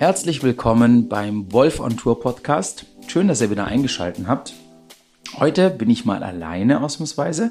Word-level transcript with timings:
Herzlich 0.00 0.42
willkommen 0.42 1.10
beim 1.10 1.52
Wolf 1.52 1.78
on 1.78 1.98
Tour 1.98 2.20
Podcast. 2.20 2.86
Schön, 3.06 3.28
dass 3.28 3.42
ihr 3.42 3.50
wieder 3.50 3.66
eingeschaltet 3.66 4.26
habt. 4.26 4.54
Heute 5.36 5.68
bin 5.68 5.90
ich 5.90 6.06
mal 6.06 6.22
alleine 6.22 6.82
ausnahmsweise, 6.82 7.50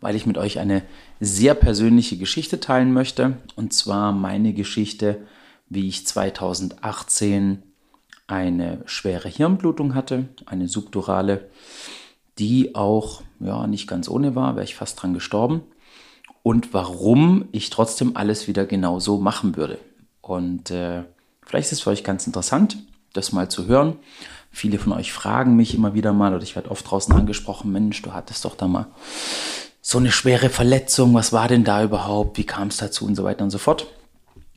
weil 0.00 0.16
ich 0.16 0.26
mit 0.26 0.36
euch 0.36 0.58
eine 0.58 0.82
sehr 1.20 1.54
persönliche 1.54 2.16
Geschichte 2.16 2.58
teilen 2.58 2.92
möchte. 2.92 3.36
Und 3.54 3.72
zwar 3.72 4.10
meine 4.10 4.54
Geschichte, 4.54 5.24
wie 5.68 5.86
ich 5.86 6.04
2018 6.04 7.62
eine 8.26 8.82
schwere 8.86 9.28
Hirnblutung 9.28 9.94
hatte, 9.94 10.28
eine 10.46 10.66
subdurale, 10.66 11.48
die 12.40 12.74
auch 12.74 13.22
ja, 13.38 13.68
nicht 13.68 13.86
ganz 13.86 14.08
ohne 14.08 14.34
war, 14.34 14.56
wäre 14.56 14.64
ich 14.64 14.74
fast 14.74 15.00
dran 15.00 15.14
gestorben. 15.14 15.62
Und 16.42 16.74
warum 16.74 17.44
ich 17.52 17.70
trotzdem 17.70 18.16
alles 18.16 18.48
wieder 18.48 18.66
genauso 18.66 19.18
machen 19.18 19.56
würde. 19.56 19.78
Und 20.22 20.72
äh, 20.72 21.04
vielleicht 21.46 21.66
ist 21.66 21.78
es 21.78 21.80
für 21.82 21.90
euch 21.90 22.04
ganz 22.04 22.26
interessant, 22.26 22.78
das 23.12 23.32
mal 23.32 23.48
zu 23.48 23.66
hören. 23.66 23.96
Viele 24.50 24.78
von 24.78 24.92
euch 24.92 25.12
fragen 25.12 25.56
mich 25.56 25.74
immer 25.74 25.94
wieder 25.94 26.12
mal, 26.12 26.34
oder 26.34 26.42
ich 26.42 26.54
werde 26.54 26.70
oft 26.70 26.88
draußen 26.88 27.14
angesprochen, 27.14 27.72
Mensch, 27.72 28.02
du 28.02 28.12
hattest 28.12 28.44
doch 28.44 28.56
da 28.56 28.68
mal 28.68 28.86
so 29.82 29.98
eine 29.98 30.12
schwere 30.12 30.48
Verletzung, 30.48 31.12
was 31.14 31.32
war 31.32 31.48
denn 31.48 31.64
da 31.64 31.82
überhaupt, 31.82 32.38
wie 32.38 32.44
kam 32.44 32.68
es 32.68 32.78
dazu 32.78 33.04
und 33.04 33.16
so 33.16 33.24
weiter 33.24 33.44
und 33.44 33.50
so 33.50 33.58
fort. 33.58 33.86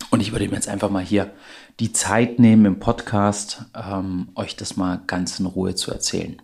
Und 0.09 0.21
ich 0.21 0.31
würde 0.31 0.47
mir 0.47 0.55
jetzt 0.55 0.69
einfach 0.69 0.89
mal 0.89 1.03
hier 1.03 1.31
die 1.79 1.91
Zeit 1.91 2.39
nehmen 2.39 2.65
im 2.65 2.79
Podcast, 2.79 3.65
ähm, 3.75 4.29
euch 4.35 4.55
das 4.55 4.77
mal 4.77 5.01
ganz 5.05 5.39
in 5.39 5.45
Ruhe 5.45 5.75
zu 5.75 5.91
erzählen. 5.91 6.41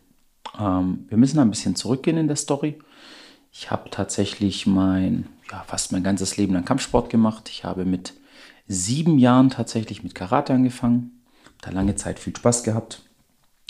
Ähm, 0.60 1.06
wir 1.08 1.18
müssen 1.18 1.40
ein 1.40 1.50
bisschen 1.50 1.76
zurückgehen 1.76 2.18
in 2.18 2.28
der 2.28 2.36
Story. 2.36 2.80
Ich 3.52 3.72
habe 3.72 3.90
tatsächlich 3.90 4.68
mein, 4.68 5.28
ja, 5.52 5.64
fast 5.68 5.92
mein 5.92 6.04
ganzes 6.04 6.38
Leben 6.38 6.56
an 6.56 6.66
Kampfsport 6.66 7.10
gemacht. 7.10 7.50
Ich 7.50 7.64
habe 7.64 7.86
mit 7.86 8.14
sieben 8.68 9.20
Jahren 9.20 9.50
tatsächlich 9.50 10.04
mit 10.04 10.16
Karate 10.16 10.54
angefangen. 10.54 11.24
Da 11.62 11.72
lange 11.72 11.96
Zeit 11.96 12.20
viel 12.20 12.36
Spaß 12.36 12.64
gehabt 12.64 13.02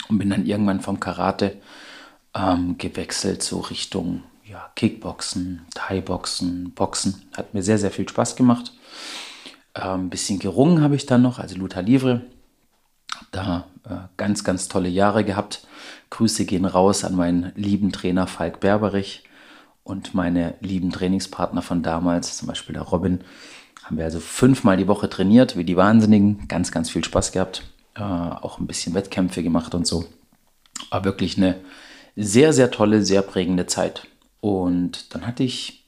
und 0.08 0.18
bin 0.18 0.30
dann 0.30 0.46
irgendwann 0.46 0.80
vom 0.80 1.00
Karate 1.00 1.56
ähm, 2.34 2.76
gewechselt 2.78 3.42
so 3.42 3.60
Richtung 3.60 4.22
ja, 4.44 4.70
Kickboxen, 4.74 5.66
Thai-Boxen, 5.74 6.72
Boxen. 6.74 7.22
Hat 7.36 7.54
mir 7.54 7.62
sehr, 7.62 7.78
sehr 7.78 7.90
viel 7.90 8.08
Spaß 8.08 8.36
gemacht. 8.36 8.72
Ein 9.74 10.00
ähm, 10.00 10.10
bisschen 10.10 10.38
gerungen 10.38 10.82
habe 10.82 10.96
ich 10.96 11.06
dann 11.06 11.22
noch, 11.22 11.38
also 11.38 11.56
Luta 11.56 11.80
Livre. 11.80 12.22
Da 13.30 13.66
äh, 13.84 13.96
ganz, 14.16 14.44
ganz 14.44 14.68
tolle 14.68 14.88
Jahre 14.88 15.24
gehabt. 15.24 15.66
Grüße 16.10 16.44
gehen 16.44 16.64
raus 16.64 17.04
an 17.04 17.16
meinen 17.16 17.52
lieben 17.56 17.90
Trainer 17.92 18.26
Falk 18.26 18.60
Berberich 18.60 19.24
und 19.82 20.14
meine 20.14 20.54
lieben 20.60 20.90
Trainingspartner 20.90 21.62
von 21.62 21.82
damals, 21.82 22.36
zum 22.36 22.48
Beispiel 22.48 22.74
der 22.74 22.82
Robin. 22.82 23.20
Haben 23.84 23.98
wir 23.98 24.04
also 24.06 24.18
fünfmal 24.18 24.78
die 24.78 24.88
Woche 24.88 25.10
trainiert, 25.10 25.58
wie 25.58 25.64
die 25.64 25.76
Wahnsinnigen. 25.76 26.48
Ganz, 26.48 26.72
ganz 26.72 26.88
viel 26.88 27.04
Spaß 27.04 27.32
gehabt. 27.32 27.64
Äh, 27.94 28.02
auch 28.02 28.58
ein 28.58 28.66
bisschen 28.66 28.94
Wettkämpfe 28.94 29.42
gemacht 29.42 29.74
und 29.74 29.86
so. 29.86 30.06
War 30.90 31.04
wirklich 31.04 31.36
eine 31.36 31.56
sehr, 32.16 32.54
sehr 32.54 32.70
tolle, 32.70 33.04
sehr 33.04 33.20
prägende 33.20 33.66
Zeit. 33.66 34.06
Und 34.40 35.14
dann 35.14 35.26
hatte 35.26 35.42
ich 35.42 35.84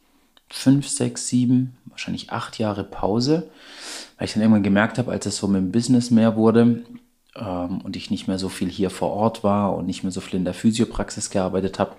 fünf, 0.50 0.88
sechs, 0.88 1.28
sieben, 1.28 1.76
wahrscheinlich 1.86 2.30
acht 2.30 2.58
Jahre 2.58 2.84
Pause, 2.84 3.50
weil 4.18 4.26
ich 4.26 4.34
dann 4.34 4.42
irgendwann 4.42 4.62
gemerkt 4.62 4.98
habe, 4.98 5.10
als 5.10 5.24
es 5.26 5.38
so 5.38 5.48
mit 5.48 5.60
dem 5.60 5.72
Business 5.72 6.10
mehr 6.10 6.36
wurde 6.36 6.84
ähm, 7.34 7.80
und 7.80 7.96
ich 7.96 8.10
nicht 8.10 8.28
mehr 8.28 8.38
so 8.38 8.50
viel 8.50 8.68
hier 8.68 8.90
vor 8.90 9.10
Ort 9.10 9.42
war 9.42 9.74
und 9.74 9.86
nicht 9.86 10.02
mehr 10.02 10.12
so 10.12 10.20
viel 10.20 10.38
in 10.38 10.44
der 10.44 10.54
Physiopraxis 10.54 11.30
gearbeitet 11.30 11.78
habe, 11.78 11.96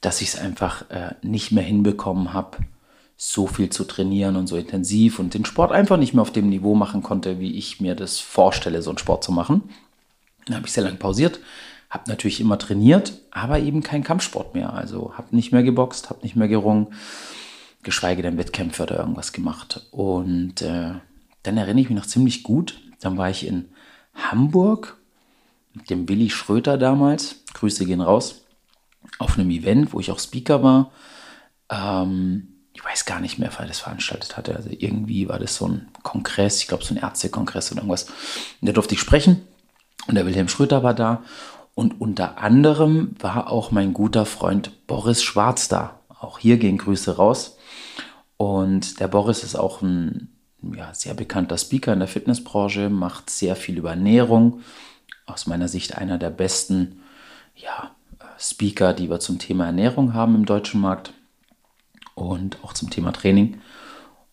dass 0.00 0.20
ich 0.20 0.28
es 0.28 0.38
einfach 0.38 0.88
äh, 0.90 1.14
nicht 1.22 1.50
mehr 1.50 1.64
hinbekommen 1.64 2.32
habe, 2.32 2.58
so 3.16 3.46
viel 3.46 3.70
zu 3.70 3.84
trainieren 3.84 4.36
und 4.36 4.46
so 4.46 4.56
intensiv 4.56 5.18
und 5.18 5.32
den 5.32 5.44
Sport 5.44 5.72
einfach 5.72 5.96
nicht 5.96 6.12
mehr 6.12 6.22
auf 6.22 6.32
dem 6.32 6.48
Niveau 6.48 6.74
machen 6.74 7.02
konnte, 7.02 7.40
wie 7.40 7.56
ich 7.56 7.80
mir 7.80 7.94
das 7.94 8.18
vorstelle, 8.18 8.82
so 8.82 8.90
einen 8.90 8.98
Sport 8.98 9.24
zu 9.24 9.32
machen. 9.32 9.62
Dann 10.44 10.56
habe 10.56 10.66
ich 10.66 10.72
sehr 10.72 10.84
lange 10.84 10.96
pausiert, 10.96 11.40
habe 11.88 12.10
natürlich 12.10 12.40
immer 12.40 12.58
trainiert, 12.58 13.14
aber 13.30 13.58
eben 13.58 13.82
kein 13.82 14.04
Kampfsport 14.04 14.54
mehr. 14.54 14.74
Also 14.74 15.14
habe 15.16 15.34
nicht 15.34 15.50
mehr 15.50 15.62
geboxt, 15.62 16.10
habe 16.10 16.22
nicht 16.22 16.36
mehr 16.36 16.48
gerungen, 16.48 16.88
geschweige 17.82 18.22
denn 18.22 18.36
Wettkämpfe 18.36 18.82
oder 18.82 18.98
irgendwas 18.98 19.32
gemacht. 19.32 19.86
Und 19.92 20.60
äh, 20.60 20.92
dann 21.42 21.56
erinnere 21.56 21.80
ich 21.80 21.88
mich 21.88 21.98
noch 21.98 22.06
ziemlich 22.06 22.42
gut. 22.42 22.80
Dann 23.00 23.16
war 23.16 23.30
ich 23.30 23.46
in 23.46 23.70
Hamburg 24.14 24.98
mit 25.72 25.88
dem 25.88 26.08
Willi 26.08 26.28
Schröter 26.28 26.76
damals. 26.76 27.44
Grüße 27.54 27.86
gehen 27.86 28.00
raus. 28.00 28.42
Auf 29.18 29.38
einem 29.38 29.50
Event, 29.50 29.92
wo 29.92 30.00
ich 30.00 30.10
auch 30.10 30.18
Speaker 30.18 30.62
war. 30.62 30.90
Ähm, 31.70 32.55
ich 32.76 32.84
weiß 32.84 33.06
gar 33.06 33.20
nicht 33.20 33.38
mehr, 33.38 33.50
wer 33.56 33.66
das 33.66 33.80
veranstaltet 33.80 34.36
hatte. 34.36 34.54
Also 34.54 34.68
irgendwie 34.70 35.30
war 35.30 35.38
das 35.38 35.56
so 35.56 35.66
ein 35.66 35.88
Kongress, 36.02 36.60
ich 36.60 36.68
glaube 36.68 36.84
so 36.84 36.94
ein 36.94 36.98
Ärztekongress 36.98 37.72
oder 37.72 37.80
irgendwas. 37.80 38.04
Und 38.60 38.68
da 38.68 38.72
durfte 38.72 38.94
ich 38.94 39.00
sprechen. 39.00 39.46
Und 40.06 40.14
der 40.14 40.26
Wilhelm 40.26 40.48
Schröter 40.48 40.82
war 40.82 40.92
da. 40.92 41.22
Und 41.74 42.02
unter 42.02 42.36
anderem 42.36 43.16
war 43.18 43.50
auch 43.50 43.70
mein 43.70 43.94
guter 43.94 44.26
Freund 44.26 44.86
Boris 44.86 45.22
Schwarz 45.22 45.68
da. 45.68 46.00
Auch 46.20 46.38
hier 46.38 46.58
gehen 46.58 46.76
Grüße 46.76 47.16
raus. 47.16 47.56
Und 48.36 49.00
der 49.00 49.08
Boris 49.08 49.42
ist 49.42 49.56
auch 49.56 49.80
ein 49.80 50.28
ja, 50.60 50.92
sehr 50.92 51.14
bekannter 51.14 51.56
Speaker 51.56 51.94
in 51.94 52.00
der 52.00 52.08
Fitnessbranche, 52.08 52.90
macht 52.90 53.30
sehr 53.30 53.56
viel 53.56 53.78
über 53.78 53.90
Ernährung. 53.90 54.60
Aus 55.24 55.46
meiner 55.46 55.68
Sicht 55.68 55.96
einer 55.96 56.18
der 56.18 56.30
besten 56.30 57.00
ja, 57.54 57.92
Speaker, 58.38 58.92
die 58.92 59.08
wir 59.08 59.18
zum 59.18 59.38
Thema 59.38 59.64
Ernährung 59.64 60.12
haben 60.12 60.34
im 60.34 60.44
deutschen 60.44 60.82
Markt 60.82 61.14
und 62.16 62.58
auch 62.64 62.72
zum 62.72 62.90
Thema 62.90 63.12
Training. 63.12 63.60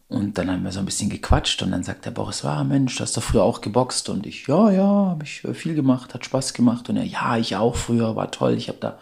Und 0.07 0.37
dann 0.37 0.49
haben 0.49 0.63
wir 0.63 0.71
so 0.71 0.79
ein 0.79 0.85
bisschen 0.85 1.09
gequatscht 1.09 1.61
und 1.63 1.71
dann 1.71 1.83
sagt 1.83 2.05
der 2.05 2.11
Boris, 2.11 2.45
ah 2.45 2.63
Mensch, 2.63 2.95
du 2.95 3.03
hast 3.03 3.17
doch 3.17 3.23
früher 3.23 3.43
auch 3.43 3.61
geboxt. 3.61 4.09
Und 4.09 4.25
ich, 4.25 4.47
ja, 4.47 4.71
ja, 4.71 4.83
habe 4.83 5.23
ich 5.23 5.41
viel 5.53 5.75
gemacht, 5.75 6.13
hat 6.13 6.25
Spaß 6.25 6.53
gemacht. 6.53 6.89
Und 6.89 6.97
er, 6.97 7.03
ja, 7.03 7.37
ich 7.37 7.55
auch 7.55 7.75
früher, 7.75 8.15
war 8.15 8.31
toll. 8.31 8.53
Ich 8.53 8.69
habe 8.69 8.77
da, 8.79 8.99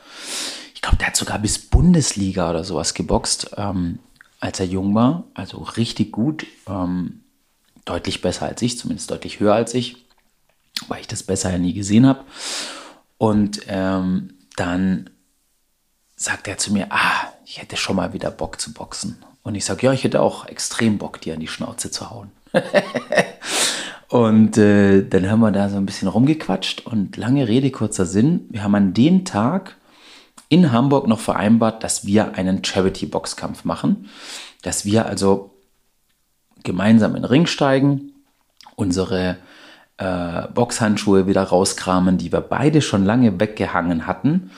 ich 0.73 0.81
glaube, 0.81 0.97
der 0.97 1.07
hat 1.07 1.15
sogar 1.15 1.39
bis 1.39 1.59
Bundesliga 1.59 2.49
oder 2.49 2.63
sowas 2.63 2.93
geboxt. 2.93 3.51
Ähm, 3.57 3.99
als 4.39 4.59
er 4.59 4.65
jung 4.65 4.95
war, 4.95 5.25
also 5.33 5.59
richtig 5.59 6.11
gut, 6.11 6.47
ähm, 6.67 7.21
deutlich 7.85 8.21
besser 8.21 8.47
als 8.47 8.61
ich, 8.61 8.77
zumindest 8.77 9.11
deutlich 9.11 9.39
höher 9.39 9.53
als 9.53 9.73
ich, 9.73 9.97
weil 10.87 11.01
ich 11.01 11.07
das 11.07 11.23
besser 11.23 11.51
ja 11.51 11.57
nie 11.59 11.73
gesehen 11.73 12.07
habe. 12.07 12.23
Und 13.17 13.61
ähm, 13.67 14.33
dann 14.55 15.09
sagt 16.15 16.47
er 16.47 16.57
zu 16.57 16.73
mir, 16.73 16.87
ah, 16.89 17.27
ich 17.51 17.62
hätte 17.62 17.75
schon 17.75 17.97
mal 17.97 18.13
wieder 18.13 18.31
Bock 18.31 18.62
zu 18.62 18.73
boxen. 18.73 19.17
Und 19.44 19.56
ich 19.56 19.66
sage, 19.66 19.85
ja, 19.85 19.91
ich 19.91 20.06
hätte 20.06 20.22
auch 20.22 20.45
extrem 20.45 20.97
Bock, 20.97 21.19
dir 21.19 21.34
an 21.34 21.41
die 21.41 21.50
Schnauze 21.50 21.91
zu 21.91 22.09
hauen. 22.09 22.31
und 24.07 24.57
äh, 24.57 25.06
dann 25.06 25.29
haben 25.29 25.41
wir 25.41 25.51
da 25.51 25.67
so 25.67 25.75
ein 25.75 25.85
bisschen 25.85 26.07
rumgequatscht 26.07 26.85
und 26.85 27.17
lange 27.17 27.50
Rede, 27.50 27.69
kurzer 27.69 28.06
Sinn. 28.06 28.47
Wir 28.51 28.63
haben 28.63 28.73
an 28.75 28.94
dem 28.94 29.25
Tag 29.25 29.75
in 30.47 30.72
Hamburg 30.72 31.07
noch 31.09 31.19
vereinbart, 31.19 31.84
dass 31.84 32.06
wir 32.06 32.35
einen 32.35 32.63
Charity-Boxkampf 32.63 33.66
machen. 33.66 34.07
Dass 34.61 34.85
wir 34.85 35.07
also 35.07 35.53
gemeinsam 36.63 37.17
in 37.17 37.23
den 37.23 37.29
Ring 37.29 37.47
steigen, 37.47 38.13
unsere 38.78 39.35
äh, 39.97 40.44
Boxhandschuhe 40.53 41.28
wieder 41.28 41.44
rauskramen, 41.44 42.17
die 42.17 42.31
wir 42.31 42.40
beide 42.40 42.81
schon 42.81 43.03
lange 43.03 43.41
weggehangen 43.41 44.07
hatten, 44.07 44.51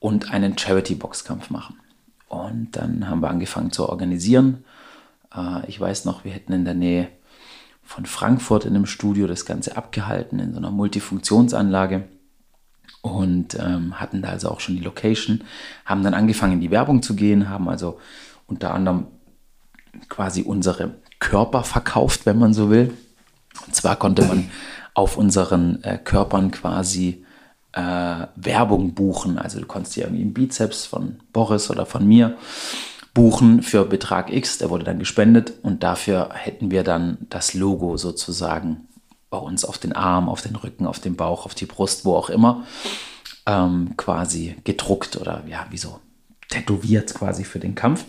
und 0.00 0.30
einen 0.30 0.58
Charity-Boxkampf 0.58 1.48
machen. 1.48 1.80
Und 2.28 2.76
dann 2.76 3.08
haben 3.08 3.20
wir 3.20 3.30
angefangen 3.30 3.72
zu 3.72 3.88
organisieren. 3.88 4.64
Äh, 5.34 5.68
ich 5.68 5.80
weiß 5.80 6.04
noch, 6.04 6.24
wir 6.24 6.32
hätten 6.32 6.52
in 6.52 6.64
der 6.64 6.74
Nähe 6.74 7.08
von 7.82 8.04
Frankfurt 8.04 8.64
in 8.64 8.74
einem 8.74 8.86
Studio 8.86 9.26
das 9.26 9.44
Ganze 9.44 9.76
abgehalten, 9.76 10.40
in 10.40 10.52
so 10.52 10.58
einer 10.58 10.72
Multifunktionsanlage 10.72 12.04
und 13.00 13.56
ähm, 13.58 14.00
hatten 14.00 14.22
da 14.22 14.30
also 14.30 14.50
auch 14.50 14.58
schon 14.58 14.74
die 14.74 14.82
Location, 14.82 15.44
haben 15.84 16.02
dann 16.02 16.14
angefangen 16.14 16.54
in 16.54 16.60
die 16.60 16.72
Werbung 16.72 17.02
zu 17.02 17.14
gehen, 17.14 17.48
haben 17.48 17.68
also 17.68 18.00
unter 18.46 18.74
anderem 18.74 19.06
quasi 20.08 20.42
unsere 20.42 20.96
Körper 21.20 21.62
verkauft, 21.62 22.26
wenn 22.26 22.38
man 22.38 22.52
so 22.52 22.70
will. 22.70 22.92
Und 23.66 23.74
zwar 23.74 23.96
konnte 23.96 24.24
man 24.24 24.50
auf 24.94 25.16
unseren 25.16 25.82
äh, 25.84 25.98
Körpern 25.98 26.50
quasi 26.50 27.24
äh, 27.76 28.26
Werbung 28.36 28.94
buchen. 28.94 29.38
Also 29.38 29.60
du 29.60 29.66
konntest 29.66 29.96
dir 29.96 30.04
irgendwie 30.04 30.22
einen 30.22 30.34
Bizeps 30.34 30.86
von 30.86 31.20
Boris 31.32 31.70
oder 31.70 31.86
von 31.86 32.06
mir 32.06 32.36
buchen 33.14 33.62
für 33.62 33.84
Betrag 33.84 34.32
X, 34.32 34.58
der 34.58 34.68
wurde 34.68 34.84
dann 34.84 34.98
gespendet 34.98 35.54
und 35.62 35.82
dafür 35.82 36.30
hätten 36.34 36.70
wir 36.70 36.82
dann 36.82 37.16
das 37.30 37.54
Logo 37.54 37.96
sozusagen 37.96 38.88
bei 39.30 39.38
uns 39.38 39.64
auf 39.64 39.78
den 39.78 39.94
Arm, 39.94 40.28
auf 40.28 40.42
den 40.42 40.54
Rücken, 40.54 40.86
auf 40.86 41.00
den 41.00 41.16
Bauch, 41.16 41.46
auf 41.46 41.54
die 41.54 41.64
Brust, 41.64 42.04
wo 42.04 42.14
auch 42.14 42.28
immer, 42.28 42.64
ähm, 43.46 43.94
quasi 43.96 44.56
gedruckt 44.64 45.16
oder 45.16 45.42
ja, 45.48 45.66
wie 45.70 45.78
so 45.78 45.98
tätowiert 46.50 47.14
quasi 47.14 47.44
für 47.44 47.58
den 47.58 47.74
Kampf. 47.74 48.04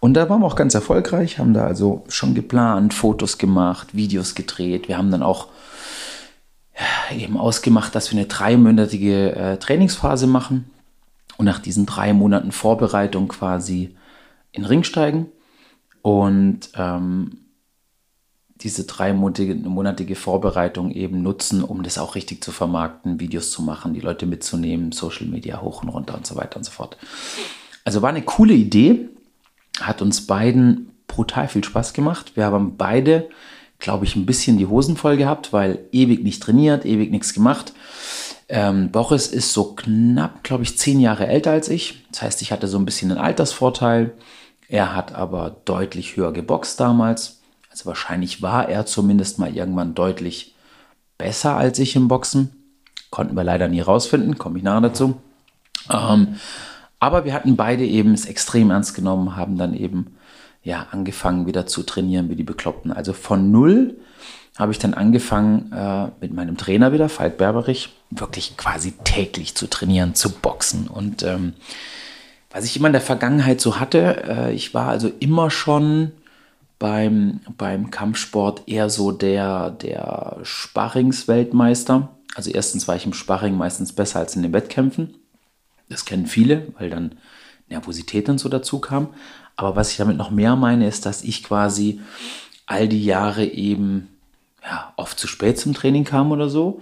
Und 0.00 0.14
da 0.14 0.28
waren 0.28 0.40
wir 0.40 0.46
auch 0.46 0.56
ganz 0.56 0.74
erfolgreich, 0.74 1.38
haben 1.38 1.54
da 1.54 1.66
also 1.66 2.04
schon 2.08 2.34
geplant, 2.34 2.94
Fotos 2.94 3.38
gemacht, 3.38 3.96
Videos 3.96 4.36
gedreht. 4.36 4.86
Wir 4.86 4.98
haben 4.98 5.10
dann 5.10 5.24
auch 5.24 5.48
eben 7.16 7.36
ausgemacht, 7.36 7.94
dass 7.94 8.10
wir 8.10 8.18
eine 8.18 8.28
dreimonatige 8.28 9.34
äh, 9.34 9.56
Trainingsphase 9.58 10.26
machen 10.26 10.70
und 11.36 11.46
nach 11.46 11.58
diesen 11.58 11.86
drei 11.86 12.12
Monaten 12.12 12.52
Vorbereitung 12.52 13.28
quasi 13.28 13.96
in 14.52 14.62
den 14.62 14.68
Ring 14.68 14.84
steigen. 14.84 15.26
Und 16.02 16.70
ähm, 16.74 17.38
diese 18.60 18.84
dreimonatige 18.84 20.16
Vorbereitung 20.16 20.90
eben 20.90 21.22
nutzen, 21.22 21.62
um 21.62 21.82
das 21.82 21.98
auch 21.98 22.14
richtig 22.14 22.42
zu 22.42 22.50
vermarkten, 22.50 23.20
Videos 23.20 23.50
zu 23.50 23.62
machen, 23.62 23.94
die 23.94 24.00
Leute 24.00 24.26
mitzunehmen, 24.26 24.90
Social 24.92 25.26
Media 25.26 25.60
hoch 25.60 25.82
und 25.82 25.90
runter 25.90 26.16
und 26.16 26.26
so 26.26 26.36
weiter 26.36 26.56
und 26.56 26.64
so 26.64 26.72
fort. 26.72 26.96
Also 27.84 28.02
war 28.02 28.08
eine 28.08 28.22
coole 28.22 28.54
Idee, 28.54 29.08
hat 29.80 30.02
uns 30.02 30.26
beiden 30.26 30.90
brutal 31.06 31.48
viel 31.48 31.64
Spaß 31.64 31.92
gemacht. 31.92 32.32
Wir 32.34 32.46
haben 32.46 32.76
beide, 32.76 33.28
glaube 33.78 34.04
ich, 34.04 34.16
ein 34.16 34.26
bisschen 34.26 34.58
die 34.58 34.66
Hosen 34.66 34.96
voll 34.96 35.16
gehabt, 35.16 35.52
weil 35.52 35.80
ewig 35.92 36.22
nicht 36.22 36.42
trainiert, 36.42 36.84
ewig 36.84 37.10
nichts 37.10 37.32
gemacht. 37.32 37.72
Ähm, 38.48 38.90
Boris 38.90 39.26
ist 39.26 39.52
so 39.52 39.74
knapp, 39.74 40.42
glaube 40.42 40.62
ich, 40.62 40.78
zehn 40.78 41.00
Jahre 41.00 41.26
älter 41.26 41.50
als 41.52 41.68
ich. 41.68 42.04
Das 42.10 42.22
heißt, 42.22 42.42
ich 42.42 42.50
hatte 42.50 42.66
so 42.66 42.78
ein 42.78 42.84
bisschen 42.84 43.10
einen 43.10 43.20
Altersvorteil. 43.20 44.14
Er 44.68 44.94
hat 44.94 45.14
aber 45.14 45.56
deutlich 45.64 46.16
höher 46.16 46.32
geboxt 46.32 46.80
damals. 46.80 47.40
Also 47.70 47.86
wahrscheinlich 47.86 48.42
war 48.42 48.68
er 48.68 48.86
zumindest 48.86 49.38
mal 49.38 49.54
irgendwann 49.54 49.94
deutlich 49.94 50.54
besser 51.18 51.56
als 51.56 51.78
ich 51.78 51.94
im 51.94 52.08
Boxen. 52.08 52.50
Konnten 53.10 53.36
wir 53.36 53.44
leider 53.44 53.68
nie 53.68 53.80
rausfinden, 53.80 54.38
komme 54.38 54.58
ich 54.58 54.64
nachher 54.64 54.82
dazu. 54.82 55.20
Ähm, 55.90 56.36
aber 56.98 57.24
wir 57.24 57.32
hatten 57.32 57.56
beide 57.56 57.84
eben 57.84 58.12
es 58.12 58.26
extrem 58.26 58.70
ernst 58.70 58.94
genommen, 58.94 59.36
haben 59.36 59.56
dann 59.56 59.74
eben 59.74 60.16
ja 60.62 60.86
angefangen 60.90 61.46
wieder 61.46 61.66
zu 61.66 61.82
trainieren 61.82 62.28
wie 62.28 62.36
die 62.36 62.44
Bekloppten. 62.44 62.92
Also 62.92 63.12
von 63.12 63.50
null 63.50 63.96
habe 64.58 64.72
ich 64.72 64.78
dann 64.78 64.94
angefangen 64.94 65.72
äh, 65.72 66.08
mit 66.20 66.32
meinem 66.32 66.56
Trainer 66.56 66.92
wieder, 66.92 67.08
Falk 67.08 67.38
Berberich, 67.38 67.90
wirklich 68.10 68.56
quasi 68.56 68.92
täglich 69.04 69.54
zu 69.54 69.68
trainieren, 69.68 70.14
zu 70.14 70.30
boxen. 70.30 70.88
Und 70.88 71.22
ähm, 71.22 71.52
was 72.50 72.64
ich 72.64 72.76
immer 72.76 72.88
in 72.88 72.92
der 72.92 73.00
Vergangenheit 73.00 73.60
so 73.60 73.78
hatte, 73.78 74.24
äh, 74.26 74.52
ich 74.52 74.74
war 74.74 74.88
also 74.88 75.10
immer 75.20 75.50
schon 75.50 76.12
beim, 76.78 77.40
beim 77.56 77.90
Kampfsport 77.90 78.62
eher 78.66 78.90
so 78.90 79.12
der, 79.12 79.70
der 79.70 80.38
Sparringsweltmeister. 80.42 82.08
Also 82.34 82.50
erstens 82.50 82.88
war 82.88 82.96
ich 82.96 83.06
im 83.06 83.12
Sparring 83.12 83.56
meistens 83.56 83.92
besser 83.92 84.20
als 84.20 84.34
in 84.34 84.42
den 84.42 84.52
Wettkämpfen. 84.52 85.14
Das 85.88 86.04
kennen 86.04 86.26
viele, 86.26 86.68
weil 86.78 86.90
dann 86.90 87.12
Nervosität 87.68 88.28
und 88.28 88.38
so 88.38 88.48
dazu 88.48 88.80
kam. 88.80 89.08
Aber 89.58 89.74
was 89.74 89.90
ich 89.90 89.96
damit 89.96 90.16
noch 90.16 90.30
mehr 90.30 90.54
meine, 90.54 90.86
ist, 90.86 91.04
dass 91.04 91.24
ich 91.24 91.42
quasi 91.42 92.00
all 92.66 92.86
die 92.86 93.04
Jahre 93.04 93.44
eben 93.44 94.08
ja, 94.62 94.92
oft 94.94 95.18
zu 95.18 95.26
spät 95.26 95.58
zum 95.58 95.74
Training 95.74 96.04
kam 96.04 96.30
oder 96.30 96.48
so. 96.48 96.80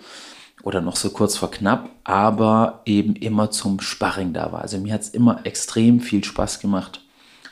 Oder 0.62 0.82
noch 0.82 0.96
so 0.96 1.08
kurz 1.08 1.38
vor 1.38 1.50
knapp, 1.50 1.88
aber 2.04 2.82
eben 2.84 3.16
immer 3.16 3.50
zum 3.50 3.80
Sparring 3.80 4.34
da 4.34 4.52
war. 4.52 4.60
Also 4.60 4.78
mir 4.78 4.92
hat 4.92 5.00
es 5.00 5.08
immer 5.08 5.46
extrem 5.46 6.00
viel 6.00 6.22
Spaß 6.22 6.60
gemacht, 6.60 7.00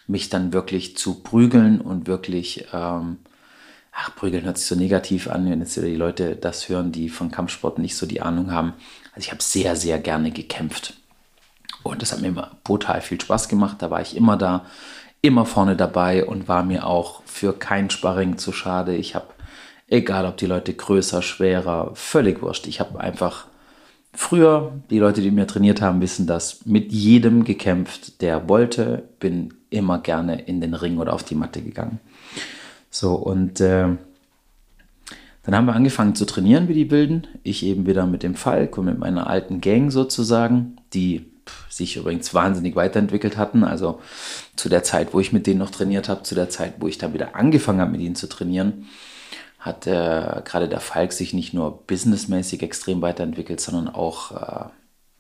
mich 0.07 0.29
dann 0.29 0.53
wirklich 0.53 0.97
zu 0.97 1.23
prügeln 1.23 1.81
und 1.81 2.07
wirklich, 2.07 2.67
ähm, 2.75 3.17
ach, 3.93 4.15
prügeln 4.17 4.45
hört 4.45 4.59
sich 4.59 4.67
so 4.67 4.75
negativ 4.75 5.29
an, 5.29 5.49
wenn 5.49 5.61
jetzt 5.61 5.77
wieder 5.79 5.87
die 5.87 5.97
Leute 5.97 6.37
das 6.37 6.69
hören, 6.69 6.93
die 6.93 7.09
von 7.09 7.31
Kampfsport 7.31 7.79
nicht 7.79 7.97
so 7.97 8.05
die 8.05 8.21
Ahnung 8.21 8.53
haben. 8.53 8.75
Also 9.15 9.27
ich 9.27 9.31
habe 9.31 9.43
sehr, 9.43 9.75
sehr 9.75 9.99
gerne 9.99 10.33
gekämpft. 10.33 10.95
Und 11.83 12.03
das 12.03 12.13
hat 12.13 12.21
mir 12.21 12.29
immer 12.29 12.51
brutal 12.65 13.01
viel 13.01 13.21
Spaß 13.21 13.49
gemacht. 13.49 13.77
Da 13.81 13.91
war 13.91 14.03
ich 14.03 14.17
immer 14.17 14.37
da, 14.37 14.67
immer 15.25 15.47
vorne 15.47 15.77
dabei 15.77 16.25
und 16.25 16.49
war 16.49 16.63
mir 16.63 16.87
auch 16.87 17.23
für 17.25 17.53
kein 17.53 17.91
Sparring 17.91 18.39
zu 18.39 18.53
schade. 18.53 18.95
Ich 18.95 19.15
habe 19.15 19.35
Egal, 19.89 20.25
ob 20.25 20.39
die 20.39 20.47
Leute 20.47 20.73
größer, 20.73 21.21
schwerer, 21.21 21.91
völlig 21.95 22.41
wurscht. 22.41 22.67
Ich 22.67 22.81
habe 22.81 22.99
einfach 23.01 23.47
früher, 24.13 24.73
die 24.91 24.99
Leute, 24.99 25.21
die 25.21 25.31
mir 25.31 25.47
trainiert 25.47 25.83
haben, 25.83 26.01
wissen 26.01 26.27
das, 26.27 26.65
mit 26.65 26.91
jedem 26.91 27.45
gekämpft, 27.45 28.23
der 28.23 28.49
wollte, 28.49 29.05
bin 29.21 29.53
immer 29.69 29.99
gerne 29.99 30.41
in 30.41 30.61
den 30.61 30.75
Ring 30.75 30.99
oder 30.99 31.13
auf 31.13 31.23
die 31.23 31.35
Matte 31.35 31.61
gegangen. 31.61 32.01
So, 32.91 33.15
und 33.15 33.61
äh, 33.61 33.89
dann 35.43 35.55
haben 35.55 35.67
wir 35.67 35.75
angefangen 35.75 36.15
zu 36.15 36.25
trainieren 36.25 36.69
wie 36.69 36.75
die 36.75 36.91
Wilden. 36.91 37.27
Ich 37.43 37.65
eben 37.65 37.87
wieder 37.87 38.07
mit 38.07 38.23
dem 38.23 38.37
Falk 38.37 38.79
und 38.79 38.87
mit 38.87 38.99
meiner 38.99 39.27
alten 39.27 39.61
Gang 39.61 39.93
sozusagen, 39.93 40.77
die 40.95 41.27
sich 41.69 41.97
übrigens 41.97 42.35
wahnsinnig 42.35 42.77
weiterentwickelt 42.77 43.37
hatten. 43.37 43.65
Also 43.65 44.01
zu 44.57 44.69
der 44.69 44.83
Zeit, 44.83 45.13
wo 45.13 45.21
ich 45.21 45.33
mit 45.33 45.47
denen 45.47 45.59
noch 45.59 45.71
trainiert 45.71 46.09
habe, 46.09 46.23
zu 46.23 46.35
der 46.35 46.49
Zeit, 46.49 46.75
wo 46.79 46.89
ich 46.89 46.99
dann 46.99 47.15
wieder 47.15 47.35
angefangen 47.35 47.81
habe, 47.81 47.93
mit 47.93 48.01
ihnen 48.01 48.15
zu 48.15 48.29
trainieren, 48.29 48.87
hat 49.59 49.87
äh, 49.87 50.43
gerade 50.45 50.69
der 50.69 50.81
Falk 50.81 51.13
sich 51.13 51.33
nicht 51.33 51.55
nur 51.55 51.87
businessmäßig 51.87 52.63
extrem 52.63 53.01
weiterentwickelt, 53.01 53.61
sondern 53.61 53.89
auch 53.89 54.33
äh, 54.33 54.65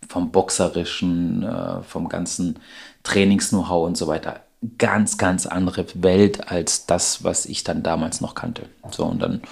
vom 0.08 0.30
Boxerischen, 0.30 1.42
äh, 1.42 1.82
vom 1.82 2.08
ganzen 2.08 2.58
Trainings-Know-how 3.04 3.86
und 3.86 3.96
so 3.96 4.06
weiter. 4.06 4.40
Ganz, 4.78 5.18
ganz 5.18 5.46
andere 5.46 5.86
Welt 5.94 6.50
als 6.50 6.86
das, 6.86 7.24
was 7.24 7.46
ich 7.46 7.64
dann 7.64 7.82
damals 7.82 8.20
noch 8.20 8.34
kannte. 8.34 8.62
So, 8.90 9.04
und 9.04 9.20
dann 9.20 9.42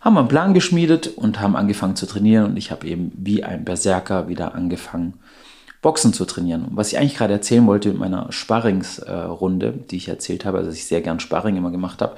haben 0.00 0.14
wir 0.14 0.20
einen 0.20 0.28
Plan 0.28 0.54
geschmiedet 0.54 1.06
und 1.06 1.40
haben 1.40 1.56
angefangen 1.56 1.96
zu 1.96 2.06
trainieren 2.06 2.46
und 2.46 2.56
ich 2.56 2.70
habe 2.70 2.86
eben 2.86 3.12
wie 3.16 3.44
ein 3.44 3.64
Berserker 3.64 4.28
wieder 4.28 4.54
angefangen, 4.54 5.14
Boxen 5.82 6.12
zu 6.12 6.24
trainieren. 6.24 6.64
Und 6.64 6.76
was 6.76 6.92
ich 6.92 6.98
eigentlich 6.98 7.16
gerade 7.16 7.32
erzählen 7.34 7.66
wollte 7.66 7.90
mit 7.90 7.98
meiner 7.98 8.30
Sparringsrunde, 8.30 9.74
die 9.90 9.96
ich 9.96 10.08
erzählt 10.08 10.44
habe, 10.44 10.58
also 10.58 10.70
dass 10.70 10.78
ich 10.78 10.86
sehr 10.86 11.02
gern 11.02 11.20
Sparring 11.20 11.56
immer 11.56 11.72
gemacht 11.72 12.00
habe. 12.00 12.16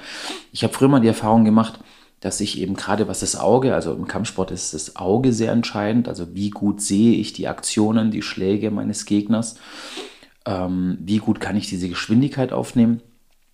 Ich 0.53 0.63
habe 0.63 0.73
früher 0.73 0.87
mal 0.87 1.01
die 1.01 1.07
Erfahrung 1.07 1.43
gemacht, 1.43 1.79
dass 2.21 2.39
ich 2.39 2.59
eben 2.59 2.75
gerade 2.75 3.07
was 3.07 3.19
das 3.19 3.35
Auge, 3.35 3.75
also 3.75 3.93
im 3.93 4.07
Kampfsport 4.07 4.51
ist 4.51 4.73
das 4.73 4.95
Auge 4.95 5.33
sehr 5.33 5.51
entscheidend, 5.51 6.07
also 6.07 6.33
wie 6.33 6.51
gut 6.51 6.79
sehe 6.79 7.17
ich 7.17 7.33
die 7.33 7.47
Aktionen, 7.47 8.11
die 8.11 8.21
Schläge 8.21 8.71
meines 8.71 9.05
Gegners, 9.05 9.55
ähm, 10.45 10.97
wie 11.01 11.17
gut 11.17 11.39
kann 11.39 11.57
ich 11.57 11.67
diese 11.67 11.89
Geschwindigkeit 11.89 12.53
aufnehmen. 12.53 13.01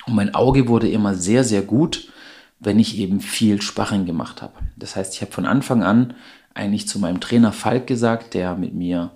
Und 0.05 0.15
mein 0.15 0.35
Auge 0.35 0.67
wurde 0.67 0.89
immer 0.89 1.15
sehr, 1.15 1.43
sehr 1.43 1.61
gut, 1.61 2.11
wenn 2.59 2.79
ich 2.79 2.97
eben 2.97 3.21
viel 3.21 3.61
Sparring 3.61 4.05
gemacht 4.05 4.41
habe. 4.41 4.53
Das 4.75 4.95
heißt, 4.95 5.15
ich 5.15 5.21
habe 5.21 5.31
von 5.31 5.45
Anfang 5.45 5.83
an 5.83 6.13
eigentlich 6.53 6.87
zu 6.87 6.99
meinem 6.99 7.21
Trainer 7.21 7.53
Falk 7.53 7.87
gesagt, 7.87 8.33
der 8.33 8.55
mit 8.55 8.73
mir 8.73 9.11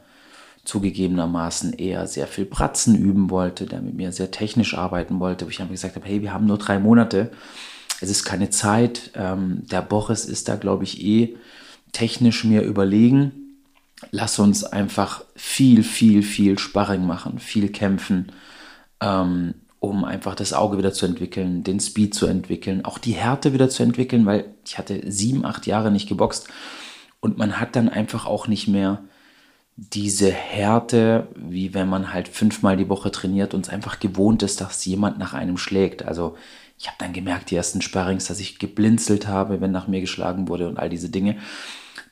zugegebenermaßen 0.66 1.74
eher 1.74 2.08
sehr 2.08 2.28
viel 2.28 2.46
Bratzen 2.46 2.96
üben 2.96 3.30
wollte, 3.30 3.66
der 3.66 3.82
mit 3.82 3.96
mir 3.96 4.12
sehr 4.12 4.32
technisch 4.32 4.78
arbeiten 4.78 5.20
wollte, 5.20 5.46
wo 5.46 5.50
ich 5.50 5.62
einfach 5.62 5.74
gesagt 5.74 5.96
habe, 5.96 6.06
hey, 6.06 6.22
wir 6.22 6.34
haben 6.34 6.46
nur 6.46 6.58
drei 6.58 6.80
Monate 6.80 7.32
es 8.02 8.10
ist 8.10 8.24
keine 8.24 8.50
Zeit. 8.50 9.12
Ähm, 9.16 9.64
der 9.70 9.82
Boris 9.82 10.26
ist 10.26 10.50
da, 10.50 10.56
glaube 10.56 10.84
ich, 10.84 11.04
eh 11.04 11.36
technisch 11.92 12.44
mir 12.44 12.62
überlegen. 12.62 13.32
Lass 14.12 14.40
uns 14.40 14.64
einfach 14.64 15.24
viel, 15.36 15.84
viel, 15.84 16.22
viel 16.22 16.60
Sparring 16.60 17.06
machen, 17.06 17.40
viel 17.40 17.70
kämpfen, 17.70 18.32
ähm, 19.00 19.56
um 19.80 20.04
einfach 20.04 20.36
das 20.36 20.54
Auge 20.54 20.78
wieder 20.78 20.94
zu 20.94 21.06
entwickeln, 21.06 21.64
den 21.64 21.80
Speed 21.80 22.14
zu 22.14 22.26
entwickeln, 22.26 22.84
auch 22.84 22.98
die 22.98 23.14
Härte 23.14 23.54
wieder 23.54 23.70
zu 23.70 23.84
entwickeln, 23.84 24.26
weil 24.26 24.46
ich 24.66 24.78
hatte 24.78 25.02
sieben, 25.10 25.46
acht 25.46 25.66
Jahre 25.66 25.92
nicht 25.92 26.10
geboxt 26.10 26.48
und 27.20 27.38
man 27.38 27.60
hat 27.60 27.76
dann 27.76 27.88
einfach 27.88 28.26
auch 28.26 28.48
nicht 28.48 28.68
mehr 28.68 29.04
diese 29.78 30.32
Härte, 30.32 31.28
wie 31.36 31.74
wenn 31.74 31.90
man 31.90 32.14
halt 32.14 32.30
fünfmal 32.30 32.78
die 32.78 32.88
Woche 32.88 33.12
trainiert 33.12 33.54
und 33.54 33.68
es 33.68 33.74
einfach 33.74 34.00
gewohnt 34.00 34.42
ist, 34.42 34.62
dass 34.62 34.86
jemand 34.86 35.20
nach 35.20 35.34
einem 35.34 35.58
schlägt. 35.58 36.04
Also 36.04 36.38
ich 36.78 36.88
habe 36.88 36.96
dann 37.00 37.12
gemerkt, 37.14 37.52
die 37.52 37.56
ersten 37.56 37.82
Sparrings, 37.82 38.26
dass 38.26 38.40
ich 38.40 38.60
geblinzelt 38.60 39.28
habe, 39.28 39.60
wenn 39.60 39.72
nach 39.72 39.88
mir 39.88 40.02
geschlagen 40.02 40.48
wurde 40.48 40.70
und 40.70 40.78
all 40.78 40.90
diese 40.90 41.10
Dinge. 41.10 41.38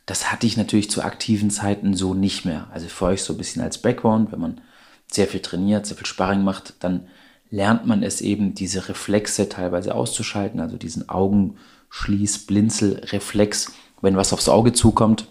Das 0.06 0.32
hatte 0.32 0.46
ich 0.46 0.58
natürlich 0.58 0.90
zu 0.90 1.04
aktiven 1.04 1.50
Zeiten 1.50 1.94
so 1.94 2.14
nicht 2.14 2.44
mehr. 2.44 2.68
Also 2.74 2.90
für 2.90 3.06
euch 3.06 3.24
so 3.24 3.34
ein 3.34 3.38
bisschen 3.38 3.62
als 3.62 3.78
Background, 3.78 4.34
wenn 4.34 4.42
man 4.42 4.60
sehr 5.08 5.28
viel 5.28 5.42
trainiert, 5.42 5.86
sehr 5.86 5.96
viel 5.96 6.06
Sparring 6.06 6.44
macht, 6.44 6.74
dann 6.82 7.08
lernt 7.50 7.86
man 7.86 8.04
es 8.04 8.20
eben, 8.20 8.56
diese 8.56 8.90
Reflexe 8.90 9.48
teilweise 9.48 9.96
auszuschalten, 9.96 10.60
also 10.60 10.76
diesen 10.76 11.08
Augenschließ-Blinzel-Reflex, 11.08 13.72
wenn 14.02 14.18
was 14.18 14.34
aufs 14.34 14.50
Auge 14.50 14.74
zukommt. 14.74 15.28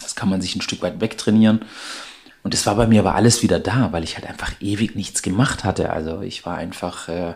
Das 0.00 0.14
kann 0.14 0.28
man 0.28 0.40
sich 0.40 0.56
ein 0.56 0.62
Stück 0.62 0.82
weit 0.82 1.00
wegtrainieren. 1.00 1.64
Und 2.42 2.54
es 2.54 2.66
war 2.66 2.74
bei 2.74 2.86
mir 2.86 3.00
aber 3.00 3.14
alles 3.14 3.42
wieder 3.42 3.58
da, 3.60 3.92
weil 3.92 4.04
ich 4.04 4.16
halt 4.16 4.26
einfach 4.26 4.52
ewig 4.60 4.96
nichts 4.96 5.22
gemacht 5.22 5.64
hatte. 5.64 5.90
Also 5.90 6.22
ich 6.22 6.46
war 6.46 6.56
einfach 6.56 7.08
äh, 7.08 7.34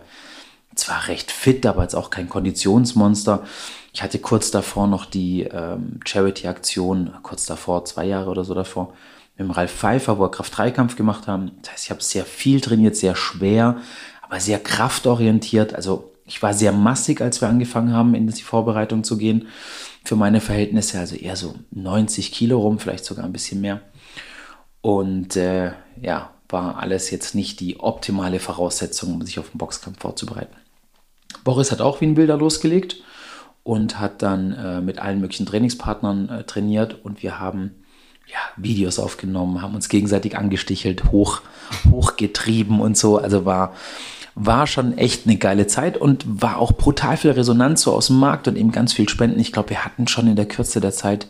zwar 0.75 1.09
recht 1.09 1.31
fit, 1.31 1.67
aber 1.67 1.83
jetzt 1.83 1.95
auch 1.95 2.11
kein 2.11 2.29
Konditionsmonster. 2.29 3.45
Ich 3.93 4.03
hatte 4.03 4.19
kurz 4.19 4.51
davor 4.51 4.87
noch 4.87 5.05
die 5.05 5.43
ähm, 5.43 6.01
Charity-Aktion, 6.05 7.15
kurz 7.23 7.47
davor, 7.47 7.85
zwei 7.85 8.07
Jahre 8.07 8.31
oder 8.31 8.45
so 8.45 8.55
davor, 8.55 8.95
mit 9.37 9.47
dem 9.47 9.51
Ralf 9.51 9.73
Pfeiffer, 9.73 10.19
wo 10.19 10.23
wir 10.23 10.31
Kraft-3-Kampf 10.31 10.97
gemacht 10.97 11.27
haben. 11.29 11.53
Das 11.63 11.73
heißt, 11.73 11.85
ich 11.85 11.91
habe 11.91 12.03
sehr 12.03 12.25
viel 12.25 12.61
trainiert, 12.61 12.97
sehr 12.97 13.15
schwer, 13.15 13.77
aber 14.23 14.41
sehr 14.41 14.59
kraftorientiert. 14.59 15.75
Also 15.75 16.13
ich 16.25 16.43
war 16.43 16.55
sehr 16.55 16.73
massig, 16.73 17.21
als 17.21 17.41
wir 17.41 17.49
angefangen 17.49 17.93
haben, 17.93 18.15
in 18.15 18.27
die 18.27 18.43
Vorbereitung 18.43 19.05
zu 19.05 19.19
gehen. 19.19 19.49
Für 20.05 20.17
meine 20.17 20.41
Verhältnisse, 20.41 20.99
also 20.99 21.17
eher 21.17 21.37
so 21.37 21.55
90 21.71 22.31
Kilo 22.33 22.61
rum, 22.61 22.79
vielleicht 22.79 23.05
sogar 23.05 23.25
ein 23.25 23.33
bisschen 23.33 23.61
mehr. 23.61 23.81
Und 24.83 25.37
äh, 25.37 25.73
ja, 26.01 26.31
war 26.49 26.79
alles 26.79 27.11
jetzt 27.11 27.35
nicht 27.35 27.61
die 27.61 27.81
optimale 27.81 28.39
Voraussetzung, 28.39 29.15
um 29.15 29.23
sich 29.23 29.39
auf 29.39 29.51
den 29.51 29.59
Boxkampf 29.59 30.01
vorzubereiten. 30.01 30.55
Boris 31.43 31.73
hat 31.73 31.81
auch 31.81 32.01
wie 32.01 32.07
ein 32.07 32.15
Bilder 32.15 32.37
losgelegt 32.37 33.03
und 33.63 33.99
hat 33.99 34.23
dann 34.23 34.53
äh, 34.53 34.81
mit 34.81 34.99
allen 34.99 35.21
möglichen 35.21 35.47
Trainingspartnern 35.47 36.29
äh, 36.29 36.45
trainiert 36.45 37.05
und 37.05 37.23
wir 37.23 37.41
haben 37.41 37.73
ja, 38.27 38.39
Videos 38.57 38.99
aufgenommen, 38.99 39.63
haben 39.63 39.75
uns 39.75 39.89
gegenseitig 39.89 40.37
angestichelt, 40.37 41.13
hoch, 41.13 41.43
hochgetrieben 41.91 42.81
und 42.81 42.97
so. 42.97 43.19
Also 43.19 43.45
war, 43.45 43.75
war 44.35 44.67
schon 44.67 44.99
echt 44.99 45.27
eine 45.27 45.37
geile 45.37 45.67
Zeit 45.67 45.97
und 45.97 46.25
war 46.27 46.59
auch 46.59 46.73
brutal 46.73 47.17
viel 47.17 47.31
Resonanz 47.31 47.83
so 47.83 47.93
aus 47.93 48.09
dem 48.09 48.19
Markt 48.19 48.49
und 48.49 48.57
eben 48.57 48.73
ganz 48.73 48.93
viel 48.93 49.09
Spenden. 49.09 49.39
Ich 49.39 49.53
glaube, 49.53 49.71
wir 49.71 49.85
hatten 49.85 50.09
schon 50.09 50.27
in 50.27 50.37
der 50.37 50.49
Kürze 50.49 50.81
der 50.81 50.93
Zeit, 50.93 51.29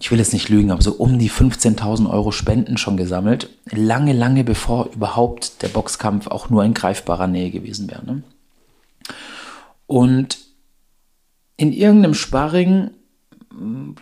ich 0.00 0.10
will 0.10 0.18
jetzt 0.18 0.32
nicht 0.32 0.48
lügen, 0.48 0.70
aber 0.70 0.82
so 0.82 0.92
um 0.92 1.18
die 1.18 1.30
15.000 1.30 2.10
Euro 2.10 2.32
Spenden 2.32 2.76
schon 2.76 2.96
gesammelt. 2.96 3.50
Lange, 3.70 4.12
lange 4.12 4.44
bevor 4.44 4.90
überhaupt 4.94 5.62
der 5.62 5.68
Boxkampf 5.68 6.26
auch 6.26 6.50
nur 6.50 6.64
in 6.64 6.74
greifbarer 6.74 7.26
Nähe 7.26 7.50
gewesen 7.50 7.90
wäre. 7.90 8.04
Ne? 8.04 8.22
Und 9.86 10.38
in 11.56 11.72
irgendeinem 11.72 12.14
Sparring, 12.14 12.90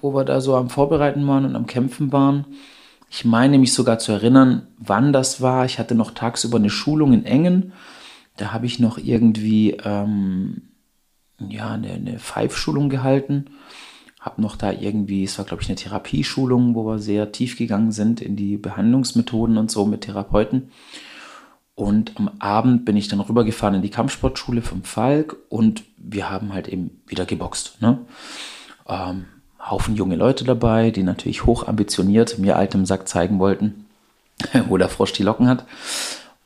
wo 0.01 0.15
wir 0.15 0.25
da 0.25 0.41
so 0.41 0.57
am 0.57 0.71
Vorbereiten 0.71 1.27
waren 1.27 1.45
und 1.45 1.55
am 1.57 1.67
Kämpfen 1.67 2.13
waren, 2.13 2.47
ich 3.11 3.25
meine 3.25 3.59
mich 3.59 3.73
sogar 3.73 4.01
zu 4.01 4.11
erinnern, 4.11 4.67
wann 4.79 5.13
das 5.13 5.41
war. 5.41 5.65
Ich 5.65 5.79
hatte 5.79 5.95
noch 5.95 6.11
tagsüber 6.11 6.59
eine 6.59 6.71
Schulung 6.71 7.13
in 7.13 7.25
Engen. 7.25 7.73
Da 8.37 8.53
habe 8.53 8.67
ich 8.67 8.79
noch 8.79 8.99
irgendwie 8.99 9.77
ähm, 9.85 10.63
ja, 11.39 11.73
eine, 11.73 11.93
eine 11.93 12.19
Five-Schulung 12.19 12.89
gehalten. 12.89 13.47
Habe 14.21 14.41
noch 14.41 14.57
da 14.57 14.73
irgendwie, 14.73 15.25
es 15.25 15.39
war 15.39 15.45
glaube 15.45 15.63
ich 15.63 15.69
eine 15.69 15.77
Therapieschulung, 15.77 16.75
wo 16.75 16.87
wir 16.87 16.99
sehr 16.99 17.33
tief 17.33 17.59
gegangen 17.59 17.93
sind 17.93 18.21
in 18.21 18.37
die 18.37 18.57
Behandlungsmethoden 18.57 19.59
und 19.59 19.71
so 19.71 19.85
mit 19.87 20.03
Therapeuten. 20.03 20.71
Und 21.75 22.13
am 22.17 22.31
Abend 22.39 22.85
bin 22.85 22.97
ich 22.97 23.09
dann 23.09 23.21
rübergefahren 23.21 23.77
in 23.77 23.83
die 23.83 23.91
Kampfsportschule 23.91 24.63
vom 24.63 24.85
Falk 24.85 25.37
und 25.49 25.83
wir 25.97 26.31
haben 26.31 26.53
halt 26.53 26.69
eben 26.69 27.03
wieder 27.07 27.27
geboxt. 27.27 27.81
Ne? 27.83 27.99
Ähm, 28.87 29.27
Haufen 29.61 29.97
junge 29.97 30.17
Leute 30.17 30.45
dabei, 30.45 30.91
die 30.91 31.03
natürlich 31.03 31.47
hoch 31.47 31.67
ambitioniert 31.67 32.39
mir 32.39 32.57
altem 32.57 32.87
Sack 32.87 33.09
zeigen 33.09 33.39
wollten, 33.39 33.87
wo 34.69 34.77
der 34.77 34.89
Frosch 34.89 35.13
die 35.13 35.23
Locken 35.23 35.49
hat. 35.49 35.67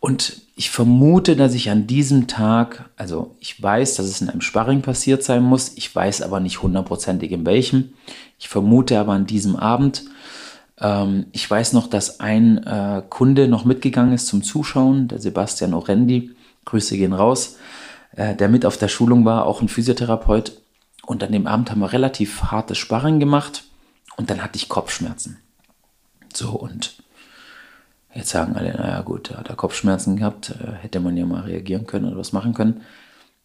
Und 0.01 0.41
ich 0.59 0.71
vermute, 0.71 1.37
dass 1.37 1.55
ich 1.55 1.71
an 1.71 1.87
diesem 1.87 2.27
Tag, 2.27 2.91
also 2.97 3.37
ich 3.39 3.63
weiß, 3.63 3.95
dass 3.95 4.07
es 4.07 4.21
in 4.21 4.29
einem 4.29 4.41
Sparring 4.41 4.83
passiert 4.83 5.23
sein 5.23 5.45
muss, 5.45 5.71
ich 5.77 5.95
weiß 5.95 6.21
aber 6.21 6.41
nicht 6.41 6.63
hundertprozentig 6.63 7.31
in 7.31 7.47
welchem. 7.47 7.93
Ich 8.41 8.49
vermute 8.49 8.99
aber 8.99 9.13
an 9.13 9.25
diesem 9.25 9.55
Abend. 9.55 10.03
Ähm, 10.81 11.27
ich 11.31 11.49
weiß 11.49 11.75
noch, 11.75 11.87
dass 11.87 12.19
ein 12.19 12.59
äh, 12.67 13.05
Kunde 13.09 13.47
noch 13.47 13.65
mitgegangen 13.65 14.13
ist 14.13 14.27
zum 14.27 14.43
Zuschauen, 14.43 15.07
der 15.07 15.21
Sebastian 15.21 15.75
Orendi. 15.75 16.33
Grüße 16.65 16.97
gehen 16.97 17.13
raus. 17.13 17.57
Äh, 18.17 18.35
der 18.35 18.49
mit 18.49 18.67
auf 18.67 18.77
der 18.77 18.89
Schulung 18.89 19.25
war, 19.25 19.47
auch 19.47 19.63
ein 19.63 19.69
Physiotherapeut. 19.69 20.61
Und 21.07 21.23
an 21.23 21.31
dem 21.31 21.47
Abend 21.47 21.71
haben 21.71 21.81
wir 21.81 21.93
relativ 21.93 22.43
hartes 22.43 22.79
Sparring 22.79 23.21
gemacht 23.21 23.63
und 24.17 24.29
dann 24.29 24.43
hatte 24.43 24.57
ich 24.57 24.69
Kopfschmerzen. 24.69 25.39
So 26.35 26.51
und 26.51 26.97
jetzt 28.15 28.31
sagen 28.31 28.57
alle, 28.57 28.73
naja 28.75 29.01
gut, 29.03 29.31
da 29.31 29.39
hat 29.39 29.49
er 29.49 29.57
Kopfschmerzen 29.57 30.17
gehabt, 30.17 30.51
äh, 30.51 30.73
hätte 30.81 31.01
man 31.01 31.17
ja 31.17 31.27
mal 31.27 31.43
reagieren 31.43 31.87
können 31.87 32.07
oder 32.07 32.19
was 32.19 32.33
machen 32.33 32.55
können. 32.55 32.83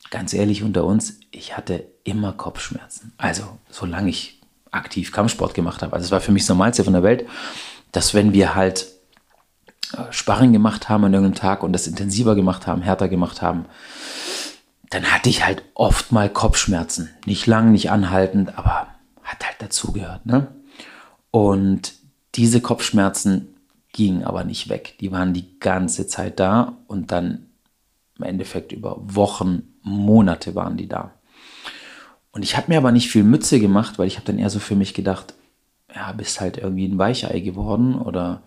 Ganz 0.10 0.34
ehrlich 0.34 0.64
unter 0.64 0.86
uns, 0.86 1.20
ich 1.32 1.56
hatte 1.58 1.86
immer 2.04 2.34
Kopfschmerzen. 2.34 3.14
Also 3.18 3.44
solange 3.70 4.10
ich 4.10 4.42
aktiv 4.72 5.12
Kampfsport 5.12 5.54
gemacht 5.54 5.82
habe. 5.82 5.94
Also 5.94 6.06
es 6.06 6.12
war 6.12 6.22
für 6.22 6.32
mich 6.32 6.44
das 6.44 6.50
Normalste 6.50 6.84
von 6.84 6.94
der 6.94 7.04
Welt, 7.04 7.28
dass 7.92 8.14
wenn 8.14 8.34
wir 8.34 8.56
halt 8.56 8.88
äh, 9.94 10.12
Sparring 10.12 10.52
gemacht 10.52 10.90
haben 10.90 11.06
an 11.06 11.14
irgendeinem 11.14 11.40
Tag 11.40 11.64
und 11.64 11.74
das 11.74 11.88
intensiver 11.88 12.36
gemacht 12.36 12.68
haben, 12.68 12.82
härter 12.82 13.08
gemacht 13.08 13.42
haben, 13.42 13.66
dann 14.90 15.06
hatte 15.06 15.30
ich 15.30 15.46
halt 15.46 15.64
oft 15.74 16.12
mal 16.12 16.30
Kopfschmerzen. 16.30 17.10
Nicht 17.26 17.48
lang, 17.48 17.72
nicht 17.72 17.92
anhaltend, 17.92 18.58
aber 18.58 18.88
hat 19.24 19.46
halt 19.46 19.56
dazugehört. 19.60 20.26
Ne? 20.26 20.48
Und 21.32 21.94
diese 22.36 22.62
Kopfschmerzen 22.62 23.53
gingen 23.94 24.24
aber 24.24 24.44
nicht 24.44 24.68
weg. 24.70 24.96
Die 25.00 25.12
waren 25.12 25.34
die 25.34 25.60
ganze 25.60 26.08
Zeit 26.08 26.40
da 26.40 26.78
und 26.88 27.12
dann 27.12 27.46
im 28.18 28.26
Endeffekt 28.26 28.72
über 28.72 28.98
Wochen, 29.00 29.64
Monate 29.82 30.56
waren 30.56 30.78
die 30.78 30.88
da. 30.88 31.14
Und 32.32 32.44
ich 32.44 32.58
habe 32.58 32.72
mir 32.72 32.78
aber 32.78 32.92
nicht 32.92 33.10
viel 33.10 33.24
Mütze 33.24 33.60
gemacht, 33.60 33.98
weil 33.98 34.08
ich 34.08 34.16
habe 34.16 34.26
dann 34.26 34.40
eher 34.40 34.50
so 34.50 34.60
für 34.60 34.76
mich 34.76 34.94
gedacht, 34.94 35.36
ja, 35.96 36.12
bist 36.12 36.42
halt 36.42 36.58
irgendwie 36.58 36.88
ein 36.88 36.98
Weichei 36.98 37.40
geworden 37.40 37.96
oder 37.96 38.42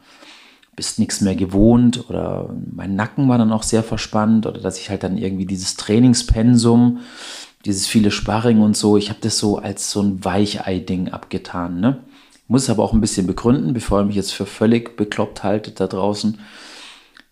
bist 0.75 0.99
nichts 0.99 1.21
mehr 1.21 1.37
gewohnt 1.37 2.11
oder 2.11 2.55
mein 2.71 2.97
Nacken 2.97 3.29
war 3.29 3.39
dann 3.39 3.53
auch 3.53 3.63
sehr 3.63 3.83
verspannt 3.83 4.47
oder 4.47 4.61
dass 4.61 4.79
ich 4.79 4.91
halt 4.91 5.05
dann 5.05 5.17
irgendwie 5.17 5.47
dieses 5.47 5.77
Trainingspensum, 5.77 6.99
dieses 7.65 7.87
viele 7.87 8.11
Sparring 8.11 8.61
und 8.61 8.77
so, 8.77 8.97
ich 8.97 9.09
habe 9.09 9.21
das 9.23 9.39
so 9.39 9.59
als 9.59 9.91
so 9.91 10.03
ein 10.03 10.25
Weichei-Ding 10.25 11.09
abgetan. 11.09 11.81
Ne? 11.81 11.99
Muss 12.49 12.65
es 12.65 12.71
aber 12.71 12.85
auch 12.85 12.93
ein 12.93 13.01
bisschen 13.01 13.27
begründen, 13.27 13.73
bevor 13.73 14.01
ich 14.01 14.07
mich 14.07 14.17
jetzt 14.17 14.33
für 14.33 14.47
völlig 14.47 14.97
bekloppt 14.97 15.43
halte 15.43 15.73
da 15.73 15.87
draußen. 15.87 16.39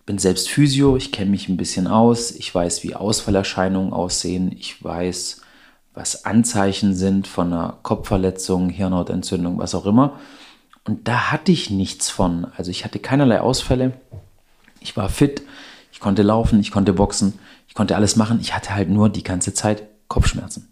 Bin 0.07 0.19
selbst 0.19 0.51
Physio, 0.51 0.97
ich 0.97 1.13
kenne 1.13 1.31
mich 1.31 1.49
ein 1.49 1.57
bisschen 1.57 1.87
aus, 1.87 2.33
ich 2.33 2.55
weiß, 2.55 2.83
wie 2.83 2.95
Ausfallerscheinungen 2.95 3.93
aussehen, 3.93 4.53
ich 4.53 4.83
weiß, 4.83 5.41
was 5.95 6.25
Anzeichen 6.25 6.95
sind 6.95 7.27
von 7.27 7.53
einer 7.53 7.79
Kopfverletzung, 7.83 8.69
Hirnhautentzündung, 8.69 9.59
was 9.59 9.75
auch 9.75 9.87
immer. 9.87 10.19
Und 10.85 11.09
da 11.09 11.31
hatte 11.33 11.53
ich 11.53 11.71
nichts 11.71 12.11
von. 12.11 12.49
Also 12.57 12.71
ich 12.71 12.85
hatte 12.85 12.99
keinerlei 12.99 13.41
Ausfälle. 13.41 13.93
Ich 14.81 14.97
war 14.97 15.09
fit, 15.09 15.43
ich 15.93 16.01
konnte 16.01 16.23
laufen, 16.23 16.61
ich 16.61 16.71
konnte 16.71 16.93
boxen, 16.93 17.39
ich 17.69 17.75
konnte 17.75 17.97
alles 17.97 18.17
machen. 18.17 18.39
Ich 18.41 18.55
hatte 18.55 18.75
halt 18.75 18.91
nur 18.91 19.09
die 19.09 19.23
ganze 19.23 19.55
Zeit 19.55 19.85
Kopfschmerzen. 20.09 20.71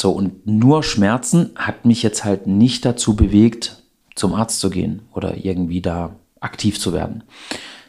So, 0.00 0.12
und 0.12 0.46
nur 0.46 0.82
Schmerzen 0.82 1.50
hat 1.56 1.84
mich 1.84 2.02
jetzt 2.02 2.24
halt 2.24 2.46
nicht 2.46 2.86
dazu 2.86 3.16
bewegt, 3.16 3.82
zum 4.14 4.32
Arzt 4.32 4.58
zu 4.58 4.70
gehen 4.70 5.02
oder 5.12 5.36
irgendwie 5.44 5.82
da 5.82 6.16
aktiv 6.40 6.80
zu 6.80 6.94
werden. 6.94 7.22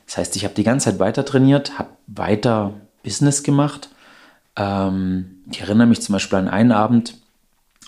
Das 0.06 0.18
heißt, 0.18 0.36
ich 0.36 0.44
habe 0.44 0.54
die 0.54 0.66
ganze 0.66 0.90
Zeit 0.90 1.00
weiter 1.00 1.24
trainiert, 1.24 1.80
habe 1.80 1.92
weiter 2.08 2.74
Business 3.02 3.44
gemacht. 3.44 3.92
Ähm, 4.58 5.38
ich 5.50 5.62
erinnere 5.62 5.88
mich 5.88 6.02
zum 6.02 6.12
Beispiel 6.12 6.38
an 6.38 6.50
einen 6.50 6.74
Abend, 6.74 7.16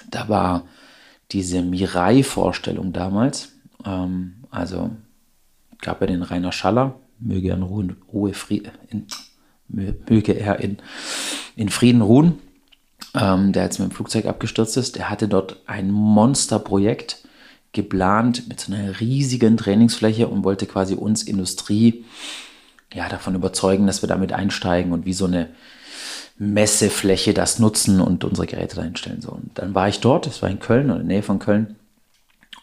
da 0.09 0.29
war 0.29 0.67
diese 1.33 1.61
Mirai-Vorstellung 1.61 2.93
damals. 2.93 3.51
Ähm, 3.85 4.35
also 4.49 4.91
gab 5.81 5.99
er 5.99 6.07
den 6.07 6.21
Rainer 6.21 6.53
Schaller, 6.53 6.95
möge 7.19 7.49
er 7.49 7.55
in 7.57 7.63
Ruhe, 7.63 7.97
Ruhe 8.13 8.31
in, 8.87 9.05
möge 9.67 10.31
er 10.31 10.61
in, 10.61 10.77
in 11.57 11.67
Frieden 11.67 12.01
ruhen, 12.01 12.39
ähm, 13.15 13.51
der 13.51 13.63
jetzt 13.63 13.79
mit 13.79 13.89
dem 13.89 13.95
Flugzeug 13.95 14.25
abgestürzt 14.25 14.77
ist. 14.77 14.95
Der 14.95 15.09
hatte 15.09 15.27
dort 15.27 15.61
ein 15.65 15.91
Monsterprojekt 15.91 17.19
geplant 17.71 18.47
mit 18.47 18.59
so 18.59 18.73
einer 18.73 18.99
riesigen 18.99 19.57
Trainingsfläche 19.57 20.27
und 20.27 20.43
wollte 20.43 20.65
quasi 20.65 20.93
uns 20.93 21.23
Industrie 21.23 22.05
ja, 22.93 23.09
davon 23.09 23.35
überzeugen, 23.35 23.87
dass 23.87 24.03
wir 24.03 24.09
damit 24.09 24.31
einsteigen 24.31 24.93
und 24.93 25.05
wie 25.05 25.13
so 25.13 25.25
eine 25.25 25.49
Messefläche 26.37 27.33
das 27.33 27.59
nutzen 27.59 27.99
und 27.99 28.23
unsere 28.23 28.47
Geräte 28.47 28.75
dahin 28.75 28.95
stellen. 28.95 29.21
So, 29.21 29.31
und 29.31 29.51
dann 29.55 29.75
war 29.75 29.87
ich 29.87 29.99
dort, 29.99 30.25
das 30.25 30.41
war 30.41 30.49
in 30.49 30.59
Köln 30.59 30.91
oder 30.91 30.99
in 30.99 31.07
der 31.07 31.17
Nähe 31.17 31.23
von 31.23 31.39
Köln. 31.39 31.75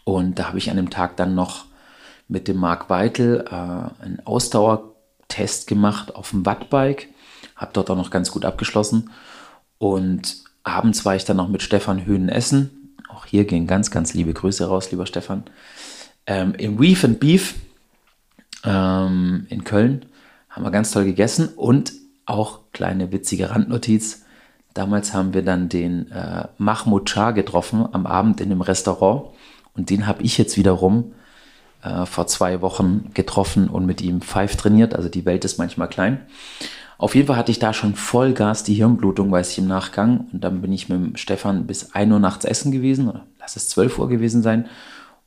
Und 0.05 0.39
da 0.39 0.49
habe 0.49 0.59
ich 0.59 0.71
an 0.71 0.77
dem 0.77 0.91
Tag 0.91 1.17
dann 1.17 1.35
noch 1.35 1.67
mit 2.29 2.49
dem 2.49 2.57
Marc 2.57 2.89
Weitel 2.91 3.45
äh, 3.49 3.55
einen 3.55 4.21
Ausdauertest 4.25 5.67
gemacht 5.67 6.15
auf 6.15 6.31
dem 6.31 6.47
Wattbike. 6.47 7.09
Habe 7.57 7.73
dort 7.73 7.91
auch 7.91 7.97
noch 7.97 8.11
ganz 8.11 8.31
gut 8.31 8.45
abgeschlossen. 8.45 9.11
Und 9.81 10.45
abends 10.63 11.07
war 11.07 11.17
ich 11.17 11.25
dann 11.25 11.39
noch 11.39 11.49
mit 11.49 11.63
Stefan 11.63 12.05
Höhnen 12.05 12.29
essen. 12.29 12.95
Auch 13.09 13.25
hier 13.25 13.47
gehen 13.47 13.67
ganz, 13.67 13.91
ganz 13.91 14.13
liebe 14.13 14.35
Grüße 14.35 14.69
raus, 14.69 14.91
lieber 14.91 15.07
Stefan. 15.07 15.45
Ähm, 16.27 16.55
Im 16.55 16.79
Reef 16.79 17.03
and 17.03 17.19
Beef 17.19 17.55
ähm, 18.63 19.47
in 19.49 19.65
Köln 19.65 20.05
haben 20.51 20.65
wir 20.65 20.71
ganz 20.71 20.91
toll 20.91 21.07
gegessen 21.07 21.49
und 21.57 21.95
auch 22.27 22.61
kleine 22.73 23.11
witzige 23.11 23.49
Randnotiz. 23.51 24.27
Damals 24.75 25.15
haben 25.15 25.33
wir 25.33 25.43
dann 25.43 25.71
den 25.71 26.13
äh, 26.13 26.47
Mahmoud 26.59 27.09
Shah 27.09 27.31
getroffen 27.31 27.89
am 27.91 28.07
Abend 28.07 28.43
in 28.43 28.51
dem 28.51 28.61
Restaurant 28.61 29.31
und 29.75 29.89
den 29.89 30.07
habe 30.07 30.23
ich 30.23 30.37
jetzt 30.37 30.59
wiederum 30.59 31.15
äh, 31.83 32.05
vor 32.05 32.27
zwei 32.27 32.61
Wochen 32.61 33.13
getroffen 33.15 33.69
und 33.69 33.87
mit 33.87 34.03
ihm 34.03 34.21
Five 34.21 34.57
trainiert. 34.57 34.95
Also 34.95 35.09
die 35.09 35.25
Welt 35.25 35.47
ist 35.47 35.57
manchmal 35.57 35.89
klein. 35.89 36.21
Auf 37.01 37.15
jeden 37.15 37.29
Fall 37.29 37.39
hatte 37.39 37.51
ich 37.51 37.59
da 37.59 37.73
schon 37.73 37.95
Vollgas 37.95 38.63
die 38.63 38.75
Hirnblutung, 38.75 39.33
weiß 39.33 39.53
ich 39.53 39.59
im 39.59 39.67
Nachgang. 39.67 40.29
Und 40.35 40.45
dann 40.45 40.61
bin 40.61 40.71
ich 40.71 40.91
mit 40.91 41.19
Stefan 41.19 41.67
bis 41.67 41.95
1 41.95 42.13
Uhr 42.13 42.19
nachts 42.19 42.45
essen 42.45 42.73
gewesen, 42.73 43.09
oder 43.09 43.25
lass 43.39 43.57
es 43.57 43.71
12 43.71 43.99
Uhr 43.99 44.09
gewesen 44.11 44.43
sein. 44.43 44.67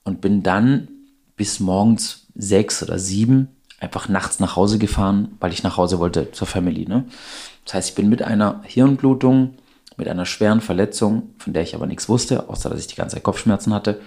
Und 0.03 0.21
bin 0.21 0.43
dann 0.43 0.87
bis 1.35 1.59
morgens 1.59 2.27
6 2.35 2.83
oder 2.83 2.99
7 2.99 3.47
einfach 3.79 4.07
nachts 4.07 4.39
nach 4.39 4.55
Hause 4.55 4.77
gefahren, 4.77 5.35
weil 5.39 5.51
ich 5.51 5.63
nach 5.63 5.75
Hause 5.75 5.97
wollte 5.97 6.31
zur 6.31 6.45
Family. 6.45 6.85
Ne? 6.87 7.05
Das 7.65 7.73
heißt, 7.73 7.89
ich 7.89 7.95
bin 7.95 8.07
mit 8.07 8.21
einer 8.21 8.61
Hirnblutung, 8.65 9.55
mit 9.97 10.07
einer 10.07 10.27
schweren 10.27 10.61
Verletzung, 10.61 11.31
von 11.39 11.53
der 11.53 11.63
ich 11.63 11.73
aber 11.73 11.87
nichts 11.87 12.07
wusste, 12.07 12.49
außer 12.49 12.69
dass 12.69 12.81
ich 12.81 12.87
die 12.87 12.95
ganze 12.95 13.15
Zeit 13.15 13.23
Kopfschmerzen 13.23 13.73
hatte, 13.73 13.99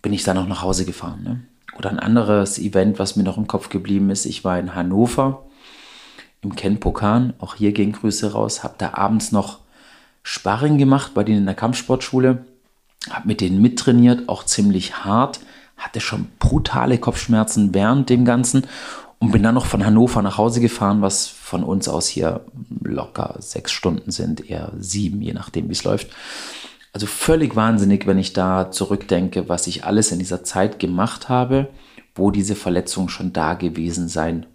bin 0.00 0.14
ich 0.14 0.24
dann 0.24 0.38
auch 0.38 0.48
nach 0.48 0.62
Hause 0.62 0.86
gefahren. 0.86 1.22
Ne? 1.22 1.42
Oder 1.78 1.90
ein 1.90 1.98
anderes 1.98 2.58
Event, 2.58 2.98
was 2.98 3.16
mir 3.16 3.22
noch 3.22 3.36
im 3.36 3.46
Kopf 3.46 3.68
geblieben 3.68 4.08
ist, 4.08 4.24
ich 4.24 4.44
war 4.44 4.58
in 4.58 4.74
Hannover 4.74 5.45
im 6.42 6.54
Ken 6.54 6.80
Pokan, 6.80 7.34
auch 7.38 7.54
hier 7.56 7.72
gehen 7.72 7.92
Grüße 7.92 8.32
raus, 8.32 8.62
habe 8.62 8.74
da 8.78 8.94
abends 8.94 9.32
noch 9.32 9.60
Sparring 10.22 10.78
gemacht 10.78 11.14
bei 11.14 11.24
denen 11.24 11.38
in 11.38 11.46
der 11.46 11.54
Kampfsportschule, 11.54 12.44
habe 13.10 13.28
mit 13.28 13.40
denen 13.40 13.62
mittrainiert, 13.62 14.28
auch 14.28 14.44
ziemlich 14.44 15.04
hart, 15.04 15.40
hatte 15.76 16.00
schon 16.00 16.28
brutale 16.38 16.98
Kopfschmerzen 16.98 17.74
während 17.74 18.10
dem 18.10 18.24
Ganzen 18.24 18.66
und 19.18 19.32
bin 19.32 19.42
dann 19.42 19.54
noch 19.54 19.66
von 19.66 19.84
Hannover 19.84 20.22
nach 20.22 20.38
Hause 20.38 20.60
gefahren, 20.60 21.02
was 21.02 21.26
von 21.26 21.64
uns 21.64 21.88
aus 21.88 22.06
hier 22.06 22.44
locker 22.82 23.36
sechs 23.38 23.72
Stunden 23.72 24.10
sind, 24.10 24.48
eher 24.50 24.72
sieben, 24.78 25.22
je 25.22 25.32
nachdem, 25.32 25.68
wie 25.68 25.72
es 25.72 25.84
läuft. 25.84 26.08
Also 26.92 27.06
völlig 27.06 27.56
wahnsinnig, 27.56 28.06
wenn 28.06 28.18
ich 28.18 28.32
da 28.32 28.70
zurückdenke, 28.70 29.48
was 29.48 29.66
ich 29.66 29.84
alles 29.84 30.12
in 30.12 30.18
dieser 30.18 30.44
Zeit 30.44 30.78
gemacht 30.78 31.28
habe, 31.28 31.68
wo 32.14 32.30
diese 32.30 32.54
Verletzung 32.54 33.08
schon 33.08 33.32
da 33.32 33.54
gewesen 33.54 34.08
sein 34.08 34.46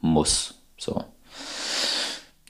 muss. 0.00 0.54
So. 0.76 1.04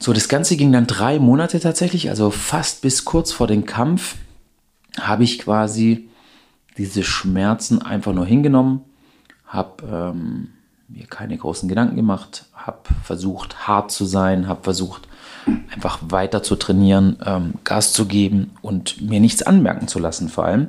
So, 0.05 0.13
das 0.13 0.29
Ganze 0.29 0.59
ging 0.59 0.71
dann 0.71 0.87
drei 0.87 1.19
Monate 1.19 1.61
tatsächlich, 1.61 2.11
also 2.11 2.31
fast 2.31 2.83
bis 2.83 3.07
kurz 3.07 3.33
vor 3.33 3.47
dem 3.47 3.65
Kampf 3.65 4.17
habe 5.01 5.25
ich 5.25 5.39
quasi 5.39 6.11
diese 6.77 7.03
Schmerzen 7.03 7.81
einfach 7.81 8.13
nur 8.13 8.27
hingenommen, 8.27 8.83
habe 9.47 9.83
ähm, 9.91 10.49
mir 10.89 11.07
keine 11.07 11.39
großen 11.39 11.71
Gedanken 11.71 11.97
gemacht, 11.97 12.45
habe 12.53 12.81
versucht 13.03 13.67
hart 13.67 13.93
zu 13.93 14.05
sein, 14.05 14.47
habe 14.47 14.65
versucht 14.65 15.09
einfach 15.73 16.01
weiter 16.03 16.43
zu 16.43 16.57
trainieren, 16.57 17.17
ähm, 17.25 17.55
Gas 17.65 17.95
zu 17.95 18.05
geben 18.05 18.51
und 18.61 19.01
mir 19.01 19.21
nichts 19.21 19.43
anmerken 19.43 19.89
zu 19.89 19.99
lassen 19.99 20.29
vor 20.29 20.45
allem. 20.45 20.69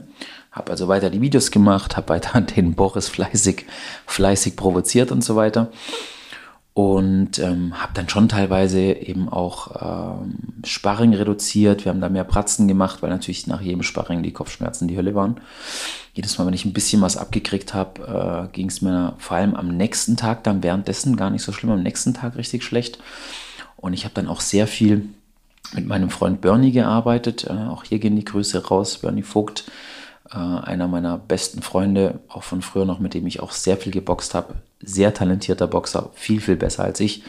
Habe 0.53 0.71
also 0.71 0.87
weiter 0.87 1.09
die 1.09 1.19
Videos 1.19 1.51
gemacht, 1.51 1.97
habe 1.97 2.07
weiter 2.07 2.39
den 2.55 2.73
Boris 2.73 3.09
fleißig, 3.09 3.65
fleißig 4.07 4.55
provoziert 4.55 5.11
und 5.11 5.25
so 5.25 5.35
weiter 5.35 5.71
und 6.75 7.39
ähm, 7.39 7.81
habe 7.81 7.93
dann 7.93 8.09
schon 8.09 8.27
teilweise 8.27 8.81
eben 8.81 9.29
auch 9.29 10.19
ähm, 10.21 10.35
Sparring 10.65 11.13
reduziert. 11.13 11.85
Wir 11.85 11.89
haben 11.89 12.01
da 12.01 12.09
mehr 12.09 12.25
Pratzen 12.25 12.67
gemacht, 12.67 13.01
weil 13.01 13.09
natürlich 13.09 13.47
nach 13.47 13.61
jedem 13.61 13.81
Sparring 13.81 14.23
die 14.23 14.33
Kopfschmerzen 14.33 14.89
die 14.89 14.97
Hölle 14.97 15.15
waren. 15.15 15.39
Jedes 16.13 16.37
Mal, 16.37 16.45
wenn 16.45 16.53
ich 16.53 16.65
ein 16.65 16.73
bisschen 16.73 17.01
was 17.01 17.15
abgekriegt 17.15 17.73
habe, 17.73 18.49
äh, 18.51 18.53
ging 18.53 18.67
es 18.67 18.81
mir 18.81 19.13
vor 19.19 19.37
allem 19.37 19.55
am 19.55 19.69
nächsten 19.69 20.17
Tag, 20.17 20.43
dann 20.43 20.63
währenddessen 20.63 21.15
gar 21.15 21.29
nicht 21.29 21.43
so 21.43 21.53
schlimm, 21.53 21.71
am 21.71 21.81
nächsten 21.81 22.13
Tag 22.13 22.35
richtig 22.35 22.61
schlecht. 22.65 22.99
Und 23.77 23.93
ich 23.93 24.03
habe 24.03 24.13
dann 24.13 24.27
auch 24.27 24.41
sehr 24.41 24.67
viel 24.67 25.07
mit 25.73 25.87
meinem 25.87 26.09
Freund 26.09 26.41
Bernie 26.41 26.73
gearbeitet. 26.73 27.45
Äh, 27.45 27.53
auch 27.69 27.85
hier 27.85 27.99
gehen 27.99 28.17
die 28.17 28.25
Grüße 28.25 28.67
raus, 28.67 28.97
Bernie 28.97 29.23
Vogt 29.23 29.63
äh, 30.31 30.37
einer 30.37 30.87
meiner 30.87 31.17
besten 31.17 31.61
Freunde, 31.61 32.19
auch 32.29 32.43
von 32.43 32.61
früher 32.61 32.85
noch, 32.85 32.99
mit 32.99 33.13
dem 33.13 33.27
ich 33.27 33.39
auch 33.41 33.51
sehr 33.51 33.77
viel 33.77 33.91
geboxt 33.91 34.33
habe. 34.33 34.55
Sehr 34.81 35.13
talentierter 35.13 35.67
Boxer, 35.67 36.09
viel, 36.13 36.41
viel 36.41 36.55
besser 36.55 36.83
als 36.83 36.99
ich, 36.99 37.23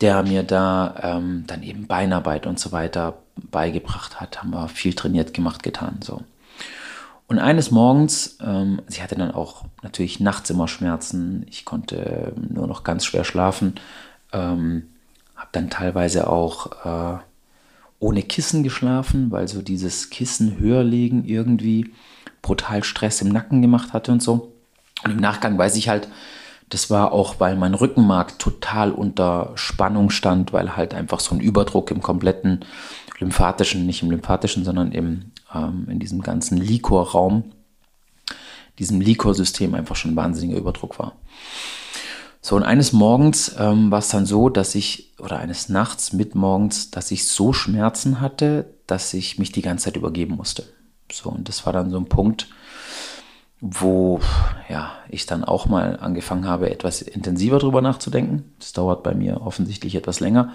der 0.00 0.22
mir 0.22 0.42
da 0.42 0.94
ähm, 1.02 1.44
dann 1.46 1.62
eben 1.62 1.86
Beinarbeit 1.86 2.46
und 2.46 2.58
so 2.58 2.72
weiter 2.72 3.18
beigebracht 3.36 4.20
hat. 4.20 4.40
Haben 4.40 4.50
wir 4.50 4.68
viel 4.68 4.94
trainiert, 4.94 5.34
gemacht, 5.34 5.62
getan. 5.62 6.00
So. 6.02 6.22
Und 7.26 7.38
eines 7.38 7.70
Morgens, 7.70 8.36
ähm, 8.44 8.82
sie 8.88 9.02
hatte 9.02 9.14
dann 9.16 9.30
auch 9.30 9.64
natürlich 9.82 10.20
nachts 10.20 10.50
immer 10.50 10.68
Schmerzen. 10.68 11.46
Ich 11.48 11.64
konnte 11.64 12.34
nur 12.36 12.66
noch 12.66 12.84
ganz 12.84 13.04
schwer 13.04 13.24
schlafen. 13.24 13.76
Ähm, 14.32 14.88
habe 15.34 15.48
dann 15.52 15.70
teilweise 15.70 16.28
auch 16.28 17.16
äh, 17.16 17.18
ohne 17.98 18.22
Kissen 18.22 18.62
geschlafen, 18.62 19.30
weil 19.30 19.48
so 19.48 19.62
dieses 19.62 20.10
Kissen 20.10 20.58
höher 20.58 20.84
legen 20.84 21.24
irgendwie 21.24 21.92
brutal 22.42 22.84
Stress 22.84 23.22
im 23.22 23.28
Nacken 23.28 23.62
gemacht 23.62 23.92
hatte 23.92 24.12
und 24.12 24.22
so. 24.22 24.52
Und 25.04 25.12
im 25.12 25.16
Nachgang 25.16 25.56
weiß 25.56 25.76
ich 25.76 25.88
halt, 25.88 26.08
das 26.68 26.90
war 26.90 27.12
auch, 27.12 27.38
weil 27.38 27.56
mein 27.56 27.74
Rückenmark 27.74 28.38
total 28.38 28.92
unter 28.92 29.52
Spannung 29.56 30.10
stand, 30.10 30.52
weil 30.52 30.76
halt 30.76 30.94
einfach 30.94 31.20
so 31.20 31.34
ein 31.34 31.40
Überdruck 31.40 31.90
im 31.90 32.00
kompletten 32.00 32.64
lymphatischen, 33.18 33.86
nicht 33.86 34.02
im 34.02 34.10
lymphatischen, 34.10 34.64
sondern 34.64 34.90
im, 34.92 35.32
ähm, 35.54 35.86
in 35.90 35.98
diesem 35.98 36.22
ganzen 36.22 36.56
Likorraum, 36.56 37.52
diesem 38.78 39.00
Likorsystem 39.00 39.74
einfach 39.74 39.96
schon 39.96 40.12
ein 40.12 40.16
wahnsinniger 40.16 40.58
Überdruck 40.58 40.98
war. 40.98 41.16
So, 42.40 42.56
und 42.56 42.64
eines 42.64 42.92
Morgens 42.92 43.54
ähm, 43.58 43.90
war 43.90 44.00
es 44.00 44.08
dann 44.08 44.26
so, 44.26 44.48
dass 44.48 44.74
ich, 44.74 45.12
oder 45.20 45.38
eines 45.38 45.68
Nachts 45.68 46.12
mit 46.12 46.34
morgens, 46.34 46.90
dass 46.90 47.10
ich 47.10 47.28
so 47.28 47.52
Schmerzen 47.52 48.20
hatte, 48.20 48.74
dass 48.86 49.14
ich 49.14 49.38
mich 49.38 49.52
die 49.52 49.62
ganze 49.62 49.84
Zeit 49.84 49.96
übergeben 49.96 50.36
musste. 50.36 50.64
So, 51.12 51.30
und 51.30 51.48
das 51.48 51.66
war 51.66 51.72
dann 51.72 51.90
so 51.90 51.98
ein 51.98 52.06
Punkt, 52.06 52.48
wo 53.60 54.20
ja, 54.68 54.92
ich 55.08 55.26
dann 55.26 55.44
auch 55.44 55.66
mal 55.66 55.98
angefangen 56.00 56.46
habe, 56.46 56.70
etwas 56.70 57.00
intensiver 57.00 57.58
drüber 57.58 57.80
nachzudenken. 57.80 58.52
Das 58.58 58.72
dauert 58.72 59.02
bei 59.02 59.14
mir 59.14 59.40
offensichtlich 59.42 59.94
etwas 59.94 60.20
länger. 60.20 60.52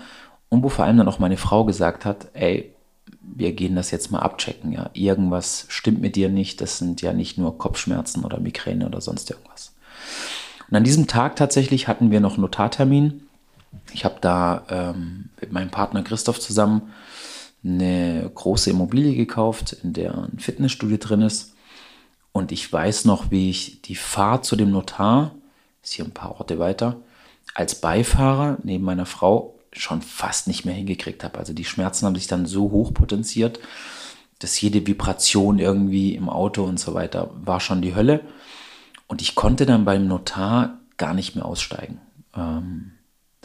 Und 0.49 0.63
wo 0.63 0.69
vor 0.69 0.85
allem 0.85 0.97
dann 0.97 1.07
auch 1.07 1.19
meine 1.19 1.37
Frau 1.37 1.63
gesagt 1.63 2.05
hat, 2.05 2.27
ey, 2.33 2.73
wir 3.21 3.53
gehen 3.53 3.75
das 3.75 3.91
jetzt 3.91 4.11
mal 4.11 4.19
abchecken, 4.19 4.71
ja. 4.71 4.89
Irgendwas 4.93 5.65
stimmt 5.69 6.01
mit 6.01 6.15
dir 6.15 6.29
nicht, 6.29 6.59
das 6.61 6.77
sind 6.77 7.01
ja 7.01 7.13
nicht 7.13 7.37
nur 7.37 7.57
Kopfschmerzen 7.57 8.25
oder 8.25 8.39
Migräne 8.39 8.85
oder 8.85 9.01
sonst 9.01 9.29
irgendwas. 9.29 9.73
Und 10.69 10.75
an 10.75 10.83
diesem 10.83 11.07
Tag 11.07 11.35
tatsächlich 11.35 11.87
hatten 11.87 12.11
wir 12.11 12.19
noch 12.19 12.33
einen 12.33 12.41
Notartermin. 12.41 13.23
Ich 13.93 14.05
habe 14.05 14.17
da 14.21 14.63
ähm, 14.69 15.29
mit 15.39 15.51
meinem 15.51 15.69
Partner 15.69 16.03
Christoph 16.03 16.39
zusammen 16.39 16.93
eine 17.63 18.29
große 18.33 18.69
Immobilie 18.69 19.15
gekauft, 19.15 19.77
in 19.83 19.93
der 19.93 20.15
ein 20.15 20.39
Fitnessstudio 20.39 20.97
drin 20.97 21.21
ist. 21.21 21.53
Und 22.31 22.51
ich 22.51 22.71
weiß 22.71 23.05
noch, 23.05 23.31
wie 23.31 23.49
ich 23.49 23.81
die 23.81 23.95
Fahrt 23.95 24.45
zu 24.45 24.55
dem 24.55 24.71
Notar, 24.71 25.35
ist 25.83 25.93
hier 25.93 26.05
ein 26.05 26.11
paar 26.11 26.39
Orte 26.39 26.59
weiter, 26.59 26.97
als 27.53 27.75
Beifahrer 27.81 28.57
neben 28.63 28.83
meiner 28.83 29.05
Frau 29.05 29.55
schon 29.73 30.01
fast 30.01 30.47
nicht 30.47 30.65
mehr 30.65 30.75
hingekriegt 30.75 31.23
habe. 31.23 31.37
Also 31.39 31.53
die 31.53 31.65
Schmerzen 31.65 32.05
haben 32.05 32.15
sich 32.15 32.27
dann 32.27 32.45
so 32.45 32.71
hoch 32.71 32.93
potenziert, 32.93 33.59
dass 34.39 34.59
jede 34.61 34.85
Vibration 34.85 35.59
irgendwie 35.59 36.15
im 36.15 36.29
Auto 36.29 36.63
und 36.63 36.79
so 36.79 36.93
weiter 36.93 37.31
war 37.33 37.59
schon 37.59 37.81
die 37.81 37.95
Hölle. 37.95 38.21
Und 39.07 39.21
ich 39.21 39.35
konnte 39.35 39.65
dann 39.65 39.85
beim 39.85 40.07
Notar 40.07 40.79
gar 40.97 41.13
nicht 41.13 41.35
mehr 41.35 41.45
aussteigen. 41.45 41.99
Ähm, 42.35 42.91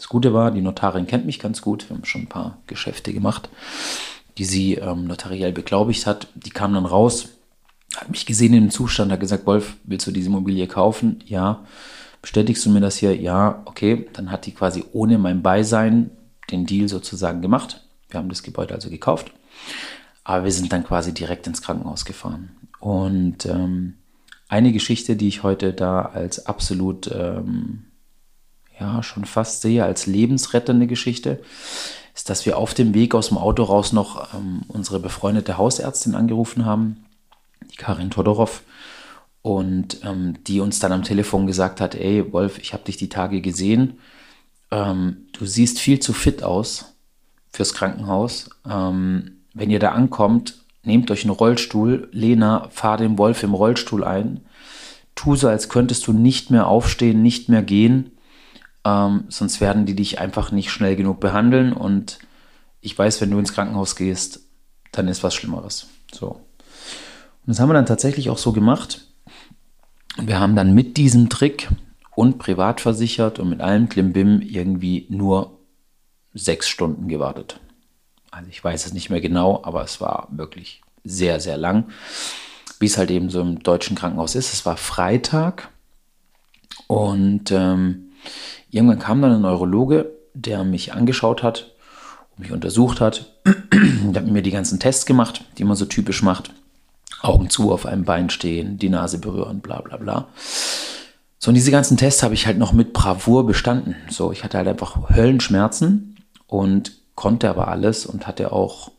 das 0.03 0.09
Gute 0.09 0.33
war, 0.33 0.51
die 0.51 0.59
Notarin 0.59 1.07
kennt 1.07 1.25
mich 1.25 1.39
ganz 1.39 1.61
gut. 1.61 1.89
Wir 1.89 1.95
haben 1.95 2.03
schon 2.03 2.23
ein 2.23 2.27
paar 2.27 2.57
Geschäfte 2.67 3.13
gemacht, 3.13 3.47
die 4.37 4.43
sie 4.43 4.73
ähm, 4.73 5.05
notariell 5.05 5.53
beglaubigt 5.53 6.05
hat. 6.05 6.27
Die 6.35 6.49
kam 6.49 6.73
dann 6.73 6.85
raus, 6.85 7.29
hat 7.95 8.09
mich 8.09 8.25
gesehen 8.25 8.53
in 8.53 8.63
dem 8.65 8.69
Zustand, 8.69 9.13
hat 9.13 9.21
gesagt, 9.21 9.45
Wolf, 9.45 9.77
willst 9.85 10.05
du 10.05 10.11
diese 10.11 10.27
Immobilie 10.27 10.67
kaufen? 10.67 11.23
Ja. 11.25 11.63
Bestätigst 12.21 12.65
du 12.65 12.69
mir 12.69 12.81
das 12.81 12.97
hier? 12.97 13.15
Ja, 13.15 13.61
okay. 13.63 14.05
Dann 14.11 14.29
hat 14.29 14.45
die 14.45 14.51
quasi 14.51 14.83
ohne 14.91 15.17
mein 15.17 15.41
Beisein 15.41 16.09
den 16.51 16.65
Deal 16.65 16.89
sozusagen 16.89 17.41
gemacht. 17.41 17.81
Wir 18.09 18.19
haben 18.19 18.27
das 18.27 18.43
Gebäude 18.43 18.73
also 18.73 18.89
gekauft. 18.89 19.31
Aber 20.25 20.43
wir 20.43 20.51
sind 20.51 20.73
dann 20.73 20.83
quasi 20.83 21.13
direkt 21.13 21.47
ins 21.47 21.61
Krankenhaus 21.61 22.03
gefahren. 22.03 22.49
Und 22.81 23.45
ähm, 23.45 23.93
eine 24.49 24.73
Geschichte, 24.73 25.15
die 25.15 25.29
ich 25.29 25.43
heute 25.43 25.71
da 25.71 26.01
als 26.01 26.45
absolut, 26.45 27.09
ähm, 27.09 27.85
ja, 28.79 29.03
schon 29.03 29.25
fast 29.25 29.61
sehe, 29.61 29.83
als 29.83 30.05
lebensrettende 30.05 30.87
Geschichte, 30.87 31.41
ist, 32.15 32.29
dass 32.29 32.45
wir 32.45 32.57
auf 32.57 32.73
dem 32.73 32.93
Weg 32.93 33.15
aus 33.15 33.29
dem 33.29 33.37
Auto 33.37 33.63
raus 33.63 33.91
noch 33.93 34.33
ähm, 34.33 34.63
unsere 34.67 34.99
befreundete 34.99 35.57
Hausärztin 35.57 36.15
angerufen 36.15 36.65
haben, 36.65 37.05
die 37.71 37.77
Karin 37.77 38.11
Todorov, 38.11 38.63
und 39.41 39.99
ähm, 40.03 40.35
die 40.47 40.61
uns 40.61 40.79
dann 40.79 40.93
am 40.93 41.03
Telefon 41.03 41.45
gesagt 41.47 41.81
hat, 41.81 41.95
ey 41.95 42.31
Wolf, 42.31 42.57
ich 42.59 42.73
habe 42.73 42.83
dich 42.83 42.97
die 42.97 43.09
Tage 43.09 43.41
gesehen, 43.41 43.99
ähm, 44.71 45.27
du 45.33 45.45
siehst 45.45 45.79
viel 45.79 45.99
zu 45.99 46.13
fit 46.13 46.43
aus 46.43 46.95
fürs 47.51 47.73
Krankenhaus. 47.73 48.49
Ähm, 48.67 49.41
wenn 49.53 49.69
ihr 49.69 49.79
da 49.79 49.91
ankommt, 49.91 50.63
nehmt 50.83 51.11
euch 51.11 51.23
einen 51.23 51.31
Rollstuhl, 51.31 52.07
Lena, 52.11 52.69
fahr 52.71 52.97
den 52.97 53.17
Wolf 53.17 53.43
im 53.43 53.53
Rollstuhl 53.53 54.03
ein, 54.03 54.41
tu 55.13 55.35
so, 55.35 55.49
als 55.49 55.67
könntest 55.69 56.07
du 56.07 56.13
nicht 56.13 56.49
mehr 56.49 56.67
aufstehen, 56.67 57.21
nicht 57.21 57.49
mehr 57.49 57.61
gehen, 57.61 58.12
ähm, 58.85 59.25
sonst 59.29 59.61
werden 59.61 59.85
die 59.85 59.95
dich 59.95 60.19
einfach 60.19 60.51
nicht 60.51 60.71
schnell 60.71 60.95
genug 60.95 61.19
behandeln 61.19 61.73
und 61.73 62.19
ich 62.81 62.97
weiß, 62.97 63.21
wenn 63.21 63.31
du 63.31 63.39
ins 63.39 63.53
Krankenhaus 63.53 63.95
gehst, 63.95 64.41
dann 64.91 65.07
ist 65.07 65.23
was 65.23 65.33
Schlimmeres. 65.33 65.87
So. 66.11 66.27
Und 66.27 66.41
das 67.47 67.59
haben 67.59 67.69
wir 67.69 67.73
dann 67.73 67.85
tatsächlich 67.85 68.29
auch 68.29 68.37
so 68.37 68.51
gemacht. 68.51 69.07
Wir 70.17 70.39
haben 70.39 70.55
dann 70.55 70.73
mit 70.73 70.97
diesem 70.97 71.29
Trick 71.29 71.69
und 72.15 72.37
privat 72.37 72.81
versichert 72.81 73.39
und 73.39 73.49
mit 73.49 73.61
allem 73.61 73.89
Klimbim 73.89 74.41
irgendwie 74.41 75.07
nur 75.09 75.59
sechs 76.33 76.67
Stunden 76.67 77.07
gewartet. 77.07 77.59
Also 78.31 78.49
ich 78.49 78.63
weiß 78.63 78.85
es 78.85 78.93
nicht 78.93 79.09
mehr 79.09 79.21
genau, 79.21 79.63
aber 79.63 79.83
es 79.83 80.01
war 80.01 80.27
wirklich 80.31 80.81
sehr, 81.03 81.39
sehr 81.39 81.57
lang. 81.57 81.89
Wie 82.79 82.85
es 82.85 82.97
halt 82.97 83.11
eben 83.11 83.29
so 83.29 83.41
im 83.41 83.63
deutschen 83.63 83.95
Krankenhaus 83.95 84.35
ist. 84.35 84.53
Es 84.53 84.65
war 84.65 84.77
Freitag 84.77 85.69
und 86.87 87.51
ähm, 87.51 88.11
irgendwann 88.73 88.99
kam 88.99 89.21
dann 89.21 89.33
ein 89.33 89.41
Neurologe, 89.41 90.11
der 90.33 90.63
mich 90.63 90.93
angeschaut 90.93 91.43
hat 91.43 91.71
und 92.31 92.39
mich 92.39 92.51
untersucht 92.51 93.01
hat. 93.01 93.31
der 93.45 94.21
hat 94.21 94.29
mir 94.29 94.41
die 94.41 94.51
ganzen 94.51 94.79
Tests 94.79 95.05
gemacht, 95.05 95.45
die 95.57 95.63
man 95.63 95.75
so 95.75 95.85
typisch 95.85 96.23
macht. 96.23 96.51
Augen 97.21 97.49
zu 97.49 97.71
auf 97.71 97.85
einem 97.85 98.03
Bein 98.03 98.29
stehen, 98.29 98.77
die 98.77 98.89
Nase 98.89 99.17
berühren, 99.17 99.61
bla 99.61 99.81
bla 99.81 99.97
bla. 99.97 100.27
So, 101.39 101.49
und 101.49 101.55
diese 101.55 101.71
ganzen 101.71 101.97
Tests 101.97 102.23
habe 102.23 102.33
ich 102.33 102.47
halt 102.47 102.57
noch 102.57 102.73
mit 102.73 102.93
Bravour 102.93 103.45
bestanden. 103.45 103.95
So, 104.09 104.31
ich 104.31 104.43
hatte 104.43 104.57
halt 104.57 104.67
einfach 104.67 105.09
Höllenschmerzen 105.09 106.17
und 106.47 106.93
konnte 107.15 107.49
aber 107.49 107.67
alles 107.67 108.05
und 108.05 108.27
hatte 108.27 108.51
auch 108.51 108.91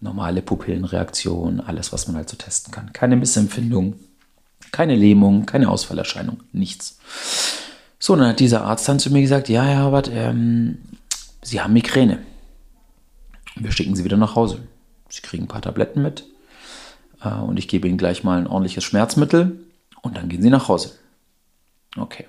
normale 0.00 0.42
Pupillenreaktion, 0.42 1.60
alles, 1.60 1.92
was 1.92 2.06
man 2.06 2.16
halt 2.16 2.28
so 2.28 2.36
testen 2.36 2.72
kann. 2.72 2.92
Keine 2.92 3.16
Missempfindung, 3.16 3.94
keine 4.72 4.94
Lähmung, 4.94 5.46
keine 5.46 5.68
Ausfallerscheinung, 5.68 6.40
nichts. 6.52 6.98
So, 8.06 8.14
dann 8.14 8.28
hat 8.28 8.38
dieser 8.38 8.62
Arzt 8.62 8.88
dann 8.88 9.00
zu 9.00 9.12
mir 9.12 9.20
gesagt, 9.20 9.48
ja, 9.48 9.64
Herr 9.64 9.82
Herbert, 9.82 10.08
ähm, 10.14 10.78
Sie 11.42 11.60
haben 11.60 11.72
Migräne. 11.72 12.20
Wir 13.56 13.72
schicken 13.72 13.96
Sie 13.96 14.04
wieder 14.04 14.16
nach 14.16 14.36
Hause. 14.36 14.60
Sie 15.08 15.22
kriegen 15.22 15.42
ein 15.42 15.48
paar 15.48 15.60
Tabletten 15.60 16.02
mit 16.02 16.24
äh, 17.24 17.30
und 17.30 17.58
ich 17.58 17.66
gebe 17.66 17.88
Ihnen 17.88 17.98
gleich 17.98 18.22
mal 18.22 18.38
ein 18.38 18.46
ordentliches 18.46 18.84
Schmerzmittel 18.84 19.58
und 20.02 20.16
dann 20.16 20.28
gehen 20.28 20.40
Sie 20.40 20.50
nach 20.50 20.68
Hause. 20.68 20.92
Okay. 21.96 22.26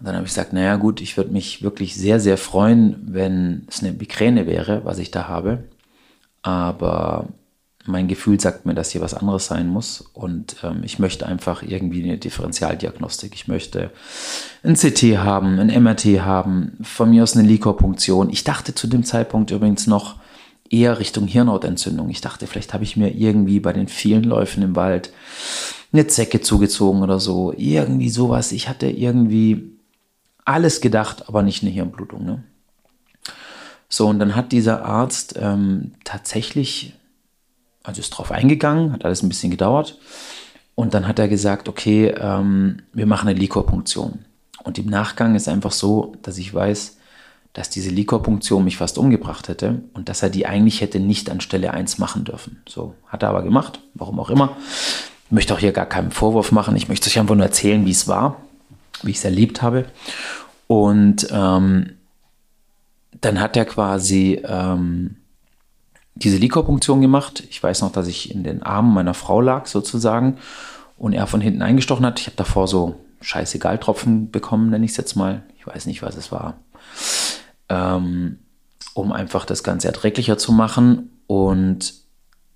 Und 0.00 0.06
dann 0.06 0.14
habe 0.14 0.24
ich 0.24 0.30
gesagt, 0.32 0.54
naja 0.54 0.76
gut, 0.76 1.02
ich 1.02 1.18
würde 1.18 1.30
mich 1.30 1.62
wirklich 1.62 1.94
sehr, 1.94 2.18
sehr 2.18 2.38
freuen, 2.38 2.96
wenn 3.02 3.66
es 3.68 3.80
eine 3.80 3.92
Migräne 3.92 4.46
wäre, 4.46 4.82
was 4.82 4.96
ich 4.96 5.10
da 5.10 5.28
habe. 5.28 5.64
Aber 6.40 7.28
mein 7.88 8.06
Gefühl 8.06 8.38
sagt 8.38 8.66
mir, 8.66 8.74
dass 8.74 8.90
hier 8.90 9.00
was 9.00 9.14
anderes 9.14 9.46
sein 9.46 9.68
muss. 9.68 10.04
Und 10.12 10.56
ähm, 10.62 10.82
ich 10.84 10.98
möchte 10.98 11.26
einfach 11.26 11.62
irgendwie 11.62 12.04
eine 12.04 12.18
Differentialdiagnostik. 12.18 13.34
Ich 13.34 13.48
möchte 13.48 13.90
ein 14.62 14.74
CT 14.74 15.18
haben, 15.18 15.58
ein 15.58 15.82
MRT 15.82 16.20
haben, 16.20 16.78
von 16.82 17.10
mir 17.10 17.22
aus 17.22 17.36
eine 17.36 17.48
Likorpunktion. 17.48 18.30
Ich 18.30 18.44
dachte 18.44 18.74
zu 18.74 18.86
dem 18.86 19.04
Zeitpunkt 19.04 19.50
übrigens 19.50 19.86
noch 19.86 20.16
eher 20.70 20.98
Richtung 20.98 21.26
Hirnhautentzündung. 21.26 22.10
Ich 22.10 22.20
dachte, 22.20 22.46
vielleicht 22.46 22.74
habe 22.74 22.84
ich 22.84 22.96
mir 22.96 23.14
irgendwie 23.14 23.60
bei 23.60 23.72
den 23.72 23.88
vielen 23.88 24.24
Läufen 24.24 24.62
im 24.62 24.76
Wald 24.76 25.10
eine 25.92 26.06
Zecke 26.06 26.40
zugezogen 26.40 27.02
oder 27.02 27.18
so. 27.18 27.54
Irgendwie 27.56 28.10
sowas. 28.10 28.52
Ich 28.52 28.68
hatte 28.68 28.86
irgendwie 28.86 29.72
alles 30.44 30.80
gedacht, 30.80 31.28
aber 31.28 31.42
nicht 31.42 31.62
eine 31.62 31.72
Hirnblutung. 31.72 32.24
Ne? 32.24 32.44
So, 33.88 34.06
und 34.06 34.18
dann 34.18 34.36
hat 34.36 34.52
dieser 34.52 34.84
Arzt 34.84 35.36
ähm, 35.40 35.92
tatsächlich 36.04 36.94
also 37.88 38.00
ist 38.00 38.10
drauf 38.10 38.30
eingegangen, 38.30 38.92
hat 38.92 39.06
alles 39.06 39.22
ein 39.22 39.30
bisschen 39.30 39.50
gedauert. 39.50 39.96
Und 40.74 40.92
dann 40.92 41.08
hat 41.08 41.18
er 41.18 41.26
gesagt, 41.26 41.70
okay, 41.70 42.14
ähm, 42.20 42.82
wir 42.92 43.06
machen 43.06 43.28
eine 43.28 43.38
Likorpunktion. 43.38 44.26
Und 44.62 44.78
im 44.78 44.86
Nachgang 44.86 45.34
ist 45.34 45.48
einfach 45.48 45.72
so, 45.72 46.14
dass 46.22 46.36
ich 46.36 46.52
weiß, 46.52 46.98
dass 47.54 47.70
diese 47.70 47.88
Likorpunktion 47.88 48.62
mich 48.62 48.76
fast 48.76 48.98
umgebracht 48.98 49.48
hätte 49.48 49.80
und 49.94 50.10
dass 50.10 50.22
er 50.22 50.28
die 50.28 50.44
eigentlich 50.44 50.82
hätte 50.82 51.00
nicht 51.00 51.30
an 51.30 51.40
Stelle 51.40 51.72
1 51.72 51.96
machen 51.96 52.24
dürfen. 52.24 52.62
So, 52.68 52.94
hat 53.06 53.22
er 53.22 53.30
aber 53.30 53.42
gemacht, 53.42 53.80
warum 53.94 54.20
auch 54.20 54.28
immer. 54.28 54.58
Ich 55.24 55.32
möchte 55.32 55.54
auch 55.54 55.58
hier 55.58 55.72
gar 55.72 55.86
keinen 55.86 56.10
Vorwurf 56.10 56.52
machen. 56.52 56.76
Ich 56.76 56.88
möchte 56.88 57.08
euch 57.08 57.18
einfach 57.18 57.36
nur 57.36 57.46
erzählen, 57.46 57.86
wie 57.86 57.90
es 57.90 58.06
war, 58.06 58.36
wie 59.02 59.12
ich 59.12 59.16
es 59.16 59.24
erlebt 59.24 59.62
habe. 59.62 59.86
Und 60.66 61.26
ähm, 61.32 61.94
dann 63.22 63.40
hat 63.40 63.56
er 63.56 63.64
quasi 63.64 64.42
ähm, 64.44 65.16
diese 66.18 66.36
Likorpunktion 66.36 67.00
gemacht. 67.00 67.44
Ich 67.50 67.62
weiß 67.62 67.82
noch, 67.82 67.92
dass 67.92 68.08
ich 68.08 68.32
in 68.34 68.44
den 68.44 68.62
Armen 68.62 68.92
meiner 68.92 69.14
Frau 69.14 69.40
lag 69.40 69.66
sozusagen 69.66 70.38
und 70.96 71.12
er 71.12 71.26
von 71.26 71.40
hinten 71.40 71.62
eingestochen 71.62 72.04
hat. 72.04 72.20
Ich 72.20 72.26
habe 72.26 72.36
davor 72.36 72.68
so 72.68 72.96
scheißegal 73.20 73.78
Tropfen 73.78 74.30
bekommen, 74.30 74.70
nenne 74.70 74.84
ich 74.84 74.92
es 74.92 74.96
jetzt 74.96 75.16
mal. 75.16 75.42
Ich 75.58 75.66
weiß 75.66 75.86
nicht, 75.86 76.02
was 76.02 76.16
es 76.16 76.32
war. 76.32 76.58
Ähm, 77.68 78.38
um 78.94 79.12
einfach 79.12 79.44
das 79.44 79.62
Ganze 79.62 79.88
erträglicher 79.88 80.38
zu 80.38 80.52
machen. 80.52 81.10
Und 81.26 81.94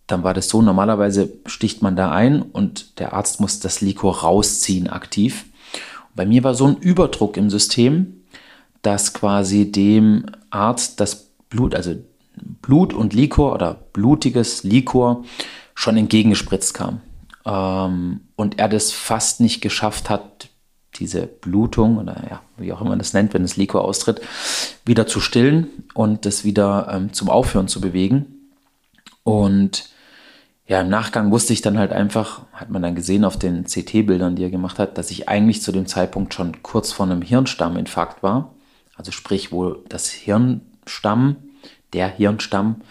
dann 0.06 0.24
war 0.24 0.34
das 0.34 0.48
so, 0.48 0.60
normalerweise 0.62 1.32
sticht 1.46 1.82
man 1.82 1.96
da 1.96 2.10
ein 2.10 2.42
und 2.42 2.98
der 2.98 3.12
Arzt 3.12 3.40
muss 3.40 3.60
das 3.60 3.80
Likor 3.80 4.18
rausziehen 4.20 4.88
aktiv. 4.88 5.46
bei 6.14 6.26
mir 6.26 6.44
war 6.44 6.54
so 6.54 6.66
ein 6.66 6.76
Überdruck 6.76 7.38
im 7.38 7.48
System, 7.48 8.22
dass 8.82 9.14
quasi 9.14 9.70
dem 9.72 10.26
Arzt 10.50 11.00
das 11.00 11.30
Blut, 11.48 11.74
also 11.74 11.94
Blut 12.36 12.92
und 12.92 13.12
Likor 13.12 13.52
oder 13.52 13.74
blutiges 13.92 14.64
Likor 14.64 15.24
schon 15.74 15.96
entgegengespritzt 15.96 16.74
kam. 16.74 17.00
Ähm, 17.44 18.20
und 18.36 18.58
er 18.58 18.68
das 18.68 18.92
fast 18.92 19.40
nicht 19.40 19.60
geschafft 19.60 20.10
hat, 20.10 20.48
diese 20.96 21.26
Blutung 21.26 21.98
oder 21.98 22.22
ja, 22.28 22.42
wie 22.58 22.72
auch 22.72 22.80
immer 22.80 22.90
man 22.90 22.98
das 22.98 23.14
nennt, 23.14 23.32
wenn 23.34 23.42
das 23.42 23.56
Likor 23.56 23.82
austritt, 23.82 24.20
wieder 24.84 25.06
zu 25.06 25.20
stillen 25.20 25.68
und 25.94 26.26
das 26.26 26.44
wieder 26.44 26.88
ähm, 26.92 27.12
zum 27.12 27.30
Aufhören 27.30 27.68
zu 27.68 27.80
bewegen. 27.80 28.50
Und 29.24 29.88
ja, 30.66 30.80
im 30.80 30.88
Nachgang 30.88 31.30
wusste 31.30 31.52
ich 31.52 31.62
dann 31.62 31.78
halt 31.78 31.92
einfach, 31.92 32.42
hat 32.52 32.70
man 32.70 32.82
dann 32.82 32.94
gesehen 32.94 33.24
auf 33.24 33.38
den 33.38 33.64
CT-Bildern, 33.64 34.36
die 34.36 34.44
er 34.44 34.50
gemacht 34.50 34.78
hat, 34.78 34.96
dass 34.98 35.10
ich 35.10 35.28
eigentlich 35.28 35.62
zu 35.62 35.72
dem 35.72 35.86
Zeitpunkt 35.86 36.34
schon 36.34 36.62
kurz 36.62 36.92
vor 36.92 37.06
einem 37.06 37.22
Hirnstamminfarkt 37.22 38.22
war. 38.22 38.54
Also 38.96 39.12
sprich, 39.12 39.50
wo 39.50 39.72
das 39.88 40.10
Hirnstamm 40.10 41.36
der 41.92 42.08
Hirnstamm, 42.08 42.82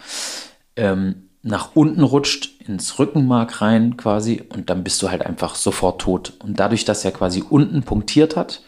ähm, 0.75 1.27
nach 1.43 1.75
unten 1.75 2.03
rutscht, 2.03 2.49
ins 2.67 2.99
Rückenmark 2.99 3.61
rein 3.61 3.97
quasi 3.97 4.43
und 4.49 4.69
dann 4.69 4.83
bist 4.83 5.01
du 5.01 5.09
halt 5.09 5.25
einfach 5.25 5.55
sofort 5.55 6.01
tot. 6.01 6.33
Und 6.43 6.59
dadurch, 6.59 6.85
dass 6.85 7.03
er 7.03 7.11
quasi 7.11 7.43
unten 7.47 7.81
punktiert 7.83 8.35
hat, 8.35 8.61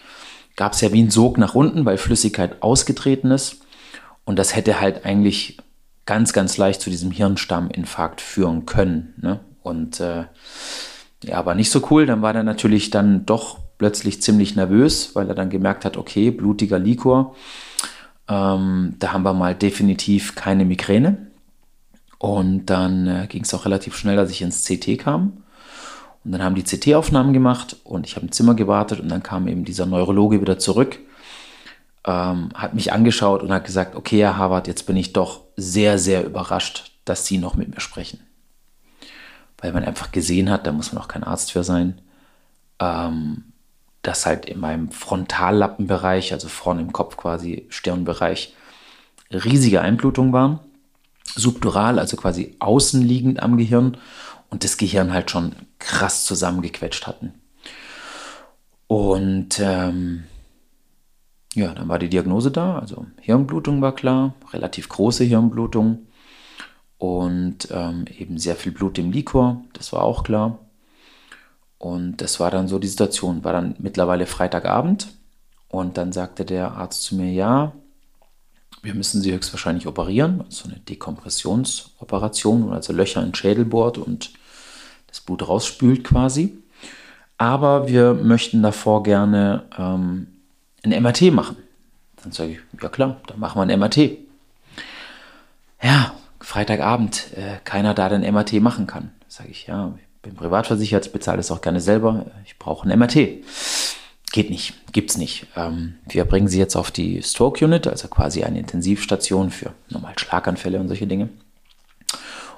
gab 0.55 0.73
es 0.73 0.81
ja 0.81 0.91
wie 0.91 1.03
ein 1.03 1.11
Sog 1.11 1.37
nach 1.37 1.55
unten, 1.55 1.85
weil 1.85 1.97
Flüssigkeit 1.97 2.61
ausgetreten 2.61 3.31
ist. 3.31 3.61
Und 4.25 4.39
das 4.39 4.55
hätte 4.55 4.79
halt 4.79 5.05
eigentlich 5.05 5.57
ganz, 6.05 6.33
ganz 6.33 6.57
leicht 6.57 6.81
zu 6.81 6.89
diesem 6.89 7.11
Hirnstamminfarkt 7.11 8.21
führen 8.21 8.65
können. 8.65 9.13
Ne? 9.21 9.39
Und 9.61 9.99
äh, 9.99 10.25
ja, 11.23 11.37
aber 11.37 11.55
nicht 11.55 11.71
so 11.71 11.87
cool. 11.89 12.05
Dann 12.05 12.21
war 12.21 12.35
er 12.35 12.43
natürlich 12.43 12.89
dann 12.89 13.25
doch 13.25 13.59
plötzlich 13.77 14.21
ziemlich 14.21 14.55
nervös, 14.55 15.15
weil 15.15 15.27
er 15.27 15.35
dann 15.35 15.49
gemerkt 15.49 15.85
hat, 15.85 15.97
okay, 15.97 16.31
blutiger 16.31 16.79
Likor. 16.79 17.35
Ähm, 18.27 18.95
da 18.99 19.13
haben 19.13 19.23
wir 19.23 19.33
mal 19.33 19.55
definitiv 19.55 20.36
keine 20.36 20.65
Migräne. 20.65 21.27
Und 22.19 22.67
dann 22.67 23.07
äh, 23.07 23.27
ging 23.27 23.43
es 23.43 23.53
auch 23.53 23.65
relativ 23.65 23.97
schnell, 23.97 24.15
dass 24.15 24.31
ich 24.31 24.41
ins 24.41 24.63
CT 24.63 24.97
kam. 24.97 25.43
Und 26.23 26.31
dann 26.31 26.41
haben 26.41 26.55
die 26.55 26.63
CT-Aufnahmen 26.63 27.33
gemacht 27.33 27.75
und 27.83 28.07
ich 28.07 28.15
habe 28.15 28.25
im 28.25 28.31
Zimmer 28.31 28.55
gewartet 28.55 29.01
und 29.01 29.09
dann 29.09 29.23
kam 29.23 29.47
eben 29.47 29.65
dieser 29.65 29.86
Neurologe 29.86 30.39
wieder 30.39 30.57
zurück, 30.57 30.99
ähm, 32.05 32.49
hat 32.53 32.73
mich 32.73 32.93
angeschaut 32.93 33.43
und 33.43 33.51
hat 33.51 33.65
gesagt, 33.65 33.95
okay, 33.95 34.19
Herr 34.19 34.38
Harvard, 34.38 34.67
jetzt 34.67 34.88
bin 34.88 34.95
ich 34.95 35.12
doch 35.12 35.41
sehr, 35.57 35.99
sehr 35.99 36.25
überrascht, 36.25 36.91
dass 37.03 37.25
Sie 37.25 37.38
noch 37.38 37.55
mit 37.55 37.69
mir 37.73 37.81
sprechen. 37.81 38.21
Weil 39.57 39.73
man 39.73 39.83
einfach 39.83 40.12
gesehen 40.12 40.49
hat, 40.49 40.65
da 40.65 40.71
muss 40.71 40.93
man 40.93 41.03
auch 41.03 41.09
kein 41.09 41.23
Arzt 41.23 41.51
für 41.51 41.65
sein, 41.65 41.99
ähm, 42.79 43.52
dass 44.03 44.25
halt 44.25 44.45
in 44.45 44.59
meinem 44.59 44.91
Frontallappenbereich, 44.91 46.33
also 46.33 46.47
vorne 46.49 46.81
im 46.81 46.93
Kopf 46.93 47.17
quasi, 47.17 47.65
Stirnbereich, 47.69 48.53
riesige 49.31 49.81
Einblutungen 49.81 50.33
waren. 50.33 50.59
Subdural, 51.35 51.97
also 51.97 52.17
quasi 52.17 52.55
außenliegend 52.59 53.41
am 53.41 53.57
Gehirn 53.57 53.97
und 54.49 54.63
das 54.63 54.77
Gehirn 54.77 55.13
halt 55.13 55.31
schon 55.31 55.53
krass 55.79 56.25
zusammengequetscht 56.25 57.07
hatten. 57.07 57.33
Und 58.87 59.59
ähm, 59.59 60.25
ja, 61.55 61.73
dann 61.73 61.87
war 61.87 61.97
die 61.97 62.09
Diagnose 62.09 62.51
da, 62.51 62.77
also 62.77 63.05
Hirnblutung 63.21 63.81
war 63.81 63.95
klar, 63.95 64.35
relativ 64.51 64.89
große 64.89 65.23
Hirnblutung 65.23 66.07
und 66.97 67.69
ähm, 67.71 68.05
eben 68.17 68.37
sehr 68.37 68.55
viel 68.55 68.71
Blut 68.71 68.97
im 68.97 69.11
Likor, 69.11 69.63
das 69.73 69.93
war 69.93 70.03
auch 70.03 70.23
klar. 70.23 70.59
Und 71.83 72.21
das 72.21 72.39
war 72.39 72.49
dann 72.49 72.69
so 72.69 72.79
die 72.79 72.87
Situation, 72.87 73.43
war 73.43 73.51
dann 73.51 73.75
mittlerweile 73.77 74.25
Freitagabend 74.25 75.09
und 75.67 75.97
dann 75.97 76.13
sagte 76.13 76.45
der 76.45 76.71
Arzt 76.71 77.03
zu 77.03 77.15
mir, 77.15 77.29
ja, 77.33 77.73
wir 78.81 78.93
müssen 78.93 79.21
sie 79.21 79.33
höchstwahrscheinlich 79.33 79.85
operieren, 79.85 80.39
also 80.45 80.69
eine 80.69 80.79
Dekompressionsoperation, 80.79 82.71
also 82.71 82.93
Löcher 82.93 83.21
in 83.21 83.35
Schädel 83.35 83.65
bohrt 83.65 83.97
und 83.97 84.31
das 85.07 85.19
Blut 85.19 85.45
rausspült 85.45 86.05
quasi. 86.05 86.57
Aber 87.37 87.89
wir 87.89 88.13
möchten 88.13 88.63
davor 88.63 89.03
gerne 89.03 89.63
ähm, 89.77 90.27
ein 90.83 91.03
MRT 91.03 91.33
machen. 91.33 91.57
Dann 92.23 92.31
sage 92.31 92.51
ich, 92.53 92.59
ja 92.81 92.87
klar, 92.87 93.19
dann 93.27 93.41
machen 93.41 93.57
wir 93.59 93.63
ein 93.63 93.77
MRT. 93.77 94.19
Ja, 95.81 96.13
Freitagabend, 96.39 97.33
äh, 97.35 97.57
keiner 97.65 97.93
da 97.93 98.07
den 98.07 98.21
MRT 98.21 98.61
machen 98.61 98.87
kann. 98.87 99.11
Sage 99.27 99.49
ich, 99.49 99.67
ja, 99.67 99.91
bin 100.23 100.36
privat 100.36 100.65
versichert, 100.65 101.13
bezahle 101.13 101.41
es 101.41 101.51
auch 101.51 101.62
gerne 101.62 101.81
selber. 101.81 102.25
Ich 102.45 102.57
brauche 102.57 102.89
ein 102.89 102.97
MRT. 102.97 103.43
Geht 104.31 104.49
nicht, 104.49 104.73
gibt's 104.91 105.17
nicht. 105.17 105.45
Ähm, 105.55 105.95
wir 106.07 106.25
bringen 106.25 106.47
sie 106.47 106.57
jetzt 106.57 106.75
auf 106.75 106.89
die 106.89 107.21
Stroke 107.21 107.63
Unit, 107.63 107.86
also 107.86 108.07
quasi 108.07 108.43
eine 108.43 108.57
Intensivstation 108.57 109.51
für 109.51 109.73
normal 109.89 110.17
Schlaganfälle 110.17 110.79
und 110.79 110.88
solche 110.88 111.05
Dinge. 111.05 111.29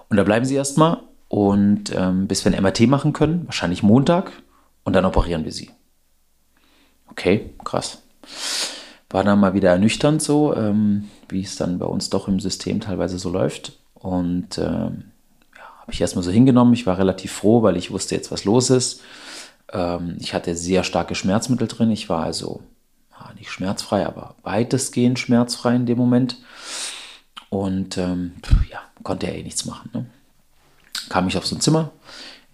Und 0.08 0.16
da 0.16 0.24
bleiben 0.24 0.46
sie 0.46 0.56
erstmal 0.56 1.00
und 1.28 1.94
ähm, 1.94 2.28
bis 2.28 2.46
wir 2.46 2.54
ein 2.54 2.64
MRT 2.64 2.82
machen 2.88 3.12
können, 3.12 3.46
wahrscheinlich 3.48 3.84
Montag, 3.84 4.32
und 4.86 4.94
dann 4.94 5.04
operieren 5.04 5.44
wir 5.44 5.52
sie. 5.52 5.72
Okay, 7.10 7.50
krass. 7.66 8.04
War 9.10 9.24
dann 9.24 9.40
mal 9.40 9.54
wieder 9.54 9.72
ernüchternd 9.72 10.22
so, 10.22 10.56
ähm, 10.56 11.10
wie 11.28 11.42
es 11.42 11.56
dann 11.56 11.80
bei 11.80 11.86
uns 11.86 12.10
doch 12.10 12.28
im 12.28 12.40
System 12.40 12.80
teilweise 12.80 13.18
so 13.18 13.32
läuft. 13.32 13.74
Und 13.96 14.60
ähm, 14.60 15.06
habe 15.86 15.94
ich 15.94 16.02
erstmal 16.02 16.24
so 16.24 16.32
hingenommen. 16.32 16.74
Ich 16.74 16.88
war 16.88 16.98
relativ 16.98 17.32
froh, 17.32 17.62
weil 17.62 17.78
ich 17.78 17.92
wusste 17.92 18.16
jetzt, 18.16 18.32
was 18.32 18.44
los 18.44 18.72
ist. 18.72 19.02
Ähm, 19.72 20.18
ich 20.20 20.34
hatte 20.34 20.56
sehr 20.56 20.84
starke 20.84 21.14
Schmerzmittel 21.14 21.68
drin. 21.68 21.92
Ich 21.92 22.10
war 22.10 22.24
also 22.24 22.64
ja, 23.12 23.32
nicht 23.38 23.52
schmerzfrei, 23.52 24.04
aber 24.04 24.34
weitestgehend 24.42 25.20
schmerzfrei 25.20 25.76
in 25.76 25.86
dem 25.86 26.00
Moment. 26.00 26.38
Und 27.50 28.00
ähm, 28.00 28.34
ja, 28.72 28.80
konnte 29.04 29.28
ja 29.28 29.34
eh 29.34 29.44
nichts 29.44 29.66
machen. 29.66 29.92
Ne? 29.94 30.08
Kam 31.10 31.28
ich 31.28 31.38
auf 31.38 31.46
so 31.46 31.56
ein 31.56 31.62
Zimmer, 31.62 31.92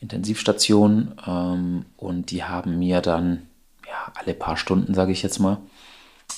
Intensivstation, 0.02 1.16
ähm, 1.26 1.86
und 1.96 2.32
die 2.32 2.44
haben 2.44 2.80
mir 2.80 3.00
dann 3.00 3.48
ja, 3.88 4.12
alle 4.16 4.34
paar 4.34 4.58
Stunden, 4.58 4.94
sage 4.94 5.14
ich 5.14 5.24
jetzt 5.24 5.40
mal, 5.40 5.58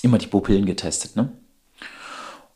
immer 0.03 0.19
die 0.19 0.27
Pupillen 0.27 0.67
getestet. 0.67 1.15
Ne? 1.15 1.31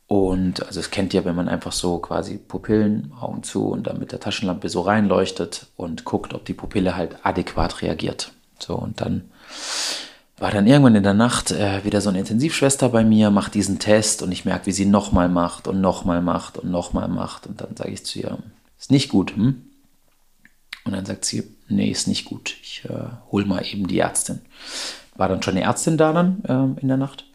Und 0.07 0.65
also 0.65 0.79
es 0.79 0.89
kennt 0.89 1.13
ihr, 1.13 1.25
wenn 1.25 1.35
man 1.35 1.49
einfach 1.49 1.73
so 1.73 1.99
quasi 1.99 2.37
Pupillen, 2.37 3.11
Augen 3.19 3.43
zu 3.43 3.67
und 3.67 3.87
dann 3.87 3.99
mit 3.99 4.13
der 4.13 4.21
Taschenlampe 4.21 4.69
so 4.69 4.81
reinleuchtet 4.81 5.67
und 5.75 6.05
guckt, 6.05 6.33
ob 6.33 6.45
die 6.45 6.53
Pupille 6.53 6.95
halt 6.95 7.17
adäquat 7.23 7.81
reagiert. 7.81 8.31
So 8.57 8.75
und 8.75 9.01
dann 9.01 9.29
war 10.37 10.51
dann 10.51 10.67
irgendwann 10.67 10.95
in 10.95 11.03
der 11.03 11.13
Nacht 11.13 11.51
äh, 11.51 11.83
wieder 11.83 11.99
so 11.99 12.09
eine 12.09 12.19
Intensivschwester 12.19 12.89
bei 12.89 13.03
mir, 13.03 13.31
macht 13.31 13.55
diesen 13.55 13.79
Test 13.79 14.21
und 14.21 14.31
ich 14.31 14.45
merke, 14.45 14.67
wie 14.67 14.71
sie 14.71 14.85
nochmal 14.85 15.29
macht 15.29 15.67
und 15.67 15.81
nochmal 15.81 16.21
macht 16.21 16.57
und 16.57 16.69
nochmal 16.69 17.07
macht. 17.07 17.47
Und 17.47 17.59
dann 17.59 17.75
sage 17.75 17.91
ich 17.91 18.05
zu 18.05 18.19
ihr, 18.19 18.37
ist 18.79 18.91
nicht 18.91 19.09
gut, 19.09 19.35
hm? 19.35 19.63
Und 20.85 20.93
dann 20.93 21.05
sagt 21.05 21.25
sie, 21.25 21.43
nee, 21.67 21.89
ist 21.89 22.07
nicht 22.07 22.25
gut. 22.25 22.55
Ich 22.61 22.83
äh, 22.85 23.07
hol 23.31 23.45
mal 23.45 23.65
eben 23.65 23.87
die 23.87 23.99
Ärztin. 23.99 24.39
War 25.15 25.27
dann 25.27 25.41
schon 25.41 25.55
eine 25.55 25.65
Ärztin 25.65 25.97
da 25.97 26.13
dann 26.13 26.43
äh, 26.45 26.81
in 26.81 26.87
der 26.87 26.97
Nacht. 26.97 27.25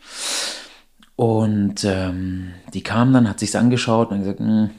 Und 1.16 1.85
ähm, 1.85 2.53
die 2.72 2.83
kam 2.83 3.12
dann, 3.12 3.29
hat 3.29 3.40
sich's 3.40 3.55
angeschaut 3.55 4.11
und 4.11 4.20
gesagt, 4.20 4.40
hm, 4.40 4.70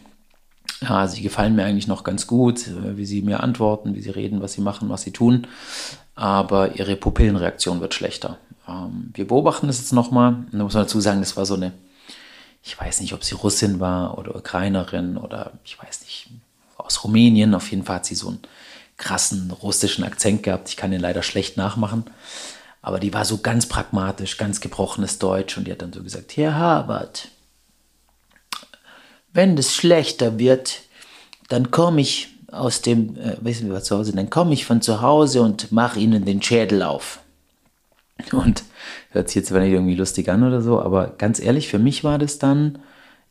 ja, 0.81 1.07
sie 1.07 1.21
gefallen 1.21 1.55
mir 1.55 1.63
eigentlich 1.63 1.87
noch 1.87 2.03
ganz 2.03 2.27
gut, 2.27 2.67
äh, 2.67 2.97
wie 2.97 3.05
sie 3.05 3.21
mir 3.21 3.41
antworten, 3.41 3.95
wie 3.95 4.01
sie 4.01 4.09
reden, 4.09 4.41
was 4.41 4.53
sie 4.53 4.61
machen, 4.61 4.89
was 4.89 5.03
sie 5.03 5.11
tun 5.11 5.47
aber 6.15 6.75
ihre 6.75 6.95
Pupillenreaktion 6.95 7.81
wird 7.81 7.93
schlechter. 7.93 8.37
Ähm, 8.67 9.11
wir 9.13 9.27
beobachten 9.27 9.67
das 9.67 9.79
jetzt 9.79 9.93
nochmal. 9.93 10.45
Da 10.51 10.63
muss 10.63 10.73
man 10.73 10.83
dazu 10.83 11.01
sagen, 11.01 11.21
das 11.21 11.37
war 11.37 11.45
so 11.45 11.55
eine, 11.55 11.73
ich 12.61 12.79
weiß 12.79 13.01
nicht, 13.01 13.13
ob 13.13 13.23
sie 13.23 13.35
Russin 13.35 13.79
war 13.79 14.17
oder 14.17 14.35
Ukrainerin 14.35 15.17
oder 15.17 15.53
ich 15.65 15.81
weiß 15.81 16.01
nicht, 16.01 16.29
aus 16.77 17.03
Rumänien. 17.03 17.55
Auf 17.55 17.69
jeden 17.71 17.83
Fall 17.83 17.97
hat 17.97 18.05
sie 18.05 18.15
so 18.15 18.29
einen 18.29 18.39
krassen 18.97 19.51
russischen 19.51 20.03
Akzent 20.03 20.43
gehabt. 20.43 20.69
Ich 20.69 20.77
kann 20.77 20.91
den 20.91 21.01
leider 21.01 21.23
schlecht 21.23 21.57
nachmachen. 21.57 22.05
Aber 22.83 22.99
die 22.99 23.13
war 23.13 23.23
so 23.23 23.37
ganz 23.37 23.65
pragmatisch, 23.65 24.37
ganz 24.37 24.59
gebrochenes 24.59 25.17
Deutsch 25.17 25.57
und 25.57 25.65
die 25.65 25.71
hat 25.71 25.81
dann 25.81 25.93
so 25.93 26.03
gesagt, 26.03 26.35
Herr 26.37 26.55
Habert, 26.55 27.29
wenn 29.31 29.55
das 29.55 29.73
schlechter 29.73 30.37
wird, 30.37 30.81
dann 31.47 31.71
komme 31.71 32.01
ich 32.01 32.27
aus 32.51 32.81
dem, 32.81 33.17
äh, 33.17 33.37
wissen 33.39 33.67
wir 33.67 33.75
was 33.75 33.85
zu 33.85 33.97
Hause, 33.97 34.13
dann 34.13 34.29
komme 34.29 34.53
ich 34.53 34.65
von 34.65 34.81
zu 34.81 35.01
Hause 35.01 35.41
und 35.41 35.71
mache 35.71 35.99
ihnen 35.99 36.25
den 36.25 36.41
Schädel 36.43 36.83
auf. 36.83 37.21
Und 38.31 38.63
hört 39.11 39.29
sich 39.29 39.37
jetzt 39.37 39.47
zwar 39.47 39.61
nicht 39.61 39.71
irgendwie 39.71 39.95
lustig 39.95 40.29
an 40.29 40.43
oder 40.43 40.61
so, 40.61 40.79
aber 40.81 41.07
ganz 41.17 41.39
ehrlich, 41.39 41.69
für 41.69 41.79
mich 41.79 42.03
war 42.03 42.17
das 42.17 42.37
dann, 42.37 42.79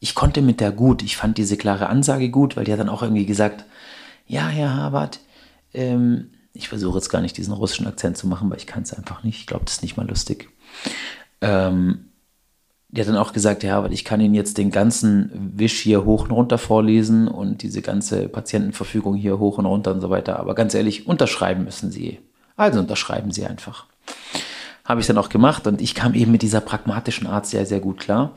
ich 0.01 0.15
konnte 0.15 0.43
mit 0.43 0.61
der 0.61 0.73
gut. 0.73 1.03
Ich 1.03 1.17
fand 1.17 1.39
diese 1.39 1.57
klare 1.57 1.89
Ansage 1.89 2.31
gut, 2.31 2.57
weil 2.57 2.65
die 2.65 2.73
hat 2.73 2.81
dann 2.81 2.89
auch 2.89 3.03
irgendwie 3.03 3.27
gesagt, 3.27 3.65
ja, 4.27 4.49
Herr 4.49 4.75
Harvard, 4.75 5.21
ähm, 5.75 6.31
ich 6.55 6.69
versuche 6.69 6.99
jetzt 6.99 7.09
gar 7.09 7.21
nicht 7.21 7.37
diesen 7.37 7.55
russischen 7.55 7.87
Akzent 7.87 8.17
zu 8.17 8.27
machen, 8.27 8.51
weil 8.51 8.59
ich 8.59 8.67
kann 8.67 8.83
es 8.83 8.93
einfach 8.93 9.23
nicht. 9.23 9.41
Ich 9.41 9.47
glaube, 9.47 9.65
das 9.65 9.75
ist 9.75 9.83
nicht 9.83 9.97
mal 9.97 10.07
lustig. 10.07 10.51
Ähm, 11.41 12.07
die 12.89 13.01
hat 13.01 13.09
dann 13.09 13.17
auch 13.17 13.33
gesagt, 13.33 13.63
ja, 13.63 13.79
aber 13.79 13.91
ich 13.91 14.05
kann 14.05 14.21
Ihnen 14.21 14.35
jetzt 14.35 14.59
den 14.59 14.71
ganzen 14.71 15.31
Wisch 15.57 15.81
hier 15.81 16.05
hoch 16.05 16.25
und 16.25 16.31
runter 16.31 16.59
vorlesen 16.59 17.27
und 17.27 17.63
diese 17.63 17.81
ganze 17.81 18.29
Patientenverfügung 18.29 19.15
hier 19.15 19.39
hoch 19.39 19.57
und 19.57 19.65
runter 19.65 19.93
und 19.93 20.03
so 20.03 20.11
weiter. 20.11 20.39
Aber 20.39 20.55
ganz 20.55 20.75
ehrlich, 20.75 21.07
unterschreiben 21.07 21.65
müssen 21.65 21.91
Sie. 21.91 22.21
Also 22.55 22.81
unterschreiben 22.81 23.31
Sie 23.31 23.47
einfach. 23.47 23.87
Habe 24.85 25.01
ich 25.01 25.07
dann 25.07 25.17
auch 25.17 25.31
gemacht 25.31 25.67
und 25.67 25.81
ich 25.81 25.95
kam 25.95 26.13
eben 26.13 26.33
mit 26.33 26.43
dieser 26.43 26.61
pragmatischen 26.61 27.27
Art 27.27 27.47
sehr, 27.47 27.65
sehr 27.65 27.81
gut 27.81 27.99
klar. 27.99 28.33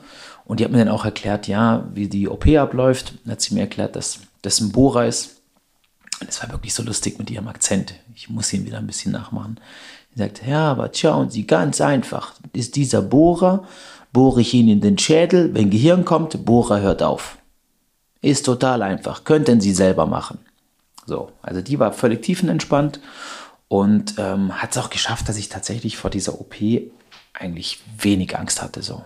Und 0.46 0.60
die 0.60 0.64
hat 0.64 0.72
mir 0.72 0.78
dann 0.78 0.88
auch 0.88 1.04
erklärt, 1.04 1.48
ja, 1.48 1.86
wie 1.92 2.08
die 2.08 2.28
OP 2.28 2.46
abläuft. 2.48 3.14
Dann 3.24 3.32
hat 3.32 3.42
sie 3.42 3.52
mir 3.52 3.62
erklärt, 3.62 3.94
dass 3.94 4.20
das 4.40 4.60
ein 4.60 4.72
Bohrer 4.72 5.06
ist. 5.06 5.35
Und 6.20 6.30
es 6.30 6.42
war 6.42 6.50
wirklich 6.50 6.74
so 6.74 6.82
lustig 6.82 7.18
mit 7.18 7.30
ihrem 7.30 7.48
Akzent. 7.48 7.94
Ich 8.14 8.30
muss 8.30 8.52
ihn 8.52 8.64
wieder 8.64 8.78
ein 8.78 8.86
bisschen 8.86 9.12
nachmachen. 9.12 9.60
Sie 10.14 10.20
sagt, 10.20 10.46
ja, 10.46 10.70
aber 10.70 10.90
schauen 10.94 11.30
Sie, 11.30 11.46
ganz 11.46 11.80
einfach. 11.80 12.34
Ist 12.52 12.76
dieser 12.76 13.02
Bohrer 13.02 13.66
bohre 14.12 14.40
ich 14.40 14.54
ihn 14.54 14.68
in 14.68 14.80
den 14.80 14.96
Schädel, 14.96 15.52
wenn 15.52 15.68
Gehirn 15.68 16.06
kommt, 16.06 16.46
Bohrer 16.46 16.80
hört 16.80 17.02
auf. 17.02 17.36
Ist 18.22 18.46
total 18.46 18.82
einfach, 18.82 19.24
könnten 19.24 19.60
Sie 19.60 19.74
selber 19.74 20.06
machen. 20.06 20.38
So, 21.04 21.32
also 21.42 21.60
die 21.60 21.78
war 21.78 21.92
völlig 21.92 22.22
tiefenentspannt 22.22 22.98
und 23.68 24.14
ähm, 24.16 24.60
hat 24.60 24.70
es 24.72 24.78
auch 24.78 24.88
geschafft, 24.88 25.28
dass 25.28 25.36
ich 25.36 25.50
tatsächlich 25.50 25.98
vor 25.98 26.10
dieser 26.10 26.40
OP 26.40 26.54
eigentlich 27.34 27.80
wenig 27.98 28.36
Angst 28.38 28.62
hatte. 28.62 28.82
So. 28.82 29.04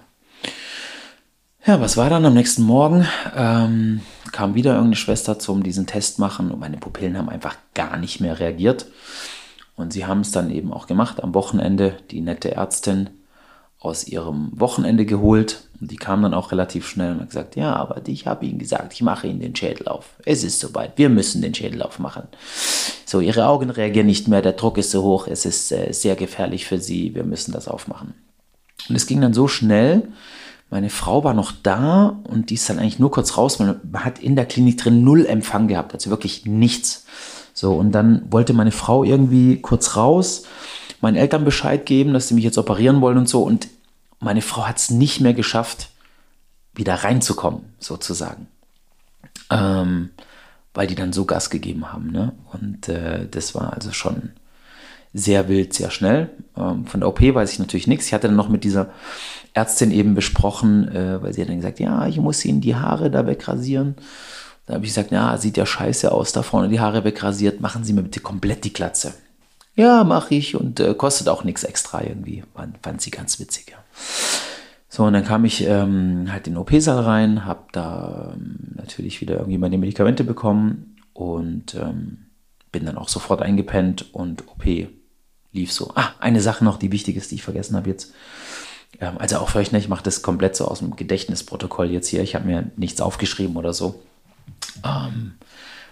Ja, 1.67 1.79
was 1.79 1.99
war 1.99 2.09
dann 2.09 2.25
am 2.25 2.33
nächsten 2.33 2.63
Morgen? 2.63 3.07
Ähm, 3.37 4.01
kam 4.33 4.55
wieder 4.55 4.71
irgendeine 4.71 4.97
Schwester 4.97 5.39
zum 5.39 5.63
diesen 5.63 5.87
Test 5.87 6.19
machen 6.19 6.51
und 6.51 6.59
meine 6.59 6.79
Pupillen 6.79 7.19
haben 7.19 7.29
einfach 7.29 7.57
gar 7.75 7.99
nicht 7.99 8.19
mehr 8.21 8.41
reagiert. 8.41 8.87
Und 9.77 9.93
sie 9.93 10.07
haben 10.07 10.21
es 10.21 10.31
dann 10.31 10.51
eben 10.51 10.73
auch 10.73 10.87
gemacht 10.87 11.23
am 11.23 11.35
Wochenende. 11.35 11.97
Die 12.11 12.23
nette 12.23 12.53
Ärztin 12.53 13.11
aus 13.79 14.07
ihrem 14.07 14.53
Wochenende 14.59 15.05
geholt. 15.05 15.69
Und 15.81 15.91
die 15.91 15.97
kam 15.97 16.23
dann 16.23 16.35
auch 16.35 16.51
relativ 16.51 16.89
schnell 16.89 17.13
und 17.13 17.21
hat 17.21 17.29
gesagt, 17.29 17.57
ja, 17.57 17.75
aber 17.77 18.01
ich 18.07 18.27
habe 18.27 18.47
Ihnen 18.47 18.59
gesagt, 18.59 18.95
ich 18.95 19.03
mache 19.03 19.27
Ihnen 19.27 19.41
den 19.41 19.57
Schädel 19.57 19.89
auf. 19.89 20.17
Es 20.25 20.45
ist 20.45 20.61
soweit, 20.61 20.97
wir 20.97 21.09
müssen 21.11 21.43
den 21.43 21.55
Schädel 21.55 21.83
aufmachen. 21.83 22.25
So, 23.05 23.21
Ihre 23.21 23.47
Augen 23.47 23.71
reagieren 23.71 24.07
nicht 24.07 24.29
mehr, 24.29 24.43
der 24.43 24.53
Druck 24.53 24.77
ist 24.77 24.91
so 24.91 25.03
hoch, 25.03 25.27
es 25.27 25.47
ist 25.47 25.73
äh, 25.73 25.93
sehr 25.93 26.17
gefährlich 26.17 26.67
für 26.67 26.79
Sie, 26.79 27.15
wir 27.15 27.25
müssen 27.25 27.53
das 27.53 27.69
aufmachen. 27.69 28.15
Und 28.89 28.97
es 28.97 29.07
ging 29.07 29.21
dann 29.23 29.35
so 29.35 29.49
schnell, 29.49 30.09
meine 30.71 30.91
Frau 30.91 31.25
war 31.25 31.35
noch 31.35 31.53
da 31.63 32.21
und 32.25 32.51
die 32.51 32.55
ist 32.55 32.69
dann 32.71 32.79
eigentlich 32.79 32.99
nur 32.99 33.11
kurz 33.11 33.37
raus, 33.37 33.59
man 33.59 33.81
hat 33.95 34.21
in 34.21 34.37
der 34.37 34.47
Klinik 34.47 34.79
drin 34.79 35.03
null 35.03 35.27
Empfang 35.27 35.69
gehabt, 35.69 35.93
also 35.95 36.11
wirklich 36.11 36.47
nichts. 36.47 37.05
So, 37.53 37.75
und 37.75 37.93
dann 37.93 38.23
wollte 38.31 38.53
meine 38.53 38.71
Frau 38.71 39.05
irgendwie 39.05 39.61
kurz 39.61 39.97
raus 39.97 40.45
meinen 41.01 41.17
Eltern 41.17 41.45
Bescheid 41.45 41.87
geben, 41.87 42.13
dass 42.13 42.29
sie 42.29 42.35
mich 42.35 42.45
jetzt 42.45 42.59
operieren 42.59 43.01
wollen 43.01 43.19
und 43.19 43.29
so. 43.29 43.43
Und 43.43 43.69
meine 44.21 44.43
Frau 44.43 44.67
hat 44.67 44.79
es 44.79 44.91
nicht 44.91 45.21
mehr 45.21 45.35
geschafft, 45.35 45.89
wieder 46.75 46.95
reinzukommen, 46.95 47.63
sozusagen. 47.79 48.47
Ähm, 49.51 50.11
weil 50.75 50.87
die 50.87 50.95
dann 50.95 51.13
so 51.13 51.25
Gas 51.25 51.51
gegeben 51.51 51.93
haben. 51.93 52.11
Ne? 52.11 52.33
Und 52.53 52.89
äh, 52.89 53.27
das 53.29 53.55
war 53.55 53.73
also 53.73 53.93
schon 53.93 54.31
sehr 55.13 55.49
wild, 55.49 55.75
sehr 55.75 55.91
schnell. 55.91 56.31
Ähm, 56.57 56.87
von 56.87 57.01
der 57.01 57.09
OP 57.09 57.21
weiß 57.21 57.53
ich 57.53 57.59
natürlich 57.59 57.89
nichts. 57.89 58.07
Ich 58.07 58.15
hatte 58.15 58.29
dann 58.29 58.37
noch 58.37 58.49
mit 58.49 58.63
dieser 58.63 58.91
Ärztin 59.55 59.91
eben 59.91 60.15
besprochen, 60.15 60.89
äh, 60.89 61.23
weil 61.23 61.33
sie 61.33 61.43
hat 61.43 61.49
dann 61.49 61.57
gesagt, 61.57 61.81
ja, 61.81 62.07
ich 62.07 62.19
muss 62.19 62.45
ihnen 62.45 62.61
die 62.61 62.77
Haare 62.77 63.11
da 63.11 63.27
wegrasieren. 63.27 63.97
Da 64.67 64.75
habe 64.75 64.85
ich 64.85 64.91
gesagt, 64.91 65.11
ja, 65.11 65.37
sieht 65.37 65.57
ja 65.57 65.67
scheiße 65.67 66.13
aus, 66.13 66.33
da 66.33 66.43
vorne 66.43 66.69
die 66.69 66.81
Haare 66.81 67.05
wegrasiert, 67.05 67.61
machen 67.61 67.83
Sie 67.83 67.93
mir 67.93 68.03
bitte 68.03 68.21
komplett 68.21 68.65
die 68.65 68.73
Glatze. 68.73 69.15
Ja, 69.75 70.05
mache 70.05 70.35
ich 70.35 70.55
und 70.57 70.79
äh, 70.81 70.95
kostet 70.95 71.29
auch 71.29 71.45
nichts 71.45 71.65
extra 71.65 72.03
irgendwie. 72.03 72.45
Fand, 72.55 72.77
fand 72.83 73.01
sie 73.01 73.11
ganz 73.11 73.41
witzig. 73.41 73.71
Ja. 73.71 73.79
So, 74.89 75.05
und 75.05 75.13
dann 75.13 75.25
kam 75.25 75.45
ich 75.45 75.65
ähm, 75.67 76.27
halt 76.31 76.47
in 76.47 76.55
den 76.55 76.59
OP-Saal 76.59 77.03
rein, 77.03 77.45
habe 77.45 77.65
da 77.73 78.33
ähm, 78.35 78.75
natürlich 78.75 79.21
wieder 79.21 79.37
irgendwie 79.37 79.59
meine 79.59 79.79
Medikamente 79.79 80.25
bekommen 80.25 80.97
und 81.13 81.75
ähm, 81.77 82.27
bin 82.73 82.85
dann 82.85 82.99
auch 82.99 83.09
sofort 83.09 83.43
eingepennt 83.43 84.13
und 84.13 84.47
OP 84.49 84.65
lief 85.53 85.73
so. 85.73 85.93
Ah, 85.95 86.11
eine 86.19 86.41
Sache 86.41 86.65
noch, 86.65 86.77
die 86.77 86.93
wichtig 86.93 87.17
ist, 87.17 87.31
die 87.31 87.37
ich 87.37 87.43
vergessen 87.43 87.77
habe 87.77 87.89
jetzt. 87.89 88.13
Ähm, 88.99 89.19
also 89.19 89.39
auch 89.39 89.51
für 89.51 89.59
euch, 89.59 89.73
ich 89.73 89.89
mache 89.89 90.03
das 90.03 90.23
komplett 90.23 90.57
so 90.57 90.67
aus 90.67 90.81
dem 90.81 90.97
Gedächtnisprotokoll 90.97 91.91
jetzt 91.91 92.09
hier. 92.09 92.23
Ich 92.23 92.35
habe 92.35 92.47
mir 92.47 92.71
nichts 92.77 93.01
aufgeschrieben 93.01 93.57
oder 93.57 93.73
so. 93.73 94.03
Ähm, 94.85 95.35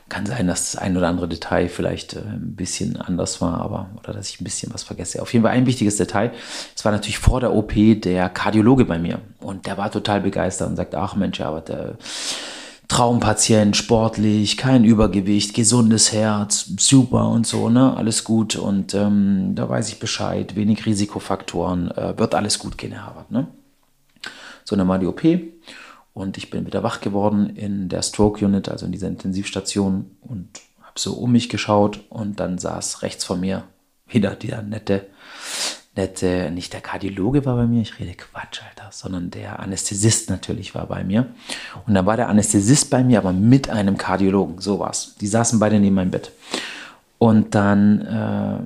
kann 0.08 0.24
sein, 0.24 0.46
dass 0.46 0.72
das 0.72 0.80
ein 0.80 0.96
oder 0.96 1.08
andere 1.08 1.28
Detail 1.28 1.68
vielleicht 1.68 2.14
äh, 2.14 2.20
ein 2.20 2.54
bisschen 2.56 2.96
anders 2.96 3.40
war, 3.40 3.60
aber 3.60 3.90
oder 3.98 4.14
dass 4.14 4.30
ich 4.30 4.40
ein 4.40 4.44
bisschen 4.44 4.72
was 4.72 4.82
vergesse. 4.82 5.20
Auf 5.20 5.32
jeden 5.32 5.44
Fall 5.44 5.52
ein 5.52 5.66
wichtiges 5.66 5.96
Detail. 5.96 6.32
Es 6.74 6.84
war 6.84 6.92
natürlich 6.92 7.18
vor 7.18 7.40
der 7.40 7.52
OP 7.52 7.72
der 7.74 8.28
Kardiologe 8.30 8.84
bei 8.84 8.98
mir 8.98 9.20
und 9.40 9.66
der 9.66 9.76
war 9.76 9.90
total 9.90 10.20
begeistert 10.20 10.68
und 10.68 10.76
sagte, 10.76 10.98
ach 10.98 11.14
Mensch, 11.14 11.40
aber 11.40 11.60
der 11.60 11.96
Traumpatient, 12.88 13.76
sportlich, 13.76 14.56
kein 14.56 14.84
Übergewicht, 14.84 15.54
gesundes 15.54 16.12
Herz, 16.12 16.70
super 16.78 17.28
und 17.28 17.46
so, 17.46 17.68
ne, 17.68 17.94
alles 17.94 18.24
gut 18.24 18.56
und 18.56 18.94
ähm, 18.94 19.54
da 19.54 19.68
weiß 19.68 19.90
ich 19.90 19.98
Bescheid, 19.98 20.56
wenig 20.56 20.86
Risikofaktoren, 20.86 21.90
äh, 21.90 22.18
wird 22.18 22.34
alles 22.34 22.58
gut 22.58 22.78
gehen, 22.78 22.92
Herr 22.92 23.06
Harvard, 23.06 23.30
ne. 23.30 23.46
So, 24.64 24.74
dann 24.74 24.88
war 24.88 24.98
die 24.98 25.06
OP 25.06 25.22
und 26.14 26.38
ich 26.38 26.48
bin 26.50 26.66
wieder 26.66 26.82
wach 26.82 27.00
geworden 27.00 27.50
in 27.50 27.90
der 27.90 28.02
Stroke 28.02 28.44
Unit, 28.44 28.68
also 28.68 28.86
in 28.86 28.92
dieser 28.92 29.08
Intensivstation 29.08 30.10
und 30.22 30.48
habe 30.80 30.98
so 30.98 31.12
um 31.12 31.32
mich 31.32 31.48
geschaut 31.50 32.00
und 32.08 32.40
dann 32.40 32.58
saß 32.58 33.02
rechts 33.02 33.22
von 33.22 33.38
mir 33.38 33.64
wieder 34.06 34.34
dieser 34.34 34.62
nette, 34.62 35.06
nette, 35.98 36.50
nicht 36.50 36.72
der 36.72 36.80
Kardiologe 36.80 37.44
war 37.44 37.56
bei 37.56 37.66
mir, 37.66 37.82
ich 37.82 37.98
rede 37.98 38.14
Quatsch, 38.14 38.62
Alter, 38.62 38.88
sondern 38.92 39.30
der 39.30 39.60
Anästhesist 39.60 40.30
natürlich 40.30 40.74
war 40.74 40.86
bei 40.86 41.04
mir. 41.04 41.26
Und 41.86 41.92
dann 41.94 42.06
war 42.06 42.16
der 42.16 42.28
Anästhesist 42.28 42.88
bei 42.88 43.04
mir, 43.04 43.18
aber 43.18 43.32
mit 43.32 43.68
einem 43.68 43.98
Kardiologen, 43.98 44.60
so 44.60 44.78
war's. 44.78 45.16
Die 45.20 45.26
saßen 45.26 45.58
beide 45.58 45.78
neben 45.80 45.96
meinem 45.96 46.12
Bett. 46.12 46.30
Und 47.18 47.54
dann 47.54 48.00
äh, 48.06 48.58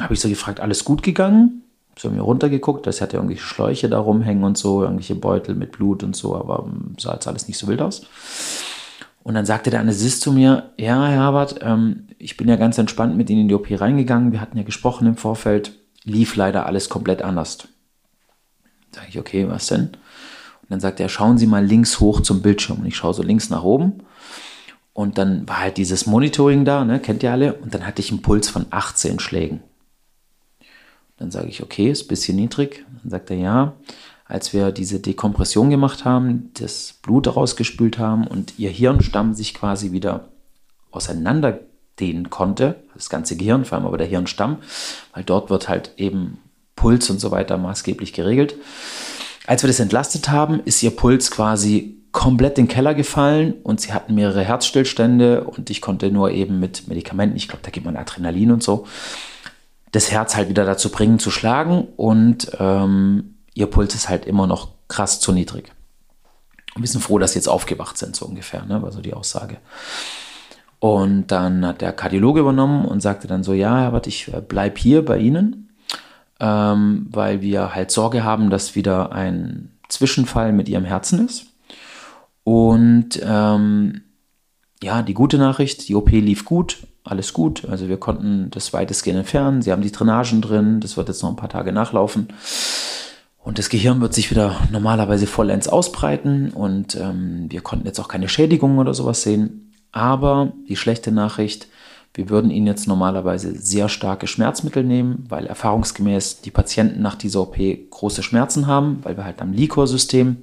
habe 0.00 0.14
ich 0.14 0.20
so 0.20 0.28
gefragt, 0.28 0.60
alles 0.60 0.84
gut 0.84 1.02
gegangen? 1.02 1.62
so 1.98 2.08
mir 2.08 2.22
runtergeguckt, 2.22 2.86
das 2.86 3.02
hatte 3.02 3.16
irgendwelche 3.16 3.42
Schläuche 3.42 3.90
da 3.90 3.98
rumhängen 3.98 4.44
und 4.44 4.56
so, 4.56 4.82
irgendwelche 4.82 5.14
Beutel 5.14 5.54
mit 5.54 5.72
Blut 5.72 6.02
und 6.02 6.16
so, 6.16 6.34
aber 6.34 6.66
sah 6.98 7.12
jetzt 7.14 7.28
alles 7.28 7.46
nicht 7.46 7.58
so 7.58 7.66
wild 7.66 7.82
aus. 7.82 8.06
Und 9.22 9.34
dann 9.34 9.46
sagte 9.46 9.70
der 9.70 9.80
Anästhesist 9.80 10.22
zu 10.22 10.32
mir, 10.32 10.72
ja, 10.78 11.06
Herr 11.06 11.24
Herbert, 11.24 11.60
ähm, 11.62 12.08
ich 12.18 12.36
bin 12.36 12.48
ja 12.48 12.56
ganz 12.56 12.78
entspannt 12.78 13.16
mit 13.16 13.28
Ihnen 13.30 13.42
in 13.42 13.48
die 13.48 13.54
OP 13.54 13.68
reingegangen, 13.70 14.32
wir 14.32 14.40
hatten 14.40 14.56
ja 14.56 14.64
gesprochen 14.64 15.06
im 15.06 15.16
Vorfeld, 15.16 15.72
lief 16.04 16.36
leider 16.36 16.66
alles 16.66 16.88
komplett 16.88 17.22
anders. 17.22 17.68
Sag 18.92 19.08
ich, 19.08 19.18
okay, 19.18 19.48
was 19.48 19.66
denn? 19.66 19.88
Und 19.88 20.70
dann 20.70 20.80
sagt 20.80 21.00
er, 21.00 21.08
schauen 21.08 21.38
Sie 21.38 21.46
mal 21.46 21.64
links 21.64 22.00
hoch 22.00 22.20
zum 22.20 22.42
Bildschirm. 22.42 22.80
Und 22.80 22.86
ich 22.86 22.96
schaue 22.96 23.14
so 23.14 23.22
links 23.22 23.50
nach 23.50 23.62
oben. 23.62 24.02
Und 24.92 25.18
dann 25.18 25.48
war 25.48 25.60
halt 25.60 25.76
dieses 25.76 26.06
Monitoring 26.06 26.64
da, 26.64 26.84
ne, 26.84 27.00
kennt 27.00 27.22
ihr 27.22 27.32
alle. 27.32 27.54
Und 27.54 27.74
dann 27.74 27.86
hatte 27.86 28.00
ich 28.00 28.10
einen 28.10 28.22
Puls 28.22 28.48
von 28.48 28.66
18 28.70 29.20
Schlägen. 29.20 29.62
Dann 31.16 31.30
sage 31.30 31.48
ich, 31.48 31.62
okay, 31.62 31.90
ist 31.90 32.04
ein 32.04 32.08
bisschen 32.08 32.36
niedrig. 32.36 32.84
Dann 33.02 33.10
sagt 33.10 33.30
er, 33.30 33.36
ja, 33.36 33.74
als 34.30 34.52
wir 34.52 34.70
diese 34.70 35.00
Dekompression 35.00 35.70
gemacht 35.70 36.04
haben, 36.04 36.52
das 36.54 36.94
Blut 37.02 37.34
rausgespült 37.34 37.98
haben 37.98 38.28
und 38.28 38.58
ihr 38.58 38.70
Hirnstamm 38.70 39.34
sich 39.34 39.54
quasi 39.54 39.90
wieder 39.90 40.28
auseinanderdehnen 40.92 42.30
konnte, 42.30 42.76
das 42.94 43.10
ganze 43.10 43.36
Gehirn, 43.36 43.64
vor 43.64 43.76
allem 43.76 43.88
aber 43.88 43.98
der 43.98 44.06
Hirnstamm, 44.06 44.58
weil 45.12 45.24
dort 45.24 45.50
wird 45.50 45.68
halt 45.68 45.94
eben 45.96 46.38
Puls 46.76 47.10
und 47.10 47.20
so 47.20 47.32
weiter 47.32 47.58
maßgeblich 47.58 48.12
geregelt. 48.12 48.54
Als 49.48 49.64
wir 49.64 49.68
das 49.68 49.80
entlastet 49.80 50.28
haben, 50.28 50.60
ist 50.64 50.80
ihr 50.80 50.92
Puls 50.92 51.32
quasi 51.32 51.96
komplett 52.12 52.56
in 52.56 52.66
den 52.66 52.72
Keller 52.72 52.94
gefallen 52.94 53.54
und 53.64 53.80
sie 53.80 53.92
hatten 53.92 54.14
mehrere 54.14 54.44
Herzstillstände 54.44 55.42
und 55.42 55.70
ich 55.70 55.80
konnte 55.80 56.12
nur 56.12 56.30
eben 56.30 56.60
mit 56.60 56.86
Medikamenten, 56.86 57.36
ich 57.36 57.48
glaube, 57.48 57.64
da 57.64 57.70
gibt 57.70 57.84
man 57.84 57.96
Adrenalin 57.96 58.52
und 58.52 58.62
so, 58.62 58.86
das 59.90 60.12
Herz 60.12 60.36
halt 60.36 60.48
wieder 60.48 60.64
dazu 60.64 60.90
bringen 60.90 61.18
zu 61.18 61.32
schlagen 61.32 61.88
und 61.96 62.52
ähm, 62.60 63.34
ihr 63.60 63.66
Puls 63.66 63.94
ist 63.94 64.08
halt 64.08 64.24
immer 64.24 64.46
noch 64.46 64.70
krass 64.88 65.20
zu 65.20 65.32
niedrig. 65.32 65.70
Und 66.74 66.82
wir 66.82 66.88
sind 66.88 67.02
froh, 67.02 67.18
dass 67.18 67.32
sie 67.32 67.38
jetzt 67.38 67.48
aufgewacht 67.48 67.98
sind, 67.98 68.16
so 68.16 68.26
ungefähr, 68.26 68.64
ne? 68.64 68.82
war 68.82 68.90
so 68.90 69.00
die 69.00 69.14
Aussage. 69.14 69.58
Und 70.78 71.26
dann 71.26 71.66
hat 71.66 71.82
der 71.82 71.92
Kardiologe 71.92 72.40
übernommen 72.40 72.86
und 72.86 73.02
sagte 73.02 73.28
dann 73.28 73.44
so, 73.44 73.52
ja, 73.52 73.78
Herbert, 73.78 74.06
ich 74.06 74.32
äh, 74.32 74.40
bleib 74.40 74.78
hier 74.78 75.04
bei 75.04 75.18
Ihnen, 75.18 75.68
ähm, 76.40 77.06
weil 77.10 77.42
wir 77.42 77.74
halt 77.74 77.90
Sorge 77.90 78.24
haben, 78.24 78.48
dass 78.48 78.74
wieder 78.74 79.12
ein 79.12 79.72
Zwischenfall 79.88 80.52
mit 80.52 80.68
Ihrem 80.68 80.86
Herzen 80.86 81.26
ist. 81.26 81.46
Und 82.44 83.20
ähm, 83.22 84.00
ja, 84.82 85.02
die 85.02 85.12
gute 85.12 85.36
Nachricht, 85.36 85.88
die 85.88 85.94
OP 85.94 86.10
lief 86.10 86.46
gut, 86.46 86.78
alles 87.04 87.34
gut. 87.34 87.66
Also 87.66 87.88
wir 87.88 87.98
konnten 87.98 88.50
das 88.50 88.72
weitestgehend 88.72 89.18
entfernen. 89.18 89.60
Sie 89.60 89.72
haben 89.72 89.82
die 89.82 89.92
Drainagen 89.92 90.40
drin, 90.40 90.80
das 90.80 90.96
wird 90.96 91.08
jetzt 91.08 91.22
noch 91.22 91.28
ein 91.28 91.36
paar 91.36 91.50
Tage 91.50 91.72
nachlaufen. 91.72 92.28
Und 93.42 93.58
das 93.58 93.70
Gehirn 93.70 94.00
wird 94.00 94.14
sich 94.14 94.30
wieder 94.30 94.56
normalerweise 94.70 95.26
vollends 95.26 95.66
ausbreiten 95.66 96.50
und 96.50 96.94
ähm, 96.96 97.46
wir 97.48 97.62
konnten 97.62 97.86
jetzt 97.86 97.98
auch 97.98 98.08
keine 98.08 98.28
Schädigungen 98.28 98.78
oder 98.78 98.92
sowas 98.92 99.22
sehen. 99.22 99.72
Aber 99.92 100.52
die 100.68 100.76
schlechte 100.76 101.10
Nachricht, 101.10 101.66
wir 102.12 102.28
würden 102.28 102.50
Ihnen 102.50 102.66
jetzt 102.66 102.86
normalerweise 102.86 103.56
sehr 103.56 103.88
starke 103.88 104.26
Schmerzmittel 104.26 104.84
nehmen, 104.84 105.24
weil 105.28 105.46
erfahrungsgemäß 105.46 106.42
die 106.42 106.50
Patienten 106.50 107.02
nach 107.02 107.14
dieser 107.14 107.40
OP 107.40 107.56
große 107.90 108.22
Schmerzen 108.22 108.66
haben, 108.66 108.98
weil 109.02 109.16
wir 109.16 109.24
halt 109.24 109.40
am 109.40 109.52
Liquor-System, 109.52 110.36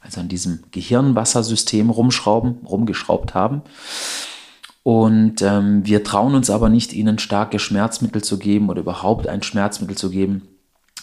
also 0.00 0.20
an 0.20 0.28
diesem 0.28 0.60
Gehirnwassersystem 0.70 1.90
rumschrauben, 1.90 2.66
rumgeschraubt 2.66 3.34
haben. 3.34 3.62
Und 4.84 5.42
ähm, 5.42 5.84
wir 5.84 6.02
trauen 6.02 6.34
uns 6.34 6.48
aber 6.48 6.70
nicht, 6.70 6.94
ihnen 6.94 7.18
starke 7.18 7.58
Schmerzmittel 7.58 8.22
zu 8.22 8.38
geben 8.38 8.70
oder 8.70 8.80
überhaupt 8.80 9.26
ein 9.26 9.42
Schmerzmittel 9.42 9.96
zu 9.96 10.08
geben, 10.08 10.48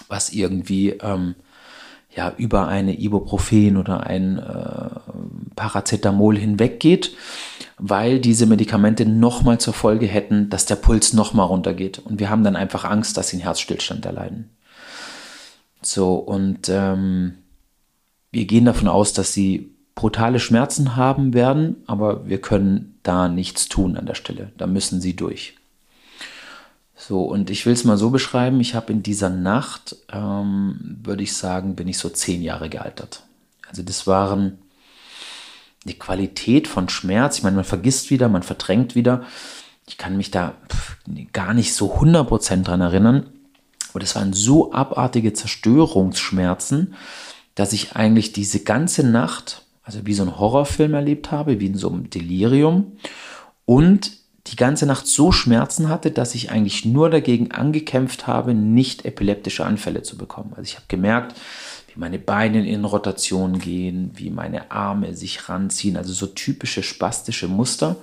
was 0.07 0.31
irgendwie 0.31 0.91
ähm, 0.91 1.35
ja, 2.15 2.33
über 2.37 2.67
eine 2.67 2.97
Ibuprofen 2.97 3.77
oder 3.77 4.05
ein 4.05 4.39
äh, 4.39 4.89
Paracetamol 5.55 6.37
hinweggeht, 6.37 7.15
weil 7.77 8.19
diese 8.19 8.45
Medikamente 8.45 9.05
nochmal 9.05 9.59
zur 9.59 9.73
Folge 9.73 10.05
hätten, 10.05 10.49
dass 10.49 10.65
der 10.65 10.75
Puls 10.75 11.13
nochmal 11.13 11.47
runtergeht. 11.47 11.99
Und 11.99 12.19
wir 12.19 12.29
haben 12.29 12.43
dann 12.43 12.55
einfach 12.55 12.85
Angst, 12.85 13.17
dass 13.17 13.29
sie 13.29 13.37
einen 13.37 13.43
Herzstillstand 13.43 14.05
erleiden. 14.05 14.49
So, 15.81 16.15
und 16.15 16.69
ähm, 16.69 17.33
wir 18.31 18.45
gehen 18.45 18.65
davon 18.65 18.87
aus, 18.87 19.13
dass 19.13 19.33
sie 19.33 19.75
brutale 19.93 20.39
Schmerzen 20.39 20.95
haben 20.95 21.33
werden, 21.33 21.83
aber 21.85 22.27
wir 22.27 22.39
können 22.39 22.99
da 23.03 23.27
nichts 23.27 23.67
tun 23.67 23.97
an 23.97 24.05
der 24.05 24.15
Stelle. 24.15 24.51
Da 24.57 24.67
müssen 24.67 25.01
sie 25.01 25.15
durch. 25.15 25.55
So, 26.95 27.23
und 27.23 27.49
ich 27.49 27.65
will 27.65 27.73
es 27.73 27.83
mal 27.83 27.97
so 27.97 28.09
beschreiben, 28.09 28.59
ich 28.61 28.73
habe 28.73 28.93
in 28.93 29.03
dieser 29.03 29.29
Nacht, 29.29 29.97
ähm, 30.11 30.97
würde 31.03 31.23
ich 31.23 31.35
sagen, 31.35 31.75
bin 31.75 31.87
ich 31.87 31.97
so 31.97 32.09
zehn 32.09 32.41
Jahre 32.41 32.69
gealtert. 32.69 33.23
Also 33.67 33.83
das 33.83 34.07
waren 34.07 34.59
die 35.83 35.99
Qualität 35.99 36.67
von 36.67 36.87
Schmerz. 36.87 37.37
Ich 37.37 37.43
meine, 37.43 37.57
man 37.57 37.65
vergisst 37.65 38.09
wieder, 38.11 38.29
man 38.29 38.43
verdrängt 38.43 38.95
wieder. 38.95 39.23
Ich 39.87 39.97
kann 39.97 40.17
mich 40.17 40.31
da 40.31 40.55
gar 41.33 41.53
nicht 41.53 41.73
so 41.73 41.95
100% 41.95 42.63
dran 42.63 42.81
erinnern. 42.81 43.27
Aber 43.89 43.99
das 43.99 44.15
waren 44.15 44.33
so 44.33 44.73
abartige 44.73 45.33
Zerstörungsschmerzen, 45.33 46.95
dass 47.53 47.71
ich 47.71 47.95
eigentlich 47.95 48.33
diese 48.33 48.61
ganze 48.61 49.07
Nacht, 49.07 49.63
also 49.83 50.05
wie 50.05 50.13
so 50.13 50.23
ein 50.23 50.39
Horrorfilm 50.39 50.93
erlebt 50.93 51.31
habe, 51.31 51.59
wie 51.59 51.67
in 51.67 51.77
so 51.77 51.89
einem 51.89 52.09
Delirium. 52.09 52.93
Und 53.65 54.11
die 54.47 54.55
ganze 54.55 54.85
Nacht 54.85 55.07
so 55.07 55.31
Schmerzen 55.31 55.89
hatte, 55.89 56.11
dass 56.11 56.35
ich 56.35 56.51
eigentlich 56.51 56.85
nur 56.85 57.09
dagegen 57.09 57.51
angekämpft 57.51 58.27
habe, 58.27 58.53
nicht 58.53 59.05
epileptische 59.05 59.65
Anfälle 59.65 60.03
zu 60.03 60.17
bekommen. 60.17 60.53
Also 60.55 60.63
ich 60.63 60.75
habe 60.75 60.85
gemerkt, 60.87 61.35
wie 61.93 61.99
meine 61.99 62.19
Beine 62.19 62.67
in 62.67 62.85
Rotation 62.85 63.57
gehen, 63.57 64.11
wie 64.15 64.29
meine 64.29 64.71
Arme 64.71 65.15
sich 65.15 65.49
ranziehen, 65.49 65.97
also 65.97 66.13
so 66.13 66.27
typische 66.27 66.83
spastische 66.83 67.47
Muster, 67.47 67.95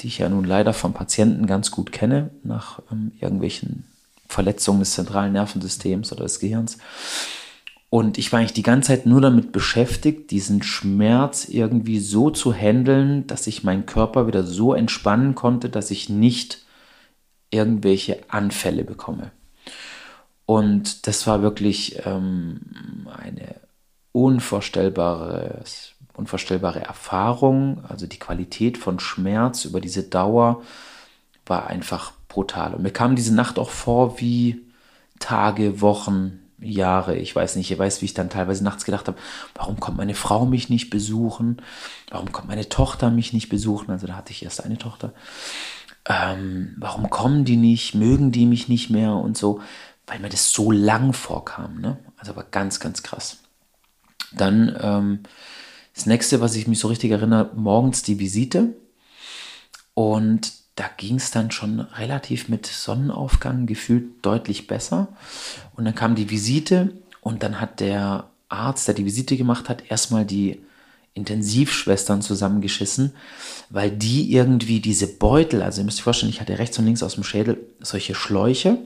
die 0.00 0.06
ich 0.06 0.18
ja 0.18 0.28
nun 0.28 0.44
leider 0.44 0.72
von 0.72 0.92
Patienten 0.92 1.46
ganz 1.46 1.70
gut 1.70 1.92
kenne, 1.92 2.30
nach 2.44 2.80
ähm, 2.90 3.12
irgendwelchen 3.20 3.84
Verletzungen 4.28 4.80
des 4.80 4.92
zentralen 4.92 5.32
Nervensystems 5.32 6.12
oder 6.12 6.22
des 6.22 6.38
Gehirns. 6.38 6.78
Und 7.94 8.16
ich 8.16 8.32
war 8.32 8.38
eigentlich 8.38 8.54
die 8.54 8.62
ganze 8.62 8.88
Zeit 8.88 9.04
nur 9.04 9.20
damit 9.20 9.52
beschäftigt, 9.52 10.30
diesen 10.30 10.62
Schmerz 10.62 11.46
irgendwie 11.46 11.98
so 11.98 12.30
zu 12.30 12.54
handeln, 12.54 13.26
dass 13.26 13.46
ich 13.46 13.64
meinen 13.64 13.84
Körper 13.84 14.26
wieder 14.26 14.44
so 14.44 14.72
entspannen 14.72 15.34
konnte, 15.34 15.68
dass 15.68 15.90
ich 15.90 16.08
nicht 16.08 16.64
irgendwelche 17.50 18.20
Anfälle 18.28 18.84
bekomme. 18.84 19.30
Und 20.46 21.06
das 21.06 21.26
war 21.26 21.42
wirklich 21.42 22.00
ähm, 22.06 22.60
eine 23.14 23.56
unvorstellbare, 24.12 25.62
unvorstellbare 26.14 26.80
Erfahrung. 26.80 27.84
Also 27.86 28.06
die 28.06 28.18
Qualität 28.18 28.78
von 28.78 29.00
Schmerz 29.00 29.66
über 29.66 29.82
diese 29.82 30.04
Dauer 30.04 30.62
war 31.44 31.66
einfach 31.66 32.12
brutal. 32.28 32.72
Und 32.72 32.84
mir 32.84 32.90
kam 32.90 33.16
diese 33.16 33.34
Nacht 33.34 33.58
auch 33.58 33.68
vor 33.68 34.18
wie 34.18 34.62
Tage, 35.18 35.82
Wochen, 35.82 36.41
Jahre. 36.62 37.16
Ich 37.16 37.34
weiß 37.34 37.56
nicht, 37.56 37.70
ihr 37.70 37.78
weißt, 37.78 38.00
wie 38.00 38.06
ich 38.06 38.14
dann 38.14 38.30
teilweise 38.30 38.64
nachts 38.64 38.84
gedacht 38.84 39.08
habe, 39.08 39.18
warum 39.54 39.80
kommt 39.80 39.96
meine 39.96 40.14
Frau 40.14 40.46
mich 40.46 40.68
nicht 40.68 40.90
besuchen? 40.90 41.62
Warum 42.10 42.32
kommt 42.32 42.48
meine 42.48 42.68
Tochter 42.68 43.10
mich 43.10 43.32
nicht 43.32 43.48
besuchen? 43.48 43.90
Also 43.90 44.06
da 44.06 44.16
hatte 44.16 44.32
ich 44.32 44.44
erst 44.44 44.64
eine 44.64 44.78
Tochter. 44.78 45.12
Ähm, 46.08 46.74
warum 46.78 47.10
kommen 47.10 47.44
die 47.44 47.56
nicht? 47.56 47.94
Mögen 47.94 48.32
die 48.32 48.46
mich 48.46 48.68
nicht 48.68 48.90
mehr 48.90 49.12
und 49.14 49.36
so? 49.36 49.60
Weil 50.06 50.18
mir 50.18 50.28
das 50.28 50.52
so 50.52 50.70
lang 50.70 51.12
vorkam. 51.12 51.80
Ne? 51.80 51.98
Also 52.16 52.34
war 52.36 52.44
ganz, 52.50 52.80
ganz 52.80 53.02
krass. 53.02 53.38
Dann 54.32 54.76
ähm, 54.80 55.20
das 55.94 56.06
nächste, 56.06 56.40
was 56.40 56.56
ich 56.56 56.66
mich 56.66 56.78
so 56.78 56.88
richtig 56.88 57.10
erinnere, 57.10 57.50
morgens 57.54 58.02
die 58.02 58.18
Visite. 58.18 58.74
Und 59.94 60.61
da 60.76 60.84
ging 60.96 61.16
es 61.16 61.30
dann 61.30 61.50
schon 61.50 61.80
relativ 61.80 62.48
mit 62.48 62.66
Sonnenaufgang 62.66 63.66
gefühlt 63.66 64.24
deutlich 64.24 64.66
besser. 64.66 65.08
Und 65.76 65.84
dann 65.84 65.94
kam 65.94 66.14
die 66.14 66.30
Visite 66.30 66.92
und 67.20 67.42
dann 67.42 67.60
hat 67.60 67.80
der 67.80 68.30
Arzt, 68.48 68.88
der 68.88 68.94
die 68.94 69.04
Visite 69.04 69.36
gemacht 69.36 69.68
hat, 69.68 69.90
erstmal 69.90 70.24
die 70.24 70.60
Intensivschwestern 71.14 72.22
zusammengeschissen, 72.22 73.12
weil 73.68 73.90
die 73.90 74.32
irgendwie 74.32 74.80
diese 74.80 75.06
Beutel, 75.06 75.62
also 75.62 75.80
ihr 75.80 75.84
müsst 75.84 75.98
euch 75.98 76.04
vorstellen, 76.04 76.32
ich 76.32 76.40
hatte 76.40 76.58
rechts 76.58 76.78
und 76.78 76.86
links 76.86 77.02
aus 77.02 77.14
dem 77.14 77.24
Schädel 77.24 77.58
solche 77.80 78.14
Schläuche, 78.14 78.78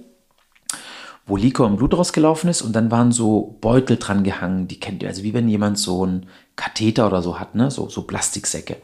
wo 1.24 1.36
Likor 1.36 1.68
im 1.68 1.76
Blut 1.76 1.94
rausgelaufen 1.94 2.50
ist 2.50 2.62
und 2.62 2.72
dann 2.72 2.90
waren 2.90 3.12
so 3.12 3.56
Beutel 3.60 3.96
dran 3.96 4.24
gehangen, 4.24 4.66
die 4.66 4.80
kennt 4.80 5.02
ihr, 5.02 5.08
also 5.08 5.22
wie 5.22 5.34
wenn 5.34 5.48
jemand 5.48 5.78
so 5.78 6.02
einen 6.02 6.26
Katheter 6.56 7.06
oder 7.06 7.22
so 7.22 7.38
hat, 7.38 7.54
ne, 7.54 7.70
so, 7.70 7.88
so 7.88 8.02
Plastiksäcke. 8.02 8.76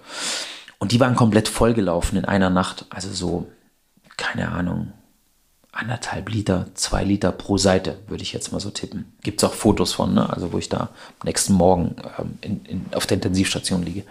Und 0.82 0.90
die 0.90 0.98
waren 0.98 1.14
komplett 1.14 1.46
vollgelaufen 1.46 2.18
in 2.18 2.24
einer 2.24 2.50
Nacht. 2.50 2.86
Also 2.90 3.12
so, 3.12 3.46
keine 4.16 4.50
Ahnung, 4.50 4.92
anderthalb 5.70 6.28
Liter, 6.28 6.66
zwei 6.74 7.04
Liter 7.04 7.30
pro 7.30 7.56
Seite, 7.56 8.00
würde 8.08 8.24
ich 8.24 8.32
jetzt 8.32 8.50
mal 8.50 8.58
so 8.58 8.70
tippen. 8.70 9.04
Gibt 9.22 9.40
es 9.40 9.48
auch 9.48 9.54
Fotos 9.54 9.92
von, 9.92 10.12
ne? 10.12 10.28
also 10.28 10.52
wo 10.52 10.58
ich 10.58 10.68
da 10.68 10.90
am 11.20 11.26
nächsten 11.26 11.52
Morgen 11.52 11.94
ähm, 12.18 12.36
in, 12.40 12.64
in, 12.64 12.86
auf 12.96 13.06
der 13.06 13.18
Intensivstation 13.18 13.84
liege. 13.84 14.02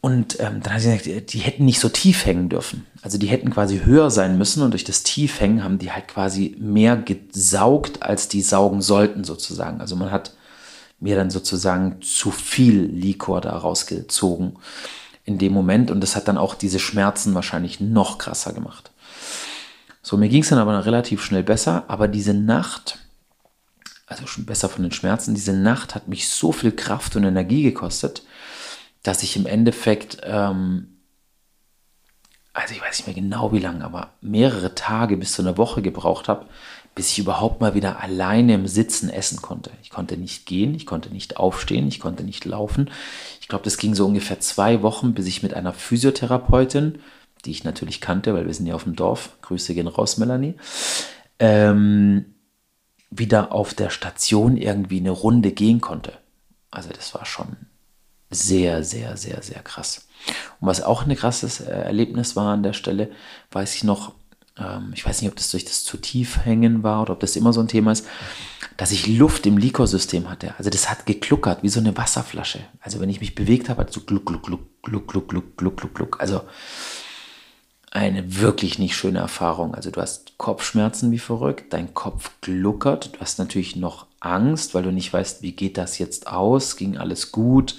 Und 0.00 0.40
ähm, 0.40 0.62
dann 0.62 0.72
hat 0.72 0.80
sie 0.80 0.96
gesagt, 0.96 1.34
die 1.34 1.40
hätten 1.40 1.66
nicht 1.66 1.80
so 1.80 1.90
tief 1.90 2.24
hängen 2.24 2.48
dürfen. 2.48 2.86
Also 3.02 3.18
die 3.18 3.26
hätten 3.26 3.50
quasi 3.50 3.80
höher 3.80 4.10
sein 4.10 4.38
müssen 4.38 4.62
und 4.62 4.70
durch 4.70 4.84
das 4.84 5.02
Tiefhängen 5.02 5.62
haben 5.62 5.78
die 5.78 5.92
halt 5.92 6.08
quasi 6.08 6.56
mehr 6.58 6.96
gesaugt, 6.96 8.02
als 8.02 8.28
die 8.28 8.40
saugen 8.40 8.80
sollten 8.80 9.22
sozusagen. 9.22 9.82
Also 9.82 9.96
man 9.96 10.10
hat 10.10 10.32
mir 10.98 11.14
dann 11.14 11.28
sozusagen 11.28 12.00
zu 12.00 12.30
viel 12.30 12.86
Likor 12.86 13.42
da 13.42 13.54
rausgezogen 13.54 14.56
in 15.26 15.36
dem 15.36 15.52
Moment 15.52 15.90
und 15.90 16.00
das 16.00 16.16
hat 16.16 16.28
dann 16.28 16.38
auch 16.38 16.54
diese 16.54 16.78
Schmerzen 16.78 17.34
wahrscheinlich 17.34 17.80
noch 17.80 18.16
krasser 18.16 18.54
gemacht. 18.54 18.90
So, 20.00 20.16
mir 20.16 20.28
ging 20.30 20.42
es 20.42 20.48
dann 20.48 20.58
aber 20.58 20.86
relativ 20.86 21.22
schnell 21.22 21.42
besser, 21.42 21.84
aber 21.88 22.08
diese 22.08 22.32
Nacht 22.32 22.98
also 24.06 24.26
schon 24.26 24.46
besser 24.46 24.68
von 24.68 24.82
den 24.82 24.92
Schmerzen. 24.92 25.34
Diese 25.34 25.52
Nacht 25.52 25.94
hat 25.94 26.08
mich 26.08 26.28
so 26.28 26.52
viel 26.52 26.72
Kraft 26.72 27.16
und 27.16 27.24
Energie 27.24 27.62
gekostet, 27.62 28.22
dass 29.02 29.22
ich 29.22 29.36
im 29.36 29.46
Endeffekt, 29.46 30.18
ähm, 30.22 31.00
also 32.52 32.72
ich 32.72 32.80
weiß 32.80 32.98
nicht 32.98 33.06
mehr 33.06 33.22
genau 33.22 33.52
wie 33.52 33.58
lange, 33.58 33.84
aber 33.84 34.14
mehrere 34.20 34.74
Tage 34.74 35.16
bis 35.16 35.32
zu 35.32 35.42
einer 35.42 35.58
Woche 35.58 35.82
gebraucht 35.82 36.28
habe, 36.28 36.46
bis 36.96 37.10
ich 37.10 37.18
überhaupt 37.18 37.60
mal 37.60 37.74
wieder 37.74 38.00
alleine 38.00 38.54
im 38.54 38.66
Sitzen 38.66 39.10
essen 39.10 39.42
konnte. 39.42 39.70
Ich 39.82 39.90
konnte 39.90 40.16
nicht 40.16 40.46
gehen, 40.46 40.74
ich 40.74 40.86
konnte 40.86 41.10
nicht 41.10 41.36
aufstehen, 41.36 41.86
ich 41.88 42.00
konnte 42.00 42.24
nicht 42.24 42.46
laufen. 42.46 42.90
Ich 43.42 43.48
glaube, 43.48 43.64
das 43.64 43.76
ging 43.76 43.94
so 43.94 44.06
ungefähr 44.06 44.40
zwei 44.40 44.82
Wochen, 44.82 45.12
bis 45.12 45.26
ich 45.26 45.42
mit 45.42 45.52
einer 45.52 45.74
Physiotherapeutin, 45.74 46.98
die 47.44 47.50
ich 47.50 47.64
natürlich 47.64 48.00
kannte, 48.00 48.32
weil 48.32 48.46
wir 48.46 48.54
sind 48.54 48.66
ja 48.66 48.74
auf 48.74 48.84
dem 48.84 48.96
Dorf, 48.96 49.36
Grüße 49.42 49.74
gehen 49.74 49.88
raus, 49.88 50.16
Melanie, 50.16 50.54
ähm, 51.38 52.34
wieder 53.10 53.52
auf 53.52 53.74
der 53.74 53.90
Station 53.90 54.56
irgendwie 54.56 54.98
eine 54.98 55.10
Runde 55.10 55.52
gehen 55.52 55.82
konnte. 55.82 56.14
Also 56.70 56.88
das 56.88 57.14
war 57.14 57.26
schon 57.26 57.56
sehr, 58.30 58.82
sehr, 58.82 59.18
sehr, 59.18 59.42
sehr 59.42 59.60
krass. 59.62 60.08
Und 60.60 60.68
was 60.68 60.82
auch 60.82 61.06
ein 61.06 61.14
krasses 61.14 61.60
äh, 61.60 61.70
Erlebnis 61.70 62.36
war 62.36 62.54
an 62.54 62.62
der 62.62 62.72
Stelle, 62.72 63.10
weiß 63.50 63.74
ich 63.74 63.84
noch, 63.84 64.14
ich 64.94 65.04
weiß 65.04 65.20
nicht, 65.20 65.30
ob 65.30 65.36
das 65.36 65.50
durch 65.50 65.66
das 65.66 65.84
zu 65.84 65.98
tief 65.98 66.38
hängen 66.44 66.82
war 66.82 67.02
oder 67.02 67.12
ob 67.12 67.20
das 67.20 67.36
immer 67.36 67.52
so 67.52 67.60
ein 67.60 67.68
Thema 67.68 67.92
ist, 67.92 68.06
dass 68.78 68.90
ich 68.90 69.06
Luft 69.06 69.46
im 69.46 69.58
Likosystem 69.58 70.30
hatte. 70.30 70.54
Also 70.56 70.70
das 70.70 70.88
hat 70.88 71.04
gekluckert 71.04 71.62
wie 71.62 71.68
so 71.68 71.80
eine 71.80 71.96
Wasserflasche. 71.96 72.60
Also 72.80 73.00
wenn 73.00 73.10
ich 73.10 73.20
mich 73.20 73.34
bewegt 73.34 73.68
habe, 73.68 73.82
hat 73.82 73.92
so 73.92 74.00
gluck, 74.00 74.24
gluck, 74.24 74.44
gluck, 74.44 74.82
gluck, 74.82 75.08
gluck, 75.08 75.28
gluck, 75.28 75.56
gluck, 75.58 75.76
gluck, 75.76 75.94
gluck. 75.94 76.20
Also 76.20 76.40
eine 77.90 78.40
wirklich 78.40 78.78
nicht 78.78 78.96
schöne 78.96 79.18
Erfahrung. 79.18 79.74
Also 79.74 79.90
du 79.90 80.00
hast 80.00 80.38
Kopfschmerzen 80.38 81.10
wie 81.10 81.18
verrückt, 81.18 81.72
dein 81.72 81.92
Kopf 81.92 82.30
gluckert, 82.40 83.14
du 83.14 83.20
hast 83.20 83.38
natürlich 83.38 83.76
noch 83.76 84.06
Angst, 84.20 84.74
weil 84.74 84.82
du 84.82 84.90
nicht 84.90 85.12
weißt, 85.12 85.42
wie 85.42 85.52
geht 85.52 85.76
das 85.76 85.98
jetzt 85.98 86.26
aus, 86.28 86.76
ging 86.76 86.96
alles 86.96 87.30
gut 87.30 87.76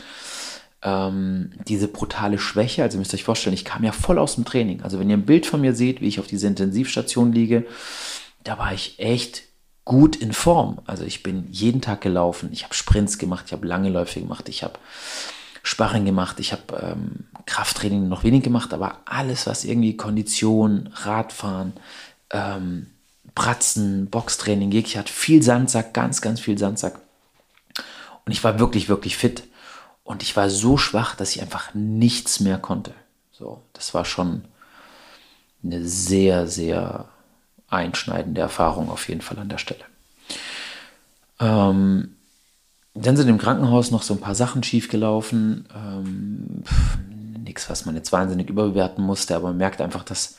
ähm, 0.81 1.51
diese 1.67 1.87
brutale 1.87 2.37
Schwäche. 2.37 2.83
Also 2.83 2.97
ihr 2.97 2.99
müsst 2.99 3.13
euch 3.13 3.23
vorstellen, 3.23 3.53
ich 3.53 3.65
kam 3.65 3.83
ja 3.83 3.91
voll 3.91 4.19
aus 4.19 4.35
dem 4.35 4.45
Training. 4.45 4.81
Also 4.81 4.99
wenn 4.99 5.09
ihr 5.09 5.17
ein 5.17 5.25
Bild 5.25 5.45
von 5.45 5.61
mir 5.61 5.73
seht, 5.73 6.01
wie 6.01 6.07
ich 6.07 6.19
auf 6.19 6.27
dieser 6.27 6.47
Intensivstation 6.47 7.31
liege, 7.31 7.65
da 8.43 8.57
war 8.57 8.73
ich 8.73 8.99
echt 8.99 9.43
gut 9.85 10.15
in 10.15 10.33
Form. 10.33 10.79
Also 10.85 11.03
ich 11.03 11.23
bin 11.23 11.47
jeden 11.51 11.81
Tag 11.81 12.01
gelaufen, 12.01 12.49
ich 12.51 12.63
habe 12.63 12.73
Sprints 12.73 13.17
gemacht, 13.17 13.45
ich 13.47 13.53
habe 13.53 13.65
lange 13.65 13.89
Läufe 13.89 14.19
gemacht, 14.19 14.49
ich 14.49 14.63
habe 14.63 14.77
Sparring 15.63 16.05
gemacht, 16.05 16.39
ich 16.39 16.51
habe 16.51 16.63
ähm, 16.81 17.25
Krafttraining 17.45 18.07
noch 18.07 18.23
wenig 18.23 18.43
gemacht, 18.43 18.73
aber 18.73 18.99
alles, 19.05 19.47
was 19.47 19.65
irgendwie 19.65 19.97
Kondition, 19.97 20.89
Radfahren, 20.93 21.73
ähm, 22.31 22.87
Bratzen, 23.33 24.09
Boxtraining, 24.09 24.71
ich 24.71 24.97
hatte 24.97 25.11
viel 25.11 25.41
Sandsack, 25.43 25.93
ganz, 25.93 26.21
ganz 26.21 26.39
viel 26.39 26.57
Sandsack. 26.57 26.99
Und 28.25 28.31
ich 28.31 28.43
war 28.43 28.59
wirklich, 28.59 28.89
wirklich 28.89 29.15
fit. 29.15 29.43
Und 30.07 30.23
ich 30.23 30.37
war 30.37 30.49
so 30.49 30.77
schwach, 30.77 31.15
dass 31.15 31.35
ich 31.35 31.41
einfach 31.41 31.73
nichts 31.73 32.39
mehr 32.39 32.57
konnte. 32.57 32.93
So, 33.33 33.61
das 33.73 33.93
war 33.93 34.05
schon 34.05 34.45
eine 35.61 35.85
sehr, 35.85 36.47
sehr 36.47 37.09
einschneidende 37.67 38.39
Erfahrung 38.39 38.89
auf 38.89 39.09
jeden 39.09 39.19
Fall 39.19 39.37
an 39.37 39.49
der 39.49 39.57
Stelle. 39.57 39.83
Ähm, 41.41 42.15
dann 42.93 43.17
sind 43.17 43.27
im 43.27 43.37
Krankenhaus 43.37 43.91
noch 43.91 44.01
so 44.01 44.13
ein 44.13 44.21
paar 44.21 44.33
Sachen 44.33 44.63
schiefgelaufen. 44.63 45.67
Ähm, 45.75 46.63
Nichts, 47.43 47.69
was 47.69 47.85
man 47.85 47.95
jetzt 47.95 48.13
wahnsinnig 48.13 48.49
überbewerten 48.49 49.03
musste, 49.03 49.35
aber 49.35 49.49
man 49.49 49.57
merkt 49.57 49.81
einfach, 49.81 50.03
dass 50.03 50.37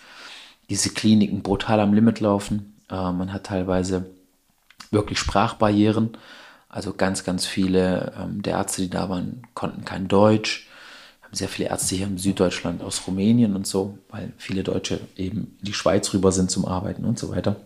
diese 0.70 0.90
Kliniken 0.90 1.42
brutal 1.42 1.80
am 1.80 1.92
Limit 1.92 2.20
laufen. 2.20 2.74
Äh, 2.90 3.12
man 3.12 3.34
hat 3.34 3.44
teilweise 3.44 4.06
wirklich 4.90 5.18
Sprachbarrieren. 5.18 6.16
Also 6.68 6.92
ganz, 6.92 7.24
ganz 7.24 7.46
viele 7.46 8.12
ähm, 8.18 8.42
der 8.42 8.54
Ärzte, 8.54 8.82
die 8.82 8.90
da 8.90 9.08
waren, 9.08 9.42
konnten 9.54 9.84
kein 9.84 10.08
Deutsch. 10.08 10.66
Wir 11.20 11.28
haben 11.28 11.36
sehr 11.36 11.48
viele 11.48 11.68
Ärzte 11.70 11.96
hier 11.96 12.06
in 12.06 12.18
Süddeutschland 12.18 12.82
aus 12.82 13.06
Rumänien 13.06 13.56
und 13.56 13.66
so, 13.66 13.98
weil 14.10 14.32
viele 14.36 14.62
Deutsche 14.62 15.00
eben 15.16 15.56
in 15.60 15.66
die 15.66 15.72
Schweiz 15.72 16.12
rüber 16.12 16.32
sind 16.32 16.50
zum 16.50 16.66
Arbeiten 16.66 17.04
und 17.04 17.18
so 17.18 17.30
weiter. 17.30 17.56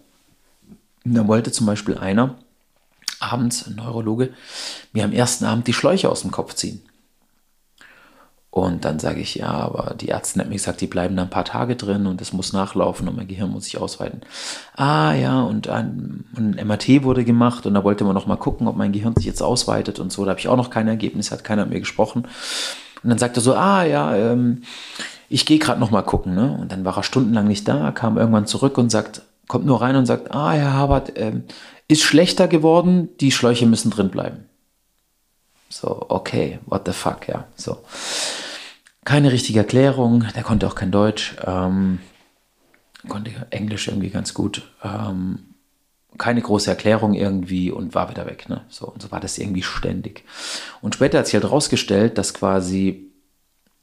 Und 1.05 1.15
da 1.15 1.27
wollte 1.27 1.51
zum 1.51 1.67
Beispiel 1.67 1.99
einer 1.99 2.37
abends, 3.19 3.67
ein 3.67 3.77
Neurologe, 3.77 4.33
mir 4.93 5.05
am 5.05 5.13
ersten 5.13 5.45
Abend 5.45 5.67
die 5.67 5.73
Schläuche 5.73 6.09
aus 6.09 6.23
dem 6.23 6.31
Kopf 6.31 6.55
ziehen. 6.55 6.83
Und 8.53 8.85
dann 8.85 8.99
sage 8.99 9.19
ich, 9.19 9.37
ja, 9.37 9.49
aber 9.49 9.95
die 9.95 10.09
Ärzte 10.09 10.39
hat 10.39 10.49
mir 10.49 10.57
gesagt, 10.57 10.83
die 10.83 10.87
bleiben 10.87 11.17
da 11.17 11.23
ein 11.23 11.31
paar 11.31 11.47
Tage 11.47 11.75
drin 11.75 12.07
und 12.07 12.21
es 12.21 12.35
muss 12.35 12.53
nachlaufen 12.53 13.09
und 13.09 13.17
mein 13.17 13.27
Gehirn 13.27 13.51
muss 13.51 13.65
sich 13.65 13.79
ausweiten. 13.79 14.21
Ah 14.77 15.15
ja, 15.15 15.41
und 15.41 15.71
ein, 15.71 16.27
ein 16.37 16.61
MRT 16.63 17.03
wurde 17.03 17.25
gemacht 17.25 17.65
und 17.65 17.73
da 17.73 17.83
wollte 17.83 18.05
man 18.05 18.13
noch 18.13 18.27
mal 18.27 18.37
gucken, 18.37 18.69
ob 18.69 18.77
mein 18.77 18.93
Gehirn 18.93 19.17
sich 19.17 19.25
jetzt 19.25 19.43
ausweitet 19.43 20.01
und 20.01 20.13
so. 20.13 20.27
Da 20.27 20.33
habe 20.33 20.41
ich 20.41 20.49
auch 20.49 20.59
noch 20.59 20.69
kein 20.69 20.87
Ergebnis, 20.87 21.31
hat 21.31 21.45
keiner 21.45 21.65
mit 21.65 21.73
mir 21.73 21.81
gesprochen. 21.81 22.27
Und 23.03 23.09
dann 23.09 23.17
sagte 23.17 23.41
er 23.41 23.43
so, 23.43 23.55
ah 23.55 23.85
ja, 23.85 24.15
ähm, 24.15 24.65
ich 25.31 25.47
gehe 25.47 25.59
gerade 25.59 25.81
noch 25.81 25.91
mal 25.91 26.03
gucken. 26.03 26.35
Ne? 26.35 26.59
Und 26.61 26.73
dann 26.73 26.85
war 26.85 26.99
er 26.99 27.05
stundenlang 27.05 27.49
nicht 27.49 27.67
da, 27.67 27.91
kam 27.91 28.19
irgendwann 28.19 28.47
zurück 28.47 28.77
und 28.77 28.91
sagt, 28.91 29.23
kommt 29.49 29.65
nur 29.65 29.81
rein 29.81 29.97
und 29.97 30.05
sagt, 30.05 30.31
ah 30.31 30.53
Herr 30.53 30.75
Habert, 30.75 31.13
ähm, 31.17 31.45
ist 31.89 32.03
schlechter 32.03 32.49
geworden, 32.49 33.09
die 33.19 33.33
Schläuche 33.33 33.65
müssen 33.65 33.91
drin 33.91 34.11
bleiben. 34.11 34.45
So, 35.71 36.05
okay, 36.11 36.59
what 36.67 36.83
the 36.85 36.93
fuck, 36.93 37.29
ja, 37.29 37.47
so. 37.57 37.79
Keine 39.05 39.33
richtige 39.33 39.61
Erklärung, 39.61 40.27
der 40.35 40.43
konnte 40.43 40.67
auch 40.67 40.75
kein 40.75 40.93
Deutsch, 40.93 41.37
ähm, 41.45 41.99
konnte 43.09 43.33
Englisch 43.51 43.89
irgendwie 43.89 44.11
ganz 44.11 44.33
gut. 44.33 44.63
Ähm, 44.83 45.41
keine 46.19 46.43
große 46.43 46.71
Erklärung 46.71 47.15
irgendwie 47.15 47.71
und 47.71 47.95
war 47.95 48.11
wieder 48.11 48.27
weg. 48.27 48.49
Ne? 48.49 48.63
So, 48.69 48.87
und 48.87 49.03
so 49.03 49.11
war 49.11 49.21
das 49.21 49.39
irgendwie 49.39 49.63
ständig. 49.63 50.25
Und 50.81 50.95
später 50.95 51.19
hat 51.19 51.27
sich 51.27 51.35
halt 51.35 51.51
rausgestellt, 51.51 52.19
dass 52.19 52.35
quasi 52.35 53.13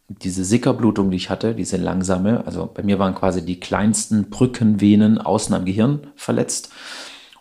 diese 0.07 0.43
Sickerblutung, 0.43 1.11
die 1.11 1.17
ich 1.17 1.29
hatte, 1.29 1.53
diese 1.53 1.77
langsame, 1.77 2.45
also 2.45 2.69
bei 2.73 2.83
mir 2.83 2.97
waren 2.97 3.15
quasi 3.15 3.45
die 3.45 3.59
kleinsten 3.59 4.29
Brückenvenen 4.29 5.19
außen 5.19 5.53
am 5.53 5.65
Gehirn 5.65 6.07
verletzt 6.15 6.71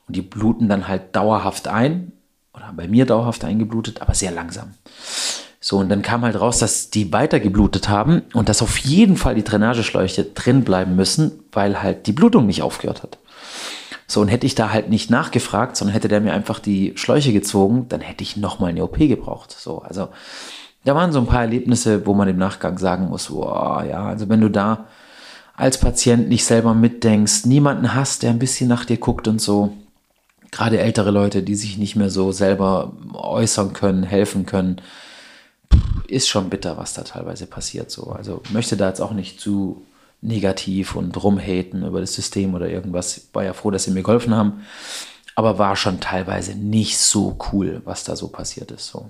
und 0.07 0.16
die 0.16 0.22
bluten 0.22 0.68
dann 0.68 0.87
halt 0.87 1.16
dauerhaft 1.16 1.68
ein 1.68 2.12
oder 2.53 2.72
bei 2.74 2.89
mir 2.89 3.07
dauerhaft 3.07 3.45
eingeblutet, 3.45 4.03
aber 4.03 4.14
sehr 4.14 4.33
langsam. 4.33 4.74
So, 5.69 5.77
und 5.77 5.91
dann 5.91 6.01
kam 6.01 6.23
halt 6.23 6.41
raus, 6.41 6.61
dass 6.61 6.89
die 6.89 7.12
weiter 7.12 7.41
geblutet 7.41 7.91
haben 7.91 8.23
und 8.33 8.49
dass 8.49 8.62
auf 8.62 8.79
jeden 8.79 9.19
Fall 9.19 9.35
die 9.35 9.45
Drainageschläuche 9.45 10.25
drin 10.25 10.64
bleiben 10.64 10.97
müssen, 10.97 11.41
weil 11.53 11.83
halt 11.83 12.07
die 12.07 12.12
Blutung 12.12 12.47
nicht 12.47 12.62
aufgehört 12.62 13.03
hat. 13.03 13.19
So, 14.07 14.23
und 14.23 14.29
hätte 14.29 14.47
ich 14.47 14.55
da 14.55 14.73
halt 14.73 14.89
nicht 14.89 15.11
nachgefragt, 15.11 15.77
sondern 15.77 15.93
hätte 15.93 16.09
der 16.09 16.23
mir 16.23 16.33
einfach 16.33 16.59
die 16.59 16.95
Schläuche 16.97 17.35
gezogen, 17.35 17.85
dann 17.91 18.01
hätte 18.01 18.23
ich 18.23 18.39
nochmal 18.39 18.71
eine 18.71 18.83
OP 18.83 18.97
gebraucht. 18.97 19.55
So, 19.59 19.81
also 19.81 20.09
da 20.87 20.95
waren 20.95 21.12
so 21.12 21.19
ein 21.19 21.27
paar 21.27 21.43
Erlebnisse, 21.43 22.07
wo 22.07 22.14
man 22.14 22.29
im 22.29 22.39
Nachgang 22.39 22.79
sagen 22.79 23.11
muss, 23.11 23.27
boah, 23.27 23.85
ja, 23.85 24.07
also 24.07 24.31
wenn 24.31 24.41
du 24.41 24.49
da 24.49 24.87
als 25.55 25.77
Patient 25.77 26.31
nicht 26.31 26.47
selber 26.47 26.73
mitdenkst, 26.73 27.45
niemanden 27.45 27.95
hast, 27.95 28.23
der 28.23 28.31
ein 28.31 28.39
bisschen 28.39 28.71
nach 28.71 28.87
dir 28.87 28.97
guckt 28.97 29.29
und 29.29 29.39
so, 29.39 29.75
gerade 30.51 30.79
ältere 30.79 31.11
Leute, 31.11 31.43
die 31.43 31.57
sich 31.57 31.77
nicht 31.77 31.95
mehr 31.95 32.09
so 32.09 32.33
selber 32.33 32.95
äußern 33.12 33.75
können, 33.75 34.03
helfen 34.03 34.47
können, 34.47 34.81
ist 36.09 36.29
schon 36.29 36.51
bitter, 36.51 36.77
was 36.77 36.95
da 36.95 37.03
teilweise 37.03 37.47
passiert. 37.47 37.91
So. 37.91 38.11
Also 38.11 38.43
möchte 38.51 38.77
da 38.77 38.89
jetzt 38.89 39.01
auch 39.01 39.12
nicht 39.12 39.41
zu 39.41 39.83
negativ 40.21 40.97
und 40.97 41.23
rumhaten 41.23 41.87
über 41.87 42.01
das 42.01 42.14
System 42.14 42.55
oder 42.55 42.69
irgendwas. 42.69 43.29
War 43.33 43.45
ja 43.45 43.53
froh, 43.53 43.71
dass 43.71 43.85
sie 43.85 43.91
mir 43.91 44.03
geholfen 44.03 44.35
haben. 44.35 44.64
Aber 45.35 45.59
war 45.59 45.77
schon 45.77 46.01
teilweise 46.01 46.57
nicht 46.57 46.99
so 46.99 47.39
cool, 47.53 47.83
was 47.85 48.03
da 48.03 48.16
so 48.16 48.29
passiert 48.29 48.73
ist. 48.73 48.89
So. 48.89 49.07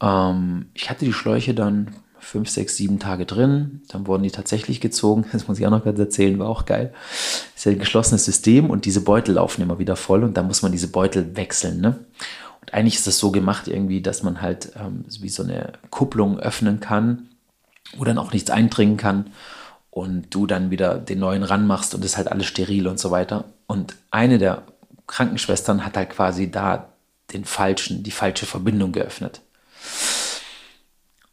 Ähm, 0.00 0.66
ich 0.74 0.90
hatte 0.90 1.04
die 1.04 1.12
Schläuche 1.12 1.54
dann 1.54 1.96
fünf, 2.20 2.48
sechs, 2.48 2.76
sieben 2.76 3.00
Tage 3.00 3.26
drin. 3.26 3.82
Dann 3.88 4.06
wurden 4.06 4.22
die 4.22 4.30
tatsächlich 4.30 4.80
gezogen. 4.80 5.24
Das 5.32 5.48
muss 5.48 5.58
ich 5.58 5.66
auch 5.66 5.70
noch 5.70 5.84
ganz 5.84 5.98
erzählen, 5.98 6.38
war 6.38 6.48
auch 6.48 6.66
geil. 6.66 6.92
Das 7.10 7.56
ist 7.56 7.64
ja 7.64 7.72
ein 7.72 7.78
geschlossenes 7.78 8.24
System 8.24 8.70
und 8.70 8.84
diese 8.84 9.00
Beutel 9.00 9.34
laufen 9.34 9.62
immer 9.62 9.78
wieder 9.78 9.96
voll 9.96 10.22
und 10.22 10.36
da 10.36 10.42
muss 10.42 10.62
man 10.62 10.70
diese 10.70 10.88
Beutel 10.88 11.36
wechseln. 11.36 11.80
Ne? 11.80 11.98
Und 12.62 12.72
eigentlich 12.72 12.94
ist 12.94 13.06
das 13.06 13.18
so 13.18 13.30
gemacht 13.30 13.68
irgendwie, 13.68 14.00
dass 14.00 14.22
man 14.22 14.40
halt 14.40 14.72
ähm, 14.76 15.04
wie 15.20 15.28
so 15.28 15.42
eine 15.42 15.72
Kupplung 15.90 16.38
öffnen 16.38 16.80
kann, 16.80 17.28
wo 17.96 18.04
dann 18.04 18.18
auch 18.18 18.32
nichts 18.32 18.50
eindringen 18.50 18.96
kann 18.96 19.26
und 19.90 20.34
du 20.34 20.46
dann 20.46 20.70
wieder 20.70 20.96
den 20.96 21.18
neuen 21.18 21.42
ranmachst 21.42 21.94
und 21.94 22.04
ist 22.04 22.16
halt 22.16 22.28
alles 22.28 22.46
steril 22.46 22.88
und 22.88 22.98
so 22.98 23.10
weiter. 23.10 23.44
Und 23.66 23.96
eine 24.10 24.38
der 24.38 24.62
Krankenschwestern 25.06 25.84
hat 25.84 25.96
halt 25.96 26.10
quasi 26.10 26.50
da 26.50 26.88
den 27.32 27.44
falschen, 27.44 28.02
die 28.02 28.10
falsche 28.10 28.46
Verbindung 28.46 28.92
geöffnet. 28.92 29.42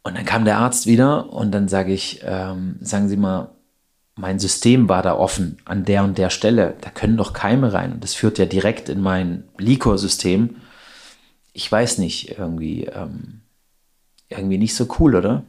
Und 0.02 0.16
dann 0.16 0.24
kam 0.24 0.44
der 0.44 0.58
Arzt 0.58 0.86
wieder 0.86 1.32
und 1.32 1.52
dann 1.52 1.68
sage 1.68 1.92
ich, 1.92 2.20
ähm, 2.24 2.76
sagen 2.80 3.08
Sie 3.08 3.16
mal, 3.16 3.50
mein 4.16 4.38
System 4.38 4.88
war 4.88 5.02
da 5.02 5.14
offen 5.14 5.58
an 5.64 5.84
der 5.84 6.04
und 6.04 6.18
der 6.18 6.30
Stelle. 6.30 6.74
Da 6.80 6.90
können 6.90 7.16
doch 7.16 7.32
Keime 7.32 7.72
rein. 7.72 7.92
Und 7.92 8.04
das 8.04 8.14
führt 8.14 8.38
ja 8.38 8.46
direkt 8.46 8.88
in 8.88 9.00
mein 9.00 9.44
Liquor-System 9.58 10.56
ich 11.52 11.70
weiß 11.70 11.98
nicht, 11.98 12.38
irgendwie, 12.38 12.84
ähm, 12.84 13.40
irgendwie 14.28 14.58
nicht 14.58 14.74
so 14.74 14.86
cool, 14.98 15.16
oder? 15.16 15.44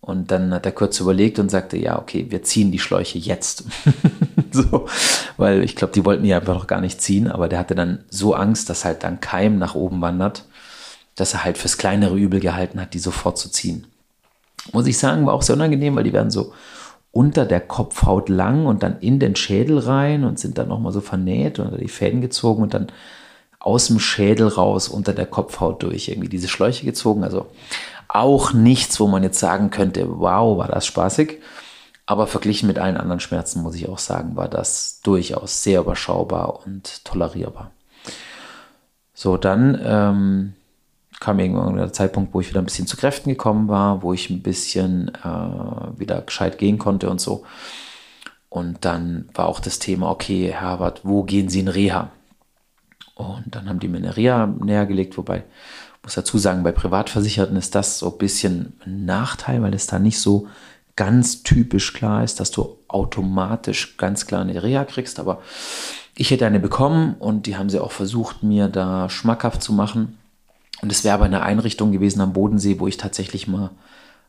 Und 0.00 0.32
dann 0.32 0.52
hat 0.52 0.66
er 0.66 0.72
kurz 0.72 0.98
überlegt 0.98 1.38
und 1.38 1.48
sagte, 1.48 1.76
ja, 1.76 1.98
okay, 1.98 2.26
wir 2.28 2.42
ziehen 2.42 2.72
die 2.72 2.80
Schläuche 2.80 3.18
jetzt. 3.18 3.64
so, 4.50 4.88
weil 5.36 5.62
ich 5.62 5.76
glaube, 5.76 5.92
die 5.92 6.04
wollten 6.04 6.24
ihn 6.24 6.32
einfach 6.32 6.54
noch 6.54 6.66
gar 6.66 6.80
nicht 6.80 7.00
ziehen, 7.00 7.28
aber 7.28 7.48
der 7.48 7.60
hatte 7.60 7.76
dann 7.76 8.04
so 8.10 8.34
Angst, 8.34 8.68
dass 8.68 8.84
halt 8.84 9.04
dann 9.04 9.20
Keim 9.20 9.58
nach 9.58 9.76
oben 9.76 10.00
wandert, 10.00 10.44
dass 11.14 11.34
er 11.34 11.44
halt 11.44 11.56
fürs 11.56 11.78
kleinere 11.78 12.16
Übel 12.16 12.40
gehalten 12.40 12.80
hat, 12.80 12.94
die 12.94 12.98
sofort 12.98 13.38
zu 13.38 13.48
ziehen. 13.48 13.86
Muss 14.72 14.86
ich 14.86 14.98
sagen, 14.98 15.24
war 15.24 15.34
auch 15.34 15.42
sehr 15.42 15.54
unangenehm, 15.54 15.94
weil 15.94 16.04
die 16.04 16.12
werden 16.12 16.30
so 16.30 16.52
unter 17.12 17.44
der 17.44 17.60
Kopfhaut 17.60 18.28
lang 18.28 18.66
und 18.66 18.82
dann 18.82 18.98
in 19.00 19.20
den 19.20 19.36
Schädel 19.36 19.78
rein 19.78 20.24
und 20.24 20.38
sind 20.38 20.58
dann 20.58 20.68
nochmal 20.68 20.92
so 20.92 21.00
vernäht 21.00 21.58
und 21.58 21.78
die 21.80 21.88
Fäden 21.88 22.22
gezogen 22.22 22.62
und 22.62 22.74
dann 22.74 22.88
aus 23.62 23.86
dem 23.86 24.00
Schädel 24.00 24.48
raus 24.48 24.88
unter 24.88 25.12
der 25.12 25.26
Kopfhaut 25.26 25.82
durch 25.84 26.08
irgendwie 26.08 26.28
diese 26.28 26.48
Schläuche 26.48 26.84
gezogen. 26.84 27.22
Also 27.22 27.46
auch 28.08 28.52
nichts, 28.52 28.98
wo 28.98 29.06
man 29.06 29.22
jetzt 29.22 29.38
sagen 29.38 29.70
könnte, 29.70 30.06
wow, 30.18 30.58
war 30.58 30.68
das 30.68 30.84
spaßig. 30.84 31.38
Aber 32.04 32.26
verglichen 32.26 32.66
mit 32.66 32.78
allen 32.78 32.96
anderen 32.96 33.20
Schmerzen 33.20 33.62
muss 33.62 33.76
ich 33.76 33.88
auch 33.88 33.98
sagen, 33.98 34.34
war 34.34 34.48
das 34.48 35.00
durchaus 35.02 35.62
sehr 35.62 35.80
überschaubar 35.80 36.66
und 36.66 37.04
tolerierbar. 37.04 37.70
So, 39.14 39.36
dann 39.36 39.80
ähm, 39.80 40.54
kam 41.20 41.38
irgendwann 41.38 41.76
der 41.76 41.92
Zeitpunkt, 41.92 42.34
wo 42.34 42.40
ich 42.40 42.48
wieder 42.50 42.60
ein 42.60 42.64
bisschen 42.64 42.88
zu 42.88 42.96
Kräften 42.96 43.30
gekommen 43.30 43.68
war, 43.68 44.02
wo 44.02 44.12
ich 44.12 44.28
ein 44.28 44.42
bisschen 44.42 45.12
äh, 45.14 45.98
wieder 45.98 46.20
gescheit 46.22 46.58
gehen 46.58 46.78
konnte 46.78 47.08
und 47.08 47.20
so. 47.20 47.44
Und 48.48 48.84
dann 48.84 49.28
war 49.32 49.46
auch 49.46 49.60
das 49.60 49.78
Thema, 49.78 50.10
okay, 50.10 50.52
Herbert, 50.52 51.02
wo 51.04 51.22
gehen 51.22 51.48
Sie 51.48 51.60
in 51.60 51.68
Reha? 51.68 52.10
Und 53.14 53.44
dann 53.54 53.68
haben 53.68 53.78
die 53.78 53.88
mir 53.88 53.98
eine 53.98 54.16
Reha 54.16 54.46
näher 54.46 54.86
gelegt, 54.86 55.18
wobei, 55.18 55.44
muss 56.02 56.14
dazu 56.14 56.38
sagen, 56.38 56.62
bei 56.62 56.72
Privatversicherten 56.72 57.56
ist 57.56 57.74
das 57.74 57.98
so 57.98 58.12
ein 58.12 58.18
bisschen 58.18 58.74
ein 58.84 59.04
Nachteil, 59.04 59.62
weil 59.62 59.74
es 59.74 59.86
da 59.86 59.98
nicht 59.98 60.18
so 60.18 60.48
ganz 60.96 61.42
typisch 61.42 61.92
klar 61.92 62.24
ist, 62.24 62.40
dass 62.40 62.50
du 62.50 62.78
automatisch 62.88 63.96
ganz 63.96 64.26
klar 64.26 64.42
eine 64.42 64.62
Reha 64.62 64.84
kriegst. 64.84 65.20
Aber 65.20 65.42
ich 66.14 66.30
hätte 66.30 66.46
eine 66.46 66.60
bekommen 66.60 67.14
und 67.18 67.46
die 67.46 67.56
haben 67.56 67.70
sie 67.70 67.78
auch 67.78 67.92
versucht, 67.92 68.42
mir 68.42 68.68
da 68.68 69.08
schmackhaft 69.08 69.62
zu 69.62 69.72
machen. 69.72 70.18
Und 70.82 70.90
es 70.90 71.04
wäre 71.04 71.14
aber 71.14 71.24
eine 71.24 71.42
Einrichtung 71.42 71.92
gewesen 71.92 72.20
am 72.20 72.32
Bodensee, 72.32 72.80
wo 72.80 72.88
ich 72.88 72.96
tatsächlich 72.96 73.46
mal 73.46 73.70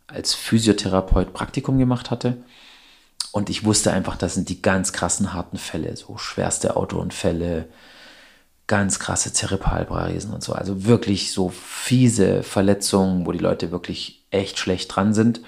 als 0.08 0.34
Physiotherapeut 0.34 1.34
Praktikum 1.34 1.80
gemacht 1.80 2.12
hatte. 2.12 2.38
Und 3.32 3.50
ich 3.50 3.66
wusste 3.66 3.92
einfach, 3.92 4.16
das 4.16 4.36
sind 4.36 4.50
die 4.50 4.62
ganz 4.62 4.94
krassen 4.94 5.34
harten 5.34 5.58
Fälle, 5.58 5.98
so 5.98 6.18
schwerste 6.18 6.76
Autounfälle, 6.78 7.68
ganz 8.68 9.00
krasse 9.00 9.34
Zerebralparesen 9.34 10.34
und 10.34 10.44
so. 10.44 10.54
Also 10.54 10.86
wirklich 10.86 11.32
so 11.32 11.50
fiese 11.50 12.44
Verletzungen, 12.44 13.26
wo 13.26 13.32
die 13.32 13.40
Leute 13.40 13.72
wirklich 13.72 14.24
echt 14.32 14.58
schlecht 14.58 14.96
dran 14.96 15.14
sind. 15.14 15.42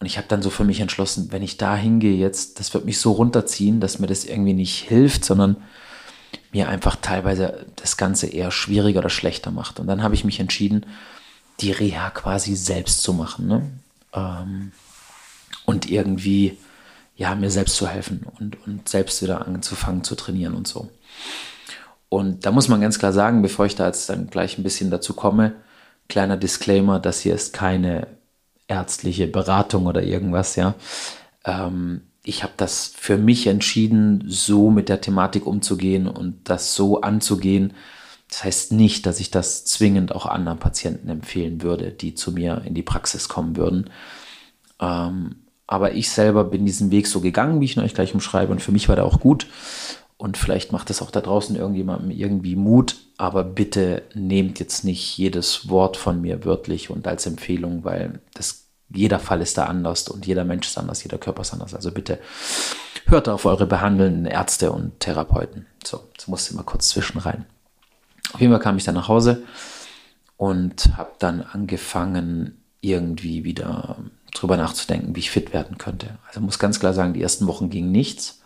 Und 0.00 0.06
ich 0.06 0.18
habe 0.18 0.28
dann 0.28 0.42
so 0.42 0.50
für 0.50 0.64
mich 0.64 0.80
entschlossen, 0.80 1.28
wenn 1.30 1.42
ich 1.42 1.56
da 1.56 1.76
hingehe 1.76 2.16
jetzt, 2.16 2.58
das 2.58 2.74
wird 2.74 2.84
mich 2.84 2.98
so 2.98 3.12
runterziehen, 3.12 3.80
dass 3.80 4.00
mir 4.00 4.08
das 4.08 4.24
irgendwie 4.24 4.52
nicht 4.52 4.82
hilft, 4.82 5.24
sondern 5.24 5.56
mir 6.52 6.68
einfach 6.68 6.96
teilweise 6.96 7.66
das 7.76 7.96
Ganze 7.96 8.26
eher 8.26 8.50
schwieriger 8.50 9.00
oder 9.00 9.10
schlechter 9.10 9.50
macht. 9.50 9.80
Und 9.80 9.86
dann 9.86 10.02
habe 10.02 10.14
ich 10.14 10.24
mich 10.24 10.40
entschieden, 10.40 10.86
die 11.60 11.72
Reha 11.72 12.10
quasi 12.10 12.56
selbst 12.56 13.02
zu 13.02 13.12
machen. 13.12 13.46
Ne? 13.46 13.70
Ähm, 14.12 14.72
und 15.64 15.88
irgendwie, 15.90 16.58
ja, 17.16 17.34
mir 17.34 17.50
selbst 17.50 17.76
zu 17.76 17.88
helfen 17.88 18.26
und, 18.38 18.60
und 18.66 18.88
selbst 18.88 19.22
wieder 19.22 19.46
anzufangen 19.46 20.04
zu 20.04 20.16
trainieren 20.16 20.54
und 20.54 20.66
so. 20.66 20.90
Und 22.14 22.46
da 22.46 22.52
muss 22.52 22.68
man 22.68 22.80
ganz 22.80 23.00
klar 23.00 23.12
sagen, 23.12 23.42
bevor 23.42 23.66
ich 23.66 23.74
da 23.74 23.86
jetzt 23.86 24.08
dann 24.08 24.28
gleich 24.30 24.56
ein 24.56 24.62
bisschen 24.62 24.88
dazu 24.88 25.14
komme, 25.14 25.54
kleiner 26.08 26.36
Disclaimer, 26.36 27.00
das 27.00 27.18
hier 27.18 27.34
ist 27.34 27.52
keine 27.52 28.06
ärztliche 28.68 29.26
Beratung 29.26 29.86
oder 29.86 30.00
irgendwas, 30.04 30.54
ja. 30.54 30.76
Ähm, 31.44 32.02
ich 32.22 32.44
habe 32.44 32.52
das 32.56 32.92
für 32.96 33.18
mich 33.18 33.48
entschieden, 33.48 34.22
so 34.28 34.70
mit 34.70 34.88
der 34.88 35.00
Thematik 35.00 35.44
umzugehen 35.44 36.06
und 36.06 36.48
das 36.48 36.76
so 36.76 37.00
anzugehen. 37.00 37.72
Das 38.28 38.44
heißt 38.44 38.70
nicht, 38.70 39.06
dass 39.06 39.18
ich 39.18 39.32
das 39.32 39.64
zwingend 39.64 40.14
auch 40.14 40.26
anderen 40.26 40.60
Patienten 40.60 41.08
empfehlen 41.08 41.62
würde, 41.62 41.90
die 41.90 42.14
zu 42.14 42.30
mir 42.30 42.62
in 42.64 42.74
die 42.74 42.84
Praxis 42.84 43.28
kommen 43.28 43.56
würden. 43.56 43.90
Ähm, 44.80 45.34
aber 45.66 45.94
ich 45.94 46.10
selber 46.10 46.44
bin 46.44 46.64
diesen 46.64 46.92
Weg 46.92 47.08
so 47.08 47.20
gegangen, 47.20 47.60
wie 47.60 47.64
ich 47.64 47.76
euch 47.76 47.94
gleich 47.94 48.14
umschreibe, 48.14 48.52
und 48.52 48.62
für 48.62 48.72
mich 48.72 48.88
war 48.88 48.94
der 48.94 49.04
auch 49.04 49.18
gut. 49.18 49.48
Und 50.24 50.38
vielleicht 50.38 50.72
macht 50.72 50.88
es 50.88 51.02
auch 51.02 51.10
da 51.10 51.20
draußen 51.20 51.54
irgendjemandem 51.54 52.10
irgendwie 52.10 52.56
Mut, 52.56 52.96
aber 53.18 53.44
bitte 53.44 54.04
nehmt 54.14 54.58
jetzt 54.58 54.82
nicht 54.82 55.18
jedes 55.18 55.68
Wort 55.68 55.98
von 55.98 56.22
mir 56.22 56.46
wörtlich 56.46 56.88
und 56.88 57.06
als 57.06 57.26
Empfehlung, 57.26 57.84
weil 57.84 58.20
das 58.32 58.68
jeder 58.88 59.18
Fall 59.18 59.42
ist 59.42 59.58
da 59.58 59.66
anders 59.66 60.08
und 60.08 60.24
jeder 60.24 60.44
Mensch 60.44 60.66
ist 60.66 60.78
anders, 60.78 61.04
jeder 61.04 61.18
Körper 61.18 61.42
ist 61.42 61.52
anders. 61.52 61.74
Also 61.74 61.92
bitte 61.92 62.20
hört 63.04 63.28
auf 63.28 63.44
eure 63.44 63.66
behandelnden 63.66 64.24
Ärzte 64.24 64.72
und 64.72 64.98
Therapeuten. 64.98 65.66
So, 65.84 66.00
jetzt 66.14 66.26
musste 66.26 66.52
ich 66.52 66.56
mal 66.56 66.62
kurz 66.62 66.88
zwischen 66.88 67.18
rein. 67.18 67.44
Auf 68.32 68.40
jeden 68.40 68.50
Fall 68.50 68.62
kam 68.62 68.78
ich 68.78 68.84
dann 68.84 68.94
nach 68.94 69.08
Hause 69.08 69.42
und 70.38 70.96
habe 70.96 71.12
dann 71.18 71.42
angefangen, 71.42 72.62
irgendwie 72.80 73.44
wieder 73.44 73.98
drüber 74.32 74.56
nachzudenken, 74.56 75.14
wie 75.16 75.20
ich 75.20 75.30
fit 75.30 75.52
werden 75.52 75.76
könnte. 75.76 76.16
Also 76.26 76.40
muss 76.40 76.58
ganz 76.58 76.80
klar 76.80 76.94
sagen, 76.94 77.12
die 77.12 77.20
ersten 77.20 77.46
Wochen 77.46 77.68
ging 77.68 77.92
nichts. 77.92 78.40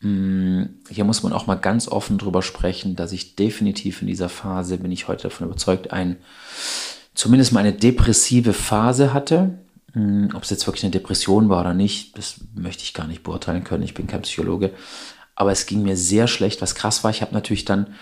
Mm, 0.00 0.62
hier 0.88 1.04
muss 1.04 1.22
man 1.22 1.32
auch 1.32 1.46
mal 1.46 1.56
ganz 1.56 1.88
offen 1.88 2.18
drüber 2.18 2.42
sprechen, 2.42 2.96
dass 2.96 3.12
ich 3.12 3.36
definitiv 3.36 4.00
in 4.00 4.08
dieser 4.08 4.28
Phase, 4.28 4.78
bin 4.78 4.92
ich 4.92 5.08
heute 5.08 5.24
davon 5.24 5.46
überzeugt, 5.46 5.92
ein, 5.92 6.16
zumindest 7.14 7.52
mal 7.52 7.60
eine 7.60 7.72
depressive 7.72 8.52
Phase 8.52 9.12
hatte. 9.12 9.58
Hm, 9.92 10.30
ob 10.34 10.42
es 10.42 10.50
jetzt 10.50 10.66
wirklich 10.66 10.84
eine 10.84 10.92
Depression 10.92 11.48
war 11.48 11.60
oder 11.60 11.74
nicht, 11.74 12.16
das 12.16 12.36
möchte 12.54 12.82
ich 12.82 12.94
gar 12.94 13.06
nicht 13.06 13.22
beurteilen 13.22 13.64
können. 13.64 13.82
Ich 13.82 13.94
bin 13.94 14.06
kein 14.06 14.22
Psychologe. 14.22 14.72
Aber 15.34 15.52
es 15.52 15.66
ging 15.66 15.82
mir 15.82 15.96
sehr 15.96 16.26
schlecht. 16.26 16.62
Was 16.62 16.74
krass 16.74 17.02
war, 17.02 17.10
ich 17.10 17.22
habe 17.22 17.34
natürlich 17.34 17.64
dann 17.64 17.94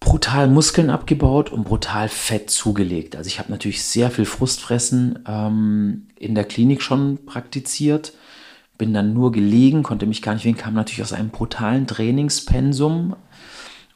brutal 0.00 0.48
Muskeln 0.48 0.90
abgebaut 0.90 1.50
und 1.50 1.64
brutal 1.64 2.08
Fett 2.08 2.50
zugelegt. 2.50 3.16
Also 3.16 3.28
ich 3.28 3.38
habe 3.38 3.50
natürlich 3.50 3.82
sehr 3.82 4.10
viel 4.10 4.26
Frustfressen 4.26 5.20
ähm, 5.26 6.08
in 6.16 6.34
der 6.34 6.44
Klinik 6.44 6.82
schon 6.82 7.24
praktiziert. 7.24 8.12
Bin 8.76 8.92
dann 8.92 9.14
nur 9.14 9.32
gelegen, 9.32 9.82
konnte 9.82 10.06
mich 10.06 10.22
gar 10.22 10.34
nicht 10.34 10.44
wegen, 10.44 10.56
kam 10.56 10.74
natürlich 10.74 11.02
aus 11.02 11.12
einem 11.12 11.30
brutalen 11.30 11.86
Trainingspensum 11.86 13.16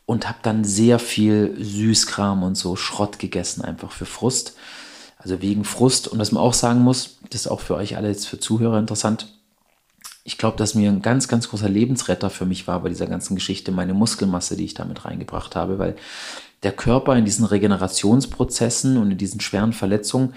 und 0.06 0.28
habe 0.28 0.38
dann 0.42 0.64
sehr 0.64 0.98
viel 0.98 1.54
Süßkram 1.58 2.42
und 2.42 2.56
so 2.56 2.76
Schrott 2.76 3.18
gegessen, 3.18 3.62
einfach 3.62 3.92
für 3.92 4.06
Frust. 4.06 4.56
Also 5.18 5.42
wegen 5.42 5.64
Frust. 5.64 6.08
Und 6.08 6.18
was 6.18 6.32
man 6.32 6.42
auch 6.42 6.54
sagen 6.54 6.80
muss, 6.80 7.18
das 7.28 7.42
ist 7.42 7.46
auch 7.48 7.60
für 7.60 7.74
euch 7.74 7.96
alle 7.96 8.08
jetzt 8.08 8.26
für 8.26 8.38
Zuhörer 8.38 8.78
interessant. 8.78 9.26
Ich 10.24 10.38
glaube, 10.38 10.56
dass 10.56 10.74
mir 10.74 10.90
ein 10.90 11.02
ganz, 11.02 11.26
ganz 11.26 11.48
großer 11.48 11.68
Lebensretter 11.68 12.30
für 12.30 12.46
mich 12.46 12.66
war 12.66 12.80
bei 12.82 12.88
dieser 12.88 13.06
ganzen 13.06 13.34
Geschichte 13.34 13.72
meine 13.72 13.94
Muskelmasse, 13.94 14.56
die 14.56 14.64
ich 14.64 14.74
damit 14.74 15.04
reingebracht 15.04 15.56
habe, 15.56 15.78
weil 15.78 15.96
der 16.62 16.72
Körper 16.72 17.16
in 17.16 17.24
diesen 17.24 17.44
Regenerationsprozessen 17.44 18.96
und 18.96 19.10
in 19.10 19.18
diesen 19.18 19.40
schweren 19.40 19.72
Verletzungen 19.72 20.34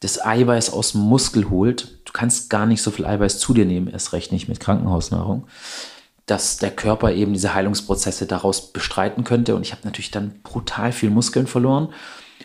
das 0.00 0.24
Eiweiß 0.24 0.72
aus 0.72 0.92
dem 0.92 1.02
Muskel 1.02 1.50
holt. 1.50 1.98
Du 2.04 2.12
kannst 2.12 2.50
gar 2.50 2.66
nicht 2.66 2.82
so 2.82 2.90
viel 2.90 3.06
Eiweiß 3.06 3.38
zu 3.38 3.54
dir 3.54 3.64
nehmen, 3.64 3.88
erst 3.88 4.12
recht 4.12 4.32
nicht 4.32 4.48
mit 4.48 4.60
Krankenhausnahrung, 4.60 5.46
dass 6.26 6.58
der 6.58 6.70
Körper 6.70 7.12
eben 7.12 7.32
diese 7.32 7.54
Heilungsprozesse 7.54 8.26
daraus 8.26 8.72
bestreiten 8.72 9.24
könnte. 9.24 9.54
Und 9.54 9.62
ich 9.62 9.72
habe 9.72 9.82
natürlich 9.84 10.10
dann 10.10 10.40
brutal 10.42 10.92
viel 10.92 11.10
Muskeln 11.10 11.46
verloren 11.46 11.88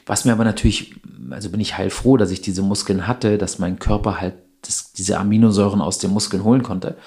was 0.10 0.26
mir 0.26 0.32
aber 0.32 0.44
natürlich, 0.44 0.96
also 1.30 1.52
bin 1.52 1.60
ich 1.60 1.78
heilfroh, 1.78 2.18
dass 2.18 2.32
ich 2.32 2.42
diese 2.42 2.64
Muskeln 2.64 3.06
hatte, 3.06 3.38
dass 3.38 3.60
mein 3.60 3.78
Körper 3.78 4.20
halt 4.20 4.34
das, 4.64 4.92
diese 4.92 5.20
Aminosäuren 5.20 5.82
aus 5.82 6.00
den 6.00 6.10
Muskeln 6.10 6.44
holen 6.44 6.64
konnte. 6.64 6.98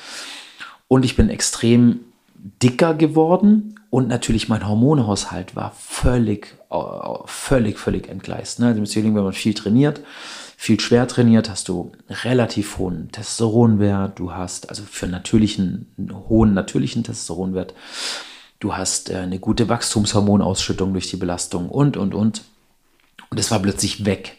Und 0.86 1.04
ich 1.04 1.16
bin 1.16 1.28
extrem 1.28 2.00
dicker 2.62 2.94
geworden 2.94 3.80
und 3.90 4.06
natürlich 4.06 4.48
mein 4.48 4.66
Hormonhaushalt 4.66 5.56
war 5.56 5.72
völlig, 5.76 6.54
völlig, 7.26 7.78
völlig 7.78 8.08
entgleist. 8.08 8.60
Ne? 8.60 8.68
Also 8.68 8.82
wenn 8.94 9.12
man 9.12 9.32
viel 9.32 9.54
trainiert, 9.54 10.00
viel 10.56 10.80
schwer 10.80 11.06
trainiert, 11.08 11.50
hast 11.50 11.68
du 11.68 11.92
relativ 12.08 12.78
hohen 12.78 13.10
Testosteronwert, 13.10 14.18
du 14.18 14.32
hast 14.32 14.68
also 14.68 14.82
für 14.84 15.06
natürlichen, 15.06 15.92
hohen 16.28 16.54
natürlichen 16.54 17.04
Testosteronwert, 17.04 17.74
du 18.60 18.74
hast 18.74 19.10
äh, 19.10 19.16
eine 19.16 19.38
gute 19.38 19.68
Wachstumshormonausschüttung 19.68 20.92
durch 20.92 21.10
die 21.10 21.16
Belastung 21.16 21.68
und, 21.68 21.96
und, 21.96 22.14
und. 22.14 22.42
Und 23.30 23.40
es 23.40 23.50
war 23.50 23.58
plötzlich 23.60 24.04
weg. 24.04 24.38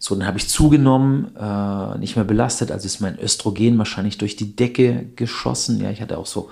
So, 0.00 0.14
dann 0.14 0.26
habe 0.26 0.38
ich 0.38 0.48
zugenommen, 0.48 1.34
äh, 1.36 1.98
nicht 1.98 2.14
mehr 2.14 2.24
belastet, 2.24 2.70
also 2.70 2.86
ist 2.86 3.00
mein 3.00 3.18
Östrogen 3.18 3.78
wahrscheinlich 3.78 4.16
durch 4.16 4.36
die 4.36 4.54
Decke 4.54 5.06
geschossen. 5.16 5.80
Ja, 5.80 5.90
ich 5.90 6.00
hatte 6.00 6.18
auch 6.18 6.26
so 6.26 6.50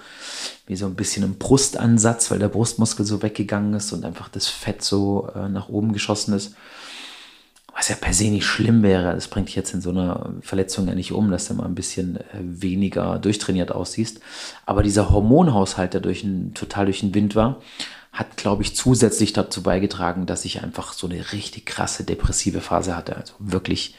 wie 0.67 0.75
so 0.75 0.87
ein 0.87 0.97
bisschen 0.97 1.23
einen 1.23 1.39
Brustansatz, 1.39 2.31
weil 2.31 2.41
der 2.41 2.49
Brustmuskel 2.49 3.07
so 3.07 3.23
weggegangen 3.23 3.73
ist 3.75 3.93
und 3.93 4.05
einfach 4.05 4.29
das 4.29 4.49
Fett 4.49 4.83
so 4.83 5.29
äh, 5.37 5.49
nach 5.49 5.69
oben 5.69 5.93
geschossen 5.93 6.35
ist. 6.35 6.55
Was 7.73 7.89
ja 7.89 7.95
per 7.95 8.15
se 8.15 8.31
nicht 8.31 8.47
schlimm 8.47 8.83
wäre. 8.83 9.15
Das 9.15 9.29
bringt 9.29 9.49
dich 9.49 9.55
jetzt 9.55 9.75
in 9.75 9.83
so 9.83 9.91
einer 9.91 10.33
Verletzung 10.41 10.89
ja 10.89 10.95
nicht 10.95 11.13
um, 11.13 11.31
dass 11.31 11.47
du 11.47 11.55
mal 11.55 11.67
ein 11.67 11.75
bisschen 11.77 12.17
äh, 12.17 12.23
weniger 12.41 13.21
durchtrainiert 13.21 13.71
aussiehst. 13.71 14.19
Aber 14.65 14.83
dieser 14.83 15.11
Hormonhaushalt, 15.11 15.95
der 15.95 16.01
durch 16.01 16.25
ein, 16.25 16.53
total 16.55 16.87
durch 16.87 17.01
den 17.01 17.15
Wind 17.15 17.37
war, 17.37 17.61
hat, 18.17 18.39
glaube 18.39 18.63
ich, 18.63 18.75
zusätzlich 18.75 19.35
dazu 19.35 19.63
beigetragen, 19.63 20.25
dass 20.25 20.47
ich 20.47 20.63
einfach 20.63 20.95
so 20.95 21.07
eine 21.07 21.33
richtig 21.33 21.67
krasse 21.67 22.03
depressive 22.03 22.63
Phase 22.63 22.97
hatte. 22.97 23.15
Also 23.15 23.35
wirklich 23.39 23.95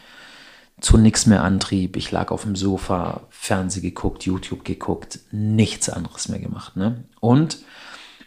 zu 0.82 0.98
nichts 0.98 1.28
mehr 1.28 1.44
Antrieb. 1.44 1.96
Ich 1.96 2.12
lag 2.12 2.32
auf 2.32 2.42
dem 2.42 2.56
Sofa, 2.56 3.22
Fernseh 3.30 3.80
geguckt, 3.80 4.26
YouTube 4.26 4.66
geguckt, 4.66 5.20
nichts 5.32 5.88
anderes 5.88 6.30
mehr 6.30 6.40
gemacht. 6.40 6.76
Ne? 6.76 7.04
Und 7.20 7.60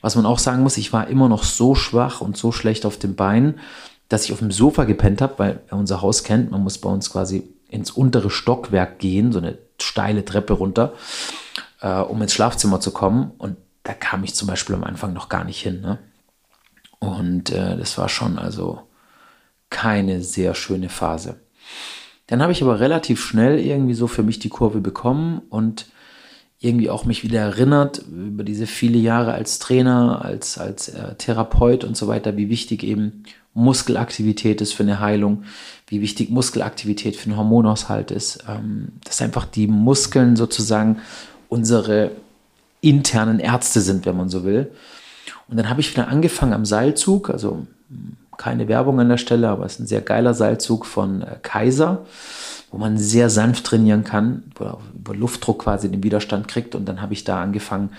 was 0.01 0.15
man 0.15 0.27
auch 0.27 0.39
sagen 0.39 0.63
muss, 0.63 0.77
ich 0.77 0.93
war 0.93 1.09
immer 1.09 1.29
noch 1.29 1.43
so 1.43 1.75
schwach 1.75 2.21
und 2.21 2.37
so 2.37 2.53
schlecht 2.53 2.87
auf 2.87 2.97
den 2.97 3.17
Beinen, 3.17 3.59
dass 4.09 4.25
ich 4.25 4.33
auf 4.33 4.39
dem 4.39 4.53
Sofa 4.53 4.85
gepennt 4.85 5.21
habe, 5.21 5.35
weil 5.39 5.61
wer 5.69 5.79
unser 5.79 6.03
Haus 6.03 6.23
kennt, 6.23 6.53
man 6.53 6.63
muss 6.63 6.79
bei 6.79 6.89
uns 6.89 7.11
quasi 7.11 7.53
ins 7.69 7.91
untere 7.91 8.31
Stockwerk 8.31 9.01
gehen, 9.01 9.33
so 9.33 9.39
eine 9.39 9.59
steile 9.81 10.25
Treppe 10.25 10.53
runter, 10.53 10.95
äh, 11.81 11.99
um 11.99 12.23
ins 12.23 12.33
Schlafzimmer 12.33 12.81
zu 12.81 12.93
kommen. 12.93 13.33
Und 13.39 13.57
da 13.83 13.95
kam 13.95 14.25
ich 14.25 14.35
zum 14.35 14.49
Beispiel 14.49 14.75
am 14.75 14.85
Anfang 14.85 15.13
noch 15.13 15.29
gar 15.29 15.45
nicht 15.45 15.61
hin. 15.61 15.81
Ne? 15.81 15.99
Und 16.99 17.51
äh, 17.51 17.77
das 17.77 17.97
war 17.99 18.09
schon 18.09 18.39
also 18.39 18.83
keine 19.71 20.23
sehr 20.23 20.55
schöne 20.55 20.89
Phase. 20.89 21.41
Dann 22.27 22.43
habe 22.43 22.53
ich 22.53 22.63
aber 22.63 22.81
relativ 22.81 23.21
schnell 23.21 23.59
irgendwie 23.59 23.95
so 23.95 24.07
für 24.07 24.23
mich 24.23 24.39
die 24.39 24.49
Kurve 24.51 24.81
bekommen 24.81 25.43
und 25.49 25.87
irgendwie 26.61 26.91
auch 26.91 27.07
mich 27.07 27.25
wieder 27.25 27.41
erinnert 27.41 28.05
über 28.07 28.45
diese 28.45 28.67
viele 28.67 28.99
Jahre 28.99 29.33
als 29.33 29.59
Trainer, 29.59 30.23
als, 30.23 30.59
als 30.59 30.89
äh, 30.91 31.15
Therapeut 31.15 31.85
und 31.85 31.97
so 31.97 32.07
weiter, 32.07 32.37
wie 32.37 32.51
wichtig 32.51 32.83
eben 32.83 33.25
Muskelaktivität 33.55 34.61
ist 34.61 34.75
für 34.75 34.83
eine 34.83 35.01
Heilung, 35.01 35.45
wie 35.87 36.03
wichtig 36.03 36.31
Muskelaktivität 36.31 37.17
für 37.17 37.31
den 37.31 37.39
Hormonaushalt 37.39 38.11
ist, 38.11 38.45
ähm, 38.47 38.89
dass 39.05 39.23
einfach 39.23 39.47
die 39.47 39.67
Muskeln 39.67 40.37
sozusagen 40.37 40.99
unsere 41.49 42.13
internen 42.81 43.39
Ärzte 43.39 43.81
sind, 43.81 44.07
wenn 44.07 44.17
man 44.17 44.29
so 44.29 44.45
will. 44.45 44.71
Und 45.49 45.57
dann 45.57 45.69
habe 45.69 45.81
ich 45.81 45.91
wieder 45.91 46.09
angefangen 46.09 46.53
am 46.53 46.65
Seilzug, 46.65 47.31
also 47.31 47.67
keine 48.37 48.69
Werbung 48.69 48.99
an 49.01 49.09
der 49.09 49.19
Stelle, 49.19 49.49
aber 49.49 49.67
es 49.67 49.75
ist 49.75 49.81
ein 49.81 49.87
sehr 49.87 50.01
geiler 50.01 50.33
Seilzug 50.33 50.87
von 50.87 51.23
äh, 51.23 51.37
Kaiser, 51.43 52.07
wo 52.71 52.79
man 52.79 52.97
sehr 52.97 53.29
sanft 53.29 53.67
trainieren 53.67 54.05
kann, 54.05 54.45
wo 54.55 54.65
er 54.65 54.79
über 54.95 55.15
Luftdruck 55.15 55.65
quasi 55.65 55.91
den 55.91 56.03
Widerstand 56.03 56.49
kriegt. 56.49 56.75
Und 56.75 56.87
dann 56.89 57.03
habe 57.03 57.13
ich 57.13 57.25
da 57.25 57.43
angefangen, 57.43 57.91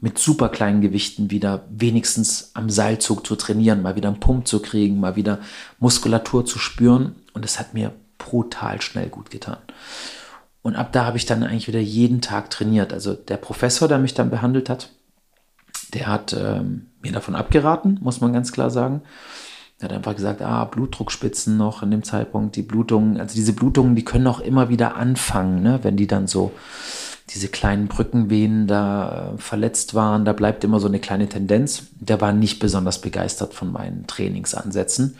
mit 0.00 0.18
super 0.18 0.48
kleinen 0.48 0.80
Gewichten 0.80 1.30
wieder 1.32 1.64
wenigstens 1.70 2.52
am 2.54 2.70
Seilzug 2.70 3.26
zu 3.26 3.34
trainieren, 3.34 3.82
mal 3.82 3.96
wieder 3.96 4.08
einen 4.08 4.20
Pump 4.20 4.46
zu 4.46 4.60
kriegen, 4.60 5.00
mal 5.00 5.16
wieder 5.16 5.40
Muskulatur 5.80 6.46
zu 6.46 6.60
spüren. 6.60 7.16
Und 7.32 7.44
es 7.44 7.58
hat 7.58 7.74
mir 7.74 7.92
brutal 8.18 8.80
schnell 8.80 9.08
gut 9.08 9.30
getan. 9.30 9.58
Und 10.62 10.76
ab 10.76 10.92
da 10.92 11.04
habe 11.04 11.16
ich 11.16 11.26
dann 11.26 11.42
eigentlich 11.42 11.68
wieder 11.68 11.80
jeden 11.80 12.20
Tag 12.20 12.50
trainiert. 12.50 12.92
Also 12.92 13.14
der 13.14 13.36
Professor, 13.36 13.88
der 13.88 13.98
mich 13.98 14.14
dann 14.14 14.30
behandelt 14.30 14.68
hat, 14.68 14.90
der 15.94 16.06
hat 16.06 16.34
ähm, 16.38 16.86
mir 17.00 17.12
davon 17.12 17.34
abgeraten, 17.34 17.98
muss 18.02 18.20
man 18.20 18.32
ganz 18.32 18.52
klar 18.52 18.70
sagen. 18.70 19.02
Er 19.78 19.84
hat 19.88 19.92
einfach 19.92 20.16
gesagt, 20.16 20.42
ah, 20.42 20.64
Blutdruckspitzen 20.64 21.56
noch 21.56 21.82
in 21.82 21.90
dem 21.92 22.02
Zeitpunkt, 22.02 22.56
die 22.56 22.62
Blutungen, 22.62 23.20
also 23.20 23.34
diese 23.34 23.52
Blutungen, 23.52 23.94
die 23.94 24.04
können 24.04 24.26
auch 24.26 24.40
immer 24.40 24.68
wieder 24.68 24.96
anfangen, 24.96 25.62
ne? 25.62 25.78
wenn 25.82 25.96
die 25.96 26.08
dann 26.08 26.26
so 26.26 26.52
diese 27.30 27.48
kleinen 27.48 27.88
Brückenvenen 27.88 28.66
da 28.66 29.34
äh, 29.34 29.38
verletzt 29.38 29.94
waren, 29.94 30.24
da 30.24 30.32
bleibt 30.32 30.64
immer 30.64 30.80
so 30.80 30.88
eine 30.88 30.98
kleine 30.98 31.28
Tendenz. 31.28 31.88
Der 32.00 32.20
war 32.20 32.32
nicht 32.32 32.58
besonders 32.58 33.00
begeistert 33.00 33.54
von 33.54 33.70
meinen 33.70 34.06
Trainingsansätzen. 34.06 35.16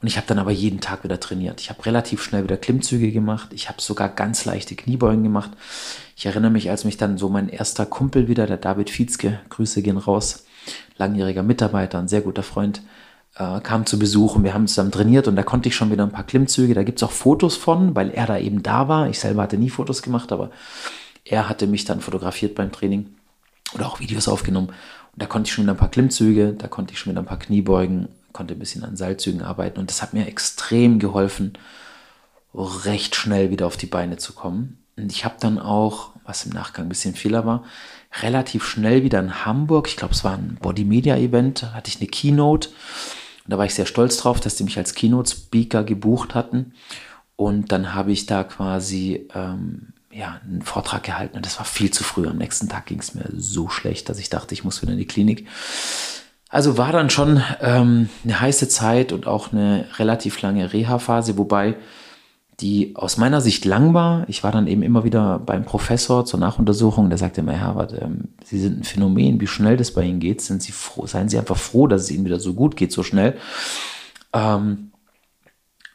Und 0.00 0.06
ich 0.06 0.16
habe 0.16 0.26
dann 0.28 0.38
aber 0.38 0.52
jeden 0.52 0.80
Tag 0.80 1.02
wieder 1.02 1.18
trainiert. 1.18 1.60
Ich 1.60 1.70
habe 1.70 1.84
relativ 1.84 2.22
schnell 2.22 2.44
wieder 2.44 2.56
Klimmzüge 2.56 3.10
gemacht. 3.10 3.48
Ich 3.52 3.68
habe 3.68 3.82
sogar 3.82 4.08
ganz 4.08 4.44
leichte 4.44 4.76
Kniebeugen 4.76 5.24
gemacht. 5.24 5.50
Ich 6.16 6.26
erinnere 6.26 6.52
mich, 6.52 6.70
als 6.70 6.84
mich 6.84 6.96
dann 6.96 7.18
so 7.18 7.28
mein 7.28 7.48
erster 7.48 7.84
Kumpel 7.84 8.28
wieder, 8.28 8.46
der 8.46 8.58
David 8.58 8.90
Fietzke, 8.90 9.40
Grüße 9.48 9.82
gehen 9.82 9.96
raus, 9.96 10.46
langjähriger 10.98 11.42
Mitarbeiter, 11.42 11.98
ein 11.98 12.08
sehr 12.08 12.20
guter 12.20 12.44
Freund, 12.44 12.82
äh, 13.34 13.60
kam 13.60 13.86
zu 13.86 13.98
Besuch 13.98 14.36
und 14.36 14.44
wir 14.44 14.54
haben 14.54 14.68
zusammen 14.68 14.92
trainiert 14.92 15.26
und 15.26 15.34
da 15.34 15.42
konnte 15.42 15.68
ich 15.68 15.74
schon 15.74 15.90
wieder 15.90 16.04
ein 16.04 16.12
paar 16.12 16.26
Klimmzüge. 16.26 16.74
Da 16.74 16.84
gibt 16.84 17.00
es 17.00 17.02
auch 17.02 17.12
Fotos 17.12 17.56
von, 17.56 17.96
weil 17.96 18.10
er 18.10 18.26
da 18.26 18.38
eben 18.38 18.62
da 18.62 18.86
war. 18.86 19.08
Ich 19.08 19.18
selber 19.18 19.42
hatte 19.42 19.58
nie 19.58 19.70
Fotos 19.70 20.02
gemacht, 20.02 20.30
aber 20.30 20.50
er 21.24 21.48
hatte 21.48 21.66
mich 21.66 21.84
dann 21.84 22.00
fotografiert 22.00 22.54
beim 22.54 22.70
Training 22.70 23.06
oder 23.74 23.86
auch 23.86 23.98
Videos 23.98 24.28
aufgenommen. 24.28 24.68
Und 24.68 25.22
da 25.22 25.26
konnte 25.26 25.48
ich 25.48 25.54
schon 25.54 25.64
wieder 25.64 25.74
ein 25.74 25.78
paar 25.78 25.90
Klimmzüge, 25.90 26.52
da 26.52 26.68
konnte 26.68 26.92
ich 26.92 27.00
schon 27.00 27.10
wieder 27.10 27.22
ein 27.22 27.26
paar 27.26 27.38
Kniebeugen, 27.38 28.08
konnte 28.32 28.54
ein 28.54 28.58
bisschen 28.58 28.84
an 28.84 28.96
Seilzügen 28.96 29.42
arbeiten 29.42 29.80
und 29.80 29.90
das 29.90 30.02
hat 30.02 30.14
mir 30.14 30.26
extrem 30.26 30.98
geholfen, 30.98 31.54
recht 32.54 33.14
schnell 33.14 33.50
wieder 33.50 33.66
auf 33.66 33.76
die 33.76 33.86
Beine 33.86 34.16
zu 34.16 34.32
kommen. 34.32 34.78
Und 34.96 35.12
ich 35.12 35.24
habe 35.24 35.36
dann 35.38 35.58
auch, 35.58 36.10
was 36.24 36.44
im 36.44 36.52
Nachgang 36.52 36.86
ein 36.86 36.88
bisschen 36.88 37.14
Fehler 37.14 37.46
war, 37.46 37.64
relativ 38.22 38.64
schnell 38.64 39.04
wieder 39.04 39.20
in 39.20 39.44
Hamburg, 39.44 39.88
ich 39.88 39.96
glaube 39.96 40.14
es 40.14 40.24
war 40.24 40.32
ein 40.32 40.58
Body 40.60 40.84
Media 40.84 41.16
Event, 41.16 41.74
hatte 41.74 41.88
ich 41.88 41.98
eine 41.98 42.08
Keynote 42.08 42.70
und 43.48 43.52
da 43.52 43.56
war 43.58 43.64
ich 43.64 43.74
sehr 43.74 43.86
stolz 43.86 44.18
drauf, 44.18 44.40
dass 44.40 44.56
die 44.56 44.64
mich 44.64 44.76
als 44.76 44.94
Keynote-Speaker 44.94 45.82
gebucht 45.82 46.34
hatten. 46.34 46.74
Und 47.34 47.72
dann 47.72 47.94
habe 47.94 48.12
ich 48.12 48.26
da 48.26 48.44
quasi 48.44 49.26
ähm, 49.34 49.94
ja, 50.12 50.38
einen 50.44 50.60
Vortrag 50.60 51.02
gehalten 51.04 51.38
und 51.38 51.46
das 51.46 51.56
war 51.56 51.64
viel 51.64 51.90
zu 51.90 52.04
früh. 52.04 52.26
Am 52.26 52.36
nächsten 52.36 52.68
Tag 52.68 52.84
ging 52.84 52.98
es 52.98 53.14
mir 53.14 53.26
so 53.34 53.70
schlecht, 53.70 54.10
dass 54.10 54.18
ich 54.18 54.28
dachte, 54.28 54.52
ich 54.52 54.64
muss 54.64 54.82
wieder 54.82 54.92
in 54.92 54.98
die 54.98 55.06
Klinik. 55.06 55.46
Also 56.48 56.78
war 56.78 56.92
dann 56.92 57.10
schon 57.10 57.42
ähm, 57.60 58.08
eine 58.24 58.40
heiße 58.40 58.68
Zeit 58.68 59.12
und 59.12 59.26
auch 59.26 59.52
eine 59.52 59.86
relativ 59.98 60.40
lange 60.40 60.72
Reha-Phase, 60.72 61.36
wobei 61.36 61.76
die 62.60 62.96
aus 62.96 63.18
meiner 63.18 63.40
Sicht 63.40 63.64
lang 63.64 63.94
war. 63.94 64.24
Ich 64.28 64.42
war 64.42 64.50
dann 64.50 64.66
eben 64.66 64.82
immer 64.82 65.04
wieder 65.04 65.38
beim 65.38 65.64
Professor 65.64 66.24
zur 66.24 66.40
Nachuntersuchung. 66.40 67.08
Der 67.08 67.18
sagte 67.18 67.42
mir, 67.42 67.52
Herr 67.52 67.68
Herbert, 67.68 67.92
ähm, 68.00 68.28
Sie 68.44 68.58
sind 68.58 68.80
ein 68.80 68.84
Phänomen, 68.84 69.40
wie 69.40 69.46
schnell 69.46 69.76
das 69.76 69.92
bei 69.92 70.02
Ihnen 70.02 70.20
geht. 70.20 70.40
Sind 70.40 70.62
Sie 70.62 70.72
froh, 70.72 71.06
seien 71.06 71.28
Sie 71.28 71.38
einfach 71.38 71.56
froh, 71.56 71.86
dass 71.86 72.02
es 72.02 72.10
Ihnen 72.10 72.24
wieder 72.24 72.40
so 72.40 72.54
gut 72.54 72.76
geht, 72.76 72.92
so 72.92 73.04
schnell. 73.04 73.36
Ähm, 74.32 74.90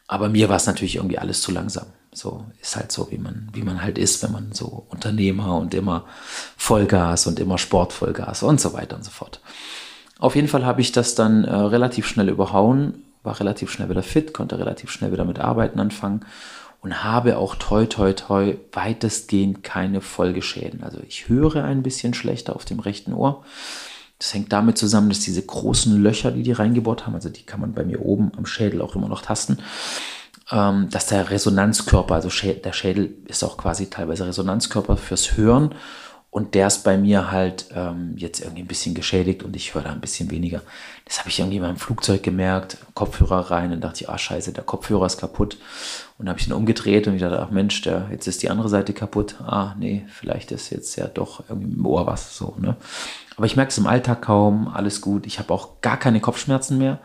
aber 0.07 0.29
mir 0.29 0.47
war 0.47 0.55
es 0.55 0.67
natürlich 0.67 0.95
irgendwie 0.97 1.17
alles 1.17 1.41
zu 1.41 1.51
langsam. 1.51 1.87
So 2.13 2.45
ist 2.61 2.75
halt 2.75 2.91
so, 2.91 3.09
wie 3.11 3.17
man, 3.17 3.49
wie 3.53 3.63
man 3.63 3.81
halt 3.81 3.97
ist, 3.97 4.23
wenn 4.23 4.31
man 4.31 4.53
so 4.53 4.85
Unternehmer 4.89 5.57
und 5.57 5.73
immer 5.73 6.05
Vollgas 6.55 7.27
und 7.27 7.39
immer 7.39 7.57
Sportvollgas 7.57 8.43
und 8.43 8.61
so 8.61 8.73
weiter 8.73 8.95
und 8.95 9.03
so 9.03 9.11
fort. 9.11 9.41
Auf 10.23 10.35
jeden 10.35 10.47
Fall 10.47 10.65
habe 10.65 10.81
ich 10.81 10.91
das 10.93 11.15
dann 11.15 11.43
äh, 11.43 11.53
relativ 11.53 12.07
schnell 12.07 12.29
überhauen 12.29 13.03
war 13.23 13.39
relativ 13.39 13.71
schnell 13.71 13.89
wieder 13.89 14.03
fit, 14.03 14.33
konnte 14.33 14.59
relativ 14.59 14.91
schnell 14.91 15.11
wieder 15.11 15.25
mit 15.25 15.39
Arbeiten 15.39 15.79
anfangen 15.79 16.25
und 16.81 17.03
habe 17.03 17.37
auch 17.37 17.55
toi 17.55 17.85
toi 17.85 18.13
toi 18.13 18.57
weitestgehend 18.73 19.63
keine 19.63 20.01
Folgeschäden. 20.01 20.83
Also 20.83 20.99
ich 21.07 21.29
höre 21.29 21.63
ein 21.63 21.83
bisschen 21.83 22.13
schlechter 22.13 22.55
auf 22.55 22.65
dem 22.65 22.79
rechten 22.79 23.13
Ohr. 23.13 23.43
Das 24.19 24.33
hängt 24.33 24.53
damit 24.53 24.77
zusammen, 24.77 25.09
dass 25.09 25.21
diese 25.21 25.41
großen 25.41 26.01
Löcher, 26.01 26.31
die 26.31 26.43
die 26.43 26.51
reingebohrt 26.51 27.05
haben, 27.05 27.15
also 27.15 27.29
die 27.29 27.43
kann 27.43 27.59
man 27.59 27.73
bei 27.73 27.83
mir 27.83 28.01
oben 28.01 28.31
am 28.37 28.45
Schädel 28.45 28.81
auch 28.81 28.95
immer 28.95 29.09
noch 29.09 29.21
tasten, 29.21 29.57
ähm, 30.51 30.89
dass 30.89 31.07
der 31.07 31.29
Resonanzkörper, 31.29 32.15
also 32.15 32.29
der 32.29 32.73
Schädel 32.73 33.15
ist 33.27 33.43
auch 33.43 33.57
quasi 33.57 33.89
teilweise 33.89 34.27
Resonanzkörper 34.27 34.97
fürs 34.97 35.37
Hören 35.37 35.73
und 36.33 36.55
der 36.55 36.65
ist 36.65 36.83
bei 36.83 36.97
mir 36.97 37.29
halt 37.31 37.67
ähm, 37.75 38.15
jetzt 38.17 38.41
irgendwie 38.41 38.63
ein 38.63 38.67
bisschen 38.67 38.95
geschädigt 38.95 39.43
und 39.43 39.55
ich 39.55 39.75
höre 39.75 39.83
da 39.83 39.91
ein 39.91 40.01
bisschen 40.01 40.31
weniger. 40.31 40.63
Das 41.05 41.19
habe 41.19 41.29
ich 41.29 41.37
irgendwie 41.37 41.59
meinem 41.59 41.77
Flugzeug 41.77 42.23
gemerkt, 42.23 42.77
Kopfhörer 42.95 43.51
rein 43.51 43.71
und 43.71 43.81
dachte 43.81 44.01
ich, 44.01 44.09
ah 44.09 44.17
scheiße, 44.17 44.51
der 44.51 44.63
Kopfhörer 44.63 45.05
ist 45.05 45.19
kaputt. 45.19 45.59
Und 46.17 46.27
habe 46.27 46.39
ich 46.39 46.47
ihn 46.47 46.53
umgedreht 46.53 47.07
und 47.07 47.13
ich 47.13 47.21
dachte, 47.21 47.39
ach 47.39 47.51
Mensch, 47.51 47.83
der, 47.83 48.07
jetzt 48.09 48.25
ist 48.27 48.41
die 48.41 48.49
andere 48.49 48.67
Seite 48.67 48.93
kaputt. 48.93 49.35
Ah, 49.45 49.75
nee, 49.77 50.07
vielleicht 50.09 50.51
ist 50.51 50.71
jetzt 50.71 50.95
ja 50.95 51.05
doch 51.05 51.43
irgendwie 51.49 51.71
im 51.71 51.85
Ohr 51.85 52.07
was 52.07 52.35
so, 52.35 52.55
ne? 52.59 52.77
Aber 53.37 53.45
ich 53.45 53.55
merke 53.55 53.69
es 53.69 53.77
im 53.77 53.85
Alltag 53.85 54.23
kaum, 54.23 54.67
alles 54.67 55.01
gut. 55.01 55.27
Ich 55.27 55.37
habe 55.37 55.53
auch 55.53 55.81
gar 55.81 55.97
keine 55.97 56.19
Kopfschmerzen 56.19 56.79
mehr. 56.79 56.97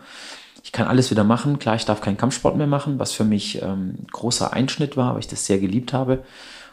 Ich 0.64 0.72
kann 0.72 0.86
alles 0.86 1.10
wieder 1.10 1.24
machen. 1.24 1.58
Klar, 1.58 1.76
ich 1.76 1.84
darf 1.84 2.00
keinen 2.00 2.16
Kampfsport 2.16 2.56
mehr 2.56 2.66
machen, 2.66 2.98
was 2.98 3.12
für 3.12 3.24
mich 3.24 3.60
ähm, 3.60 4.06
großer 4.10 4.54
Einschnitt 4.54 4.96
war, 4.96 5.12
weil 5.12 5.20
ich 5.20 5.28
das 5.28 5.44
sehr 5.44 5.58
geliebt 5.58 5.92
habe. 5.92 6.24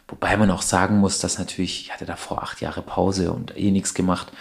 Wobei 0.08 0.38
man 0.38 0.52
auch 0.52 0.62
sagen 0.62 0.98
muss, 0.98 1.20
dass 1.20 1.40
natürlich, 1.40 1.82
ich 1.82 1.94
hatte 1.94 2.06
davor 2.06 2.44
acht 2.44 2.62
Jahre 2.62 2.82
Pause 2.82 3.32
und 3.32 3.58
eh 3.58 3.72
nichts 3.72 3.94
gemacht. 3.94 4.32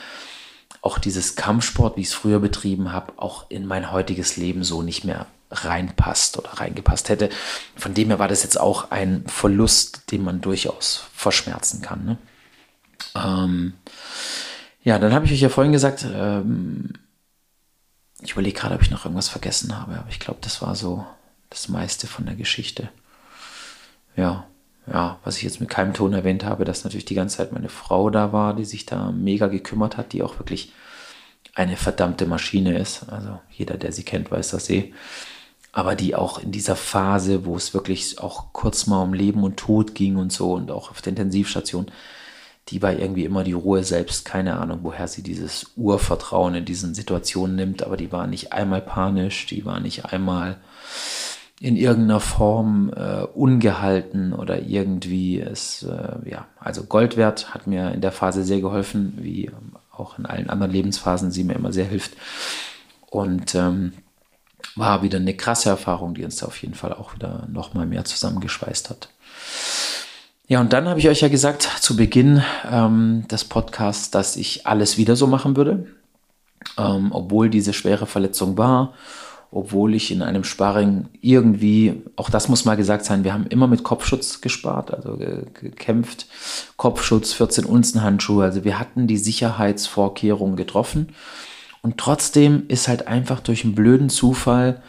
Auch 0.82 0.98
dieses 0.98 1.36
Kampfsport, 1.36 1.96
wie 1.96 2.02
ich 2.02 2.08
es 2.08 2.14
früher 2.14 2.38
betrieben 2.38 2.92
habe, 2.92 3.14
auch 3.16 3.50
in 3.50 3.66
mein 3.66 3.90
heutiges 3.90 4.36
Leben 4.36 4.64
so 4.64 4.82
nicht 4.82 5.04
mehr 5.04 5.26
reinpasst 5.50 6.36
oder 6.36 6.50
reingepasst 6.50 7.08
hätte. 7.08 7.30
Von 7.76 7.94
dem 7.94 8.08
her 8.08 8.18
war 8.18 8.28
das 8.28 8.42
jetzt 8.42 8.60
auch 8.60 8.90
ein 8.90 9.24
Verlust, 9.26 10.10
den 10.12 10.22
man 10.22 10.42
durchaus 10.42 11.06
verschmerzen 11.14 11.80
kann. 11.80 12.04
Ne? 12.04 12.18
Ähm, 13.14 13.74
ja, 14.82 14.98
dann 14.98 15.14
habe 15.14 15.24
ich 15.24 15.32
euch 15.32 15.40
ja 15.40 15.48
vorhin 15.48 15.72
gesagt, 15.72 16.04
ähm, 16.04 16.92
ich 18.20 18.32
überlege 18.32 18.58
gerade, 18.58 18.74
ob 18.74 18.82
ich 18.82 18.90
noch 18.90 19.06
irgendwas 19.06 19.28
vergessen 19.28 19.78
habe, 19.78 19.98
aber 19.98 20.10
ich 20.10 20.20
glaube, 20.20 20.40
das 20.42 20.60
war 20.60 20.74
so 20.74 21.06
das 21.48 21.68
meiste 21.68 22.06
von 22.06 22.26
der 22.26 22.34
Geschichte. 22.34 22.90
Ja 24.16 24.46
ja, 24.86 25.18
was 25.24 25.38
ich 25.38 25.42
jetzt 25.42 25.60
mit 25.60 25.70
keinem 25.70 25.94
Ton 25.94 26.12
erwähnt 26.12 26.44
habe, 26.44 26.64
dass 26.64 26.84
natürlich 26.84 27.06
die 27.06 27.14
ganze 27.14 27.38
Zeit 27.38 27.52
meine 27.52 27.68
Frau 27.68 28.10
da 28.10 28.32
war, 28.32 28.54
die 28.54 28.64
sich 28.64 28.84
da 28.84 29.12
mega 29.12 29.46
gekümmert 29.46 29.96
hat, 29.96 30.12
die 30.12 30.22
auch 30.22 30.38
wirklich 30.38 30.72
eine 31.54 31.76
verdammte 31.76 32.26
Maschine 32.26 32.76
ist. 32.78 33.08
Also 33.08 33.40
jeder, 33.50 33.76
der 33.76 33.92
sie 33.92 34.02
kennt, 34.02 34.30
weiß 34.30 34.50
das 34.50 34.68
eh. 34.70 34.92
Aber 35.72 35.94
die 35.94 36.14
auch 36.14 36.38
in 36.38 36.52
dieser 36.52 36.76
Phase, 36.76 37.46
wo 37.46 37.56
es 37.56 37.74
wirklich 37.74 38.20
auch 38.20 38.52
kurz 38.52 38.86
mal 38.86 39.02
um 39.02 39.14
Leben 39.14 39.42
und 39.42 39.56
Tod 39.56 39.94
ging 39.94 40.16
und 40.16 40.32
so 40.32 40.52
und 40.52 40.70
auch 40.70 40.90
auf 40.90 41.02
der 41.02 41.10
Intensivstation, 41.10 41.86
die 42.68 42.80
war 42.80 42.92
irgendwie 42.92 43.24
immer 43.24 43.44
die 43.44 43.52
Ruhe 43.52 43.84
selbst. 43.84 44.24
Keine 44.24 44.58
Ahnung, 44.58 44.80
woher 44.82 45.08
sie 45.08 45.22
dieses 45.22 45.72
Urvertrauen 45.76 46.54
in 46.54 46.64
diesen 46.64 46.94
Situationen 46.94 47.56
nimmt, 47.56 47.82
aber 47.82 47.96
die 47.96 48.12
war 48.12 48.26
nicht 48.26 48.52
einmal 48.52 48.80
panisch, 48.80 49.46
die 49.46 49.64
war 49.64 49.80
nicht 49.80 50.06
einmal 50.06 50.58
in 51.64 51.76
irgendeiner 51.76 52.20
Form 52.20 52.92
äh, 52.94 53.22
ungehalten 53.22 54.34
oder 54.34 54.60
irgendwie 54.60 55.40
es, 55.40 55.82
äh, 55.82 56.28
ja, 56.28 56.46
also 56.60 56.82
Gold 56.82 57.16
wert 57.16 57.54
hat 57.54 57.66
mir 57.66 57.90
in 57.92 58.02
der 58.02 58.12
Phase 58.12 58.44
sehr 58.44 58.60
geholfen, 58.60 59.14
wie 59.16 59.50
auch 59.90 60.18
in 60.18 60.26
allen 60.26 60.50
anderen 60.50 60.72
Lebensphasen 60.72 61.30
sie 61.30 61.42
mir 61.42 61.54
immer 61.54 61.72
sehr 61.72 61.86
hilft. 61.86 62.18
Und 63.08 63.54
ähm, 63.54 63.94
war 64.76 65.02
wieder 65.02 65.16
eine 65.16 65.34
krasse 65.34 65.70
Erfahrung, 65.70 66.12
die 66.12 66.22
uns 66.22 66.36
da 66.36 66.46
auf 66.46 66.60
jeden 66.60 66.74
Fall 66.74 66.92
auch 66.92 67.14
wieder 67.14 67.46
nochmal 67.50 67.86
mehr 67.86 68.04
zusammengeschweißt 68.04 68.90
hat. 68.90 69.08
Ja, 70.46 70.60
und 70.60 70.74
dann 70.74 70.86
habe 70.86 71.00
ich 71.00 71.08
euch 71.08 71.22
ja 71.22 71.28
gesagt 71.28 71.62
zu 71.80 71.96
Beginn 71.96 72.42
ähm, 72.70 73.24
des 73.30 73.44
Podcasts, 73.44 74.10
dass 74.10 74.36
ich 74.36 74.66
alles 74.66 74.98
wieder 74.98 75.16
so 75.16 75.26
machen 75.26 75.56
würde, 75.56 75.86
ähm, 76.76 77.10
obwohl 77.10 77.48
diese 77.48 77.72
schwere 77.72 78.04
Verletzung 78.04 78.58
war 78.58 78.92
obwohl 79.54 79.94
ich 79.94 80.10
in 80.10 80.20
einem 80.20 80.42
Sparring 80.42 81.06
irgendwie, 81.20 82.02
auch 82.16 82.28
das 82.28 82.48
muss 82.48 82.64
mal 82.64 82.76
gesagt 82.76 83.04
sein, 83.04 83.22
wir 83.22 83.32
haben 83.32 83.46
immer 83.46 83.68
mit 83.68 83.84
Kopfschutz 83.84 84.40
gespart, 84.40 84.92
also 84.92 85.16
gekämpft, 85.54 86.26
Kopfschutz, 86.76 87.32
14 87.32 87.64
Unzen 87.64 88.02
Handschuhe, 88.02 88.44
also 88.44 88.64
wir 88.64 88.80
hatten 88.80 89.06
die 89.06 89.16
Sicherheitsvorkehrungen 89.16 90.56
getroffen. 90.56 91.10
Und 91.82 91.98
trotzdem 91.98 92.64
ist 92.66 92.88
halt 92.88 93.06
einfach 93.06 93.38
durch 93.38 93.62
einen 93.62 93.76
blöden 93.76 94.10
Zufall 94.10 94.82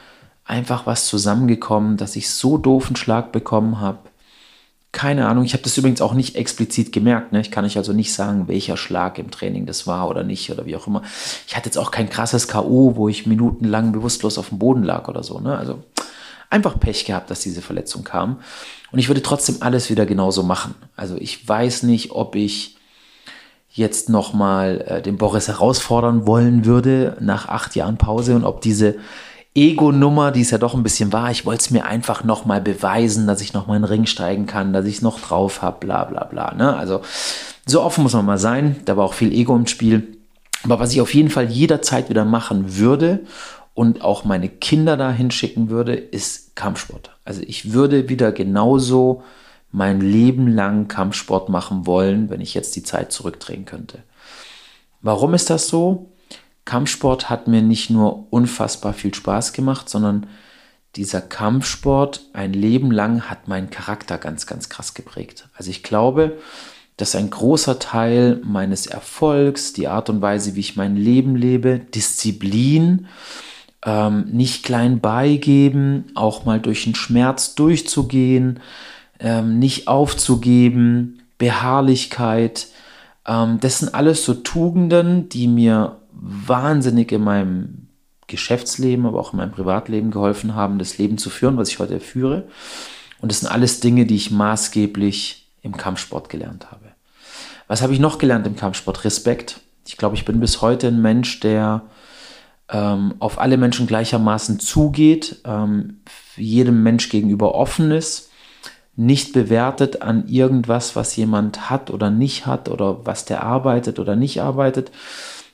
einfach 0.45 0.87
was 0.87 1.05
zusammengekommen, 1.05 1.97
dass 1.97 2.15
ich 2.15 2.29
so 2.29 2.57
doofen 2.57 2.95
Schlag 2.95 3.31
bekommen 3.31 3.79
habe, 3.79 3.99
keine 4.95 5.27
Ahnung, 5.27 5.43
ich 5.43 5.51
habe 5.51 5.61
das 5.61 5.77
übrigens 5.77 5.99
auch 5.99 6.13
nicht 6.13 6.37
explizit 6.37 6.93
gemerkt. 6.93 7.33
Ne? 7.33 7.41
Ich 7.41 7.51
kann 7.51 7.65
euch 7.65 7.77
also 7.77 7.91
nicht 7.91 8.13
sagen, 8.13 8.47
welcher 8.47 8.77
Schlag 8.77 9.19
im 9.19 9.29
Training 9.29 9.65
das 9.65 9.85
war 9.85 10.09
oder 10.09 10.23
nicht 10.23 10.49
oder 10.49 10.65
wie 10.65 10.75
auch 10.77 10.87
immer. 10.87 11.03
Ich 11.45 11.57
hatte 11.57 11.67
jetzt 11.67 11.77
auch 11.77 11.91
kein 11.91 12.09
krasses 12.09 12.47
K.O., 12.47 12.95
wo 12.95 13.09
ich 13.09 13.27
minutenlang 13.27 13.91
bewusstlos 13.91 14.37
auf 14.37 14.49
dem 14.49 14.57
Boden 14.57 14.83
lag 14.83 15.09
oder 15.09 15.21
so. 15.21 15.39
Ne? 15.39 15.57
Also 15.57 15.83
einfach 16.49 16.79
Pech 16.79 17.03
gehabt, 17.03 17.29
dass 17.29 17.41
diese 17.41 17.61
Verletzung 17.61 18.05
kam. 18.05 18.39
Und 18.93 18.99
ich 18.99 19.09
würde 19.09 19.21
trotzdem 19.21 19.57
alles 19.59 19.89
wieder 19.89 20.05
genauso 20.05 20.43
machen. 20.43 20.75
Also 20.95 21.17
ich 21.17 21.45
weiß 21.45 21.83
nicht, 21.83 22.11
ob 22.11 22.35
ich 22.35 22.77
jetzt 23.69 24.07
nochmal 24.07 24.85
äh, 24.87 25.01
den 25.01 25.17
Boris 25.17 25.49
herausfordern 25.49 26.25
wollen 26.25 26.63
würde 26.63 27.17
nach 27.19 27.49
acht 27.49 27.75
Jahren 27.75 27.97
Pause 27.97 28.33
und 28.33 28.45
ob 28.45 28.61
diese 28.61 28.95
Ego-Nummer, 29.55 30.31
die 30.31 30.41
es 30.41 30.51
ja 30.51 30.57
doch 30.57 30.73
ein 30.73 30.83
bisschen 30.83 31.13
war. 31.13 31.31
Ich 31.31 31.45
wollte 31.45 31.61
es 31.61 31.71
mir 31.71 31.85
einfach 31.85 32.23
nochmal 32.25 32.61
beweisen, 32.61 33.25
dass 33.25 33.41
ich 33.41 33.53
nochmal 33.53 33.77
in 33.77 33.83
den 33.83 33.89
Ring 33.89 34.05
steigen 34.05 34.45
kann, 34.45 34.73
dass 34.73 34.85
ich 34.85 34.97
es 34.97 35.01
noch 35.01 35.19
drauf 35.19 35.61
habe, 35.61 35.77
bla 35.79 36.03
bla 36.03 36.25
bla. 36.25 36.53
Ne? 36.53 36.75
Also 36.75 37.01
so 37.65 37.81
offen 37.81 38.03
muss 38.03 38.13
man 38.13 38.25
mal 38.25 38.37
sein. 38.37 38.75
Da 38.85 38.97
war 38.97 39.05
auch 39.05 39.13
viel 39.13 39.33
Ego 39.33 39.55
im 39.55 39.67
Spiel. 39.67 40.17
Aber 40.63 40.79
was 40.79 40.91
ich 40.91 40.99
auf 40.99 41.13
jeden 41.13 41.29
Fall 41.29 41.49
jederzeit 41.49 42.09
wieder 42.09 42.25
machen 42.25 42.77
würde 42.77 43.21
und 43.73 44.01
auch 44.01 44.25
meine 44.25 44.49
Kinder 44.49 44.97
dahin 44.97 45.31
schicken 45.31 45.69
würde, 45.69 45.95
ist 45.95 46.55
Kampfsport. 46.55 47.11
Also 47.23 47.41
ich 47.45 47.71
würde 47.71 48.09
wieder 48.09 48.31
genauso 48.31 49.23
mein 49.71 50.01
Leben 50.01 50.47
lang 50.47 50.87
Kampfsport 50.87 51.49
machen 51.49 51.85
wollen, 51.85 52.29
wenn 52.29 52.41
ich 52.41 52.53
jetzt 52.53 52.75
die 52.75 52.83
Zeit 52.83 53.11
zurückdrehen 53.11 53.65
könnte. 53.65 53.99
Warum 55.01 55.33
ist 55.33 55.49
das 55.49 55.67
so? 55.67 56.09
Kampfsport 56.65 57.29
hat 57.29 57.47
mir 57.47 57.61
nicht 57.61 57.89
nur 57.89 58.31
unfassbar 58.31 58.93
viel 58.93 59.13
Spaß 59.13 59.53
gemacht, 59.53 59.89
sondern 59.89 60.27
dieser 60.95 61.21
Kampfsport 61.21 62.21
ein 62.33 62.53
Leben 62.53 62.91
lang 62.91 63.23
hat 63.29 63.47
meinen 63.47 63.69
Charakter 63.69 64.17
ganz, 64.17 64.47
ganz 64.47 64.69
krass 64.69 64.93
geprägt. 64.93 65.47
Also 65.55 65.69
ich 65.69 65.83
glaube, 65.83 66.37
dass 66.97 67.15
ein 67.15 67.29
großer 67.29 67.79
Teil 67.79 68.41
meines 68.43 68.87
Erfolgs, 68.87 69.73
die 69.73 69.87
Art 69.87 70.09
und 70.09 70.21
Weise, 70.21 70.55
wie 70.55 70.61
ich 70.61 70.75
mein 70.75 70.95
Leben 70.95 71.35
lebe, 71.35 71.79
Disziplin, 71.79 73.07
ähm, 73.85 74.25
nicht 74.31 74.63
klein 74.63 75.01
beigeben, 75.01 76.05
auch 76.15 76.45
mal 76.45 76.59
durch 76.59 76.85
den 76.85 76.95
Schmerz 76.95 77.55
durchzugehen, 77.55 78.61
ähm, 79.19 79.59
nicht 79.59 79.87
aufzugeben, 79.87 81.21
Beharrlichkeit, 81.37 82.67
ähm, 83.27 83.59
das 83.59 83.79
sind 83.79 83.93
alles 83.93 84.23
so 84.23 84.33
Tugenden, 84.33 85.29
die 85.29 85.47
mir 85.47 85.97
wahnsinnig 86.19 87.11
in 87.11 87.23
meinem 87.23 87.87
Geschäftsleben, 88.27 89.05
aber 89.05 89.19
auch 89.19 89.33
in 89.33 89.37
meinem 89.37 89.51
Privatleben 89.51 90.11
geholfen 90.11 90.55
haben, 90.55 90.79
das 90.79 90.97
Leben 90.97 91.17
zu 91.17 91.29
führen, 91.29 91.57
was 91.57 91.69
ich 91.69 91.79
heute 91.79 91.99
führe. 91.99 92.47
Und 93.19 93.31
das 93.31 93.41
sind 93.41 93.49
alles 93.49 93.79
Dinge, 93.79 94.05
die 94.05 94.15
ich 94.15 94.31
maßgeblich 94.31 95.47
im 95.61 95.77
Kampfsport 95.77 96.29
gelernt 96.29 96.71
habe. 96.71 96.85
Was 97.67 97.81
habe 97.81 97.93
ich 97.93 97.99
noch 97.99 98.17
gelernt 98.17 98.45
im 98.45 98.55
Kampfsport? 98.55 99.03
Respekt. 99.03 99.61
Ich 99.87 99.97
glaube, 99.97 100.15
ich 100.15 100.25
bin 100.25 100.39
bis 100.39 100.61
heute 100.61 100.87
ein 100.87 101.01
Mensch, 101.01 101.39
der 101.39 101.83
ähm, 102.69 103.15
auf 103.19 103.39
alle 103.39 103.57
Menschen 103.57 103.87
gleichermaßen 103.87 104.59
zugeht, 104.59 105.41
ähm, 105.45 106.01
jedem 106.35 106.83
Mensch 106.83 107.09
gegenüber 107.09 107.55
offen 107.55 107.91
ist, 107.91 108.31
nicht 108.95 109.33
bewertet 109.33 110.01
an 110.01 110.27
irgendwas, 110.27 110.95
was 110.95 111.15
jemand 111.15 111.69
hat 111.69 111.91
oder 111.91 112.09
nicht 112.09 112.45
hat 112.45 112.69
oder 112.69 113.05
was 113.05 113.25
der 113.25 113.43
arbeitet 113.43 113.99
oder 113.99 114.15
nicht 114.15 114.41
arbeitet, 114.41 114.91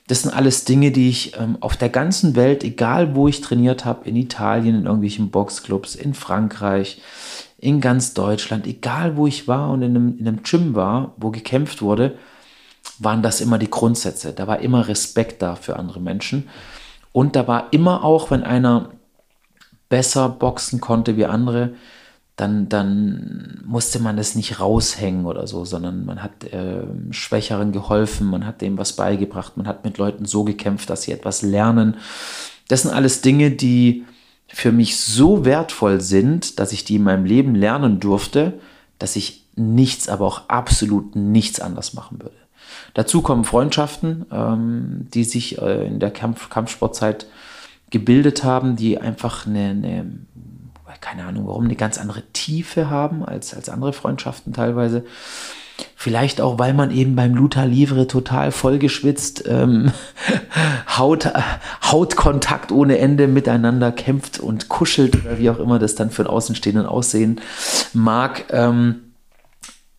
das 0.08 0.22
sind 0.22 0.34
alles 0.34 0.64
Dinge, 0.64 0.90
die 0.90 1.08
ich 1.08 1.38
ähm, 1.38 1.56
auf 1.60 1.76
der 1.76 1.88
ganzen 1.88 2.34
Welt, 2.34 2.64
egal 2.64 3.14
wo 3.14 3.28
ich 3.28 3.40
trainiert 3.40 3.84
habe, 3.84 4.08
in 4.08 4.16
Italien, 4.16 4.74
in 4.74 4.84
irgendwelchen 4.84 5.30
Boxclubs, 5.30 5.94
in 5.94 6.14
Frankreich, 6.14 7.00
in 7.58 7.80
ganz 7.80 8.12
Deutschland, 8.12 8.66
egal 8.66 9.16
wo 9.16 9.26
ich 9.26 9.46
war 9.46 9.70
und 9.70 9.82
in 9.82 9.96
einem, 9.96 10.18
in 10.18 10.26
einem 10.26 10.42
Gym 10.42 10.74
war, 10.74 11.14
wo 11.16 11.30
gekämpft 11.30 11.82
wurde, 11.82 12.18
waren 12.98 13.22
das 13.22 13.40
immer 13.40 13.58
die 13.58 13.70
Grundsätze. 13.70 14.32
Da 14.32 14.46
war 14.46 14.58
immer 14.60 14.88
Respekt 14.88 15.42
da 15.42 15.54
für 15.54 15.76
andere 15.76 16.00
Menschen. 16.00 16.48
Und 17.12 17.36
da 17.36 17.46
war 17.46 17.68
immer 17.72 18.04
auch, 18.04 18.30
wenn 18.30 18.42
einer 18.42 18.90
besser 19.88 20.28
boxen 20.28 20.80
konnte 20.80 21.16
wie 21.16 21.26
andere, 21.26 21.74
dann, 22.36 22.68
dann 22.68 23.60
musste 23.64 23.98
man 23.98 24.18
es 24.18 24.34
nicht 24.34 24.58
raushängen 24.58 25.26
oder 25.26 25.46
so, 25.46 25.64
sondern 25.64 26.06
man 26.06 26.22
hat 26.22 26.44
äh, 26.44 26.82
Schwächeren 27.10 27.72
geholfen, 27.72 28.26
man 28.26 28.46
hat 28.46 28.62
dem 28.62 28.78
was 28.78 28.94
beigebracht, 28.94 29.56
man 29.56 29.66
hat 29.66 29.84
mit 29.84 29.98
Leuten 29.98 30.24
so 30.24 30.42
gekämpft, 30.44 30.88
dass 30.88 31.02
sie 31.02 31.12
etwas 31.12 31.42
lernen. 31.42 31.96
Das 32.68 32.82
sind 32.82 32.92
alles 32.92 33.20
Dinge, 33.20 33.50
die 33.50 34.04
für 34.48 34.72
mich 34.72 34.98
so 34.98 35.44
wertvoll 35.44 36.00
sind, 36.00 36.58
dass 36.58 36.72
ich 36.72 36.84
die 36.84 36.96
in 36.96 37.04
meinem 37.04 37.24
Leben 37.24 37.54
lernen 37.54 38.00
durfte, 38.00 38.54
dass 38.98 39.16
ich 39.16 39.44
nichts, 39.54 40.08
aber 40.08 40.26
auch 40.26 40.48
absolut 40.48 41.16
nichts 41.16 41.60
anders 41.60 41.92
machen 41.94 42.20
würde. 42.20 42.36
Dazu 42.94 43.22
kommen 43.22 43.44
Freundschaften, 43.44 44.26
ähm, 44.30 45.08
die 45.12 45.24
sich 45.24 45.60
äh, 45.60 45.86
in 45.86 46.00
der 46.00 46.10
Kampf 46.10 46.48
Kampfsportzeit 46.48 47.26
gebildet 47.90 48.44
haben, 48.44 48.76
die 48.76 48.98
einfach 48.98 49.46
eine, 49.46 49.70
eine 49.70 50.06
keine 51.02 51.24
Ahnung 51.24 51.46
warum, 51.46 51.64
eine 51.64 51.76
ganz 51.76 51.98
andere 51.98 52.22
Tiefe 52.32 52.88
haben 52.88 53.22
als, 53.22 53.52
als 53.52 53.68
andere 53.68 53.92
Freundschaften 53.92 54.54
teilweise. 54.54 55.04
Vielleicht 55.96 56.40
auch, 56.40 56.58
weil 56.58 56.74
man 56.74 56.90
eben 56.90 57.16
beim 57.16 57.34
Luta 57.34 57.64
Livre 57.64 58.06
total 58.06 58.52
vollgeschwitzt, 58.52 59.44
ähm, 59.46 59.92
Haut, 60.98 61.28
Hautkontakt 61.82 62.72
ohne 62.72 62.98
Ende 62.98 63.26
miteinander 63.26 63.90
kämpft 63.92 64.38
und 64.38 64.68
kuschelt 64.68 65.16
oder 65.24 65.38
wie 65.38 65.50
auch 65.50 65.58
immer 65.58 65.78
das 65.78 65.94
dann 65.94 66.10
für 66.10 66.24
den 66.24 66.30
Außenstehenden 66.30 66.86
aussehen 66.86 67.40
mag. 67.92 68.44
Ähm, 68.50 69.12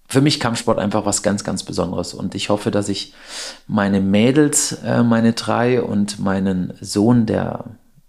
für 0.08 0.22
mich 0.22 0.40
Kampfsport 0.40 0.78
einfach 0.78 1.06
was 1.06 1.24
ganz, 1.24 1.44
ganz 1.44 1.64
Besonderes. 1.64 2.14
Und 2.14 2.36
ich 2.36 2.50
hoffe, 2.50 2.70
dass 2.70 2.88
ich 2.88 3.14
meine 3.68 4.00
Mädels, 4.00 4.78
äh, 4.86 5.04
meine 5.04 5.34
drei 5.34 5.82
und 5.82 6.20
meinen 6.20 6.74
Sohn, 6.80 7.26
der 7.26 7.66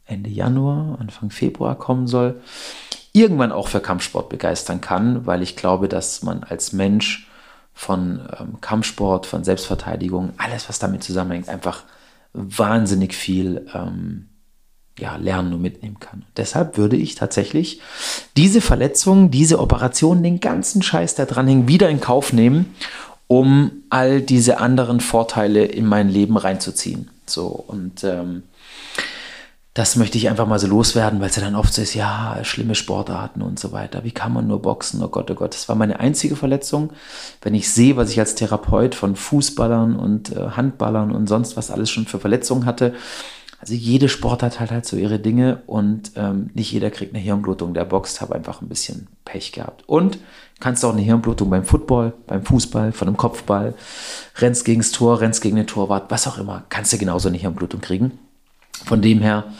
Ende 0.07 0.31
Januar, 0.31 0.99
Anfang 1.01 1.31
Februar 1.31 1.77
kommen 1.77 2.07
soll, 2.07 2.41
irgendwann 3.13 3.53
auch 3.53 3.69
für 3.69 3.81
Kampfsport 3.81 4.29
begeistern 4.29 4.81
kann, 4.81 5.27
weil 5.27 5.43
ich 5.43 5.57
glaube, 5.57 5.89
dass 5.89 6.23
man 6.23 6.45
als 6.45 6.73
Mensch 6.73 7.29
von 7.73 8.21
ähm, 8.39 8.61
Kampfsport, 8.61 9.27
von 9.27 9.45
Selbstverteidigung, 9.45 10.33
alles, 10.37 10.69
was 10.69 10.79
damit 10.79 11.03
zusammenhängt, 11.03 11.49
einfach 11.49 11.83
wahnsinnig 12.33 13.15
viel 13.15 13.67
ähm, 13.75 14.29
ja, 14.99 15.17
lernen 15.17 15.53
und 15.55 15.63
mitnehmen 15.63 15.99
kann. 15.99 16.21
Und 16.21 16.37
deshalb 16.37 16.77
würde 16.77 16.97
ich 16.97 17.15
tatsächlich 17.15 17.81
diese 18.37 18.61
Verletzung, 18.61 19.31
diese 19.31 19.59
Operation, 19.59 20.23
den 20.23 20.41
ganzen 20.41 20.83
Scheiß, 20.83 21.15
der 21.17 21.27
dran 21.27 21.49
hängt, 21.49 21.69
wieder 21.69 21.89
in 21.89 22.01
Kauf 22.01 22.33
nehmen, 22.33 22.75
um 23.27 23.73
all 23.91 24.21
diese 24.21 24.59
anderen 24.59 25.01
Vorteile 25.01 25.65
in 25.65 25.87
mein 25.87 26.09
Leben 26.09 26.37
reinzuziehen. 26.37 27.11
So 27.27 27.47
und 27.47 28.05
ähm, 28.05 28.45
das 29.75 29.97
möchte 29.97 30.16
ich 30.16 30.29
einfach 30.29 30.47
mal 30.47 30.61
so 30.61 30.68
loswerden, 30.68 31.20
weil 31.20 31.31
es 31.31 31.37
ja 31.37 31.43
dann 31.43 31.57
oft 31.57 31.75
so 31.75 31.83
ist, 31.83 31.95
ja, 31.95 32.39
schlimme 32.45 32.77
Sportarten 32.77 33.43
und 33.43 33.59
so 33.59 33.72
weiter. 33.72 34.05
Wie 34.05 34.12
kann 34.12 34.33
man 34.33 34.47
nur 34.47 34.62
boxen? 34.62 35.03
Oh 35.03 35.09
Gott, 35.09 35.29
oh 35.33 35.35
Gott. 35.35 35.53
Das 35.53 35.68
war 35.68 35.75
meine 35.75 35.99
einzige 35.99 36.37
Verletzung. 36.37 36.93
Wenn 37.43 37.57
ich 37.57 37.68
sehe, 37.68 37.97
was 37.97 38.11
ich 38.11 38.20
als 38.20 38.37
Therapeut 38.37 38.95
von 38.95 39.16
Fußballern 39.16 39.97
und 39.97 40.31
äh, 40.31 40.51
Handballern 40.51 41.11
und 41.11 41.29
sonst 41.29 41.57
was 41.57 41.72
alles 41.72 41.91
schon 41.91 42.07
für 42.07 42.20
Verletzungen 42.20 42.66
hatte. 42.66 42.95
Also 43.59 43.75
jede 43.75 44.09
Sportart 44.09 44.61
hat 44.61 44.70
halt 44.70 44.87
so 44.87 44.97
ihre 44.97 45.18
Dinge 45.18 45.62
und 45.66 46.12
ähm, 46.14 46.51
nicht 46.55 46.70
jeder 46.70 46.91
kriegt 46.93 47.12
eine 47.12 47.22
Hirnblutung. 47.22 47.75
Der 47.75 47.85
boxt, 47.85 48.20
habe 48.20 48.37
einfach 48.37 48.62
ein 48.62 48.68
bisschen 48.68 49.09
Pech 49.25 49.51
gehabt. 49.51 49.83
Und 49.89 50.18
kannst 50.61 50.85
auch 50.85 50.93
eine 50.93 51.03
Hirnblutung 51.03 51.51
beim 51.51 51.64
Football, 51.64 52.12
beim 52.29 52.45
Fußball, 52.45 52.93
von 52.93 53.09
einem 53.09 53.16
Kopfball, 53.16 53.75
rennst 54.37 54.64
gegens 54.64 54.93
Tor, 54.93 55.20
rennst 55.20 55.43
gegen 55.43 55.57
den 55.57 55.66
Torwart, 55.66 56.12
was 56.12 56.29
auch 56.29 56.39
immer, 56.39 56.62
kannst 56.68 56.93
du 56.93 56.99
genauso 56.99 57.29
eine 57.29 57.39
Hirnblutung 57.39 57.81
kriegen. 57.81 58.20
Von 58.85 59.03
dem 59.03 59.20
her, 59.20 59.53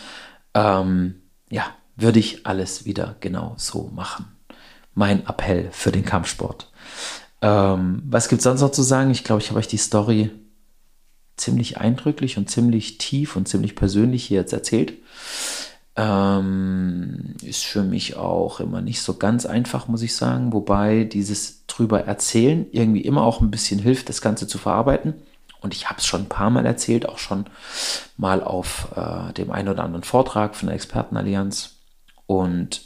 ähm, 0.55 1.23
ja, 1.51 1.67
würde 1.97 2.19
ich 2.19 2.47
alles 2.47 2.85
wieder 2.85 3.17
genau 3.21 3.55
so 3.57 3.91
machen. 3.95 4.27
Mein 4.95 5.27
Appell 5.27 5.69
für 5.73 5.93
den 5.93 6.05
Kampfsport. 6.05 6.71
Ähm, 7.41 8.03
was 8.07 8.29
gibt 8.29 8.41
es 8.41 8.45
sonst 8.45 8.61
noch 8.61 8.73
zu 8.73 8.83
sagen? 8.83 9.11
Ich 9.11 9.25
glaube, 9.25 9.43
ich 9.43 9.49
habe 9.49 9.59
euch 9.59 9.69
die 9.69 9.77
Story 9.77 10.31
ziemlich 11.37 11.79
eindrücklich 11.79 12.39
und 12.39 12.49
ziemlich 12.49 12.99
tief 12.99 13.37
und 13.37 13.49
ziemlich 13.49 13.75
persönlich 13.75 14.25
hier 14.25 14.41
jetzt 14.41 14.53
erzählt. 14.53 14.95
Ähm, 15.97 17.35
ist 17.43 17.65
für 17.65 17.83
mich 17.83 18.17
auch 18.17 18.61
immer 18.61 18.81
nicht 18.81 19.01
so 19.01 19.15
ganz 19.15 19.47
einfach, 19.47 19.89
muss 19.89 20.03
ich 20.03 20.15
sagen. 20.15 20.53
Wobei 20.53 21.05
dieses 21.05 21.67
drüber 21.67 22.01
erzählen 22.01 22.67
irgendwie 22.73 23.03
immer 23.03 23.23
auch 23.23 23.41
ein 23.41 23.51
bisschen 23.51 23.79
hilft, 23.79 24.09
das 24.09 24.21
Ganze 24.21 24.47
zu 24.47 24.59
verarbeiten. 24.59 25.15
Und 25.65 25.75
ich 25.75 25.89
habe 25.89 25.99
es 25.99 26.07
schon 26.07 26.23
ein 26.23 26.29
paar 26.29 26.51
Mal 26.51 26.67
erzählt, 26.67 27.09
auch 27.09 27.19
schon 27.19 27.47
mal 28.17 28.43
auf 28.43 28.89
äh, 28.95 29.33
dem 29.33 29.51
einen 29.51 29.69
oder 29.69 29.83
anderen 29.83 30.05
Vortrag 30.05 30.55
von 30.55 30.69
der 30.69 30.77
Expertenallianz. 30.77 31.77
Und 32.27 32.83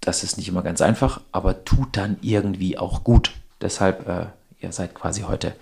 das 0.00 0.22
ist 0.22 0.36
nicht 0.36 0.48
immer 0.48 0.62
ganz 0.62 0.80
einfach, 0.80 1.20
aber 1.32 1.64
tut 1.64 1.96
dann 1.96 2.18
irgendwie 2.20 2.78
auch 2.78 3.02
gut. 3.02 3.32
Deshalb, 3.60 4.08
äh, 4.08 4.26
ihr 4.60 4.70
seid 4.70 4.94
quasi 4.94 5.22
heute 5.22 5.56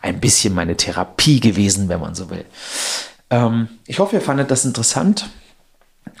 ein 0.00 0.20
bisschen 0.20 0.54
meine 0.54 0.76
Therapie 0.76 1.40
gewesen, 1.40 1.90
wenn 1.90 2.00
man 2.00 2.14
so 2.14 2.30
will. 2.30 2.46
Ähm, 3.28 3.68
ich 3.86 3.98
hoffe, 3.98 4.16
ihr 4.16 4.22
fandet 4.22 4.50
das 4.50 4.64
interessant 4.64 5.28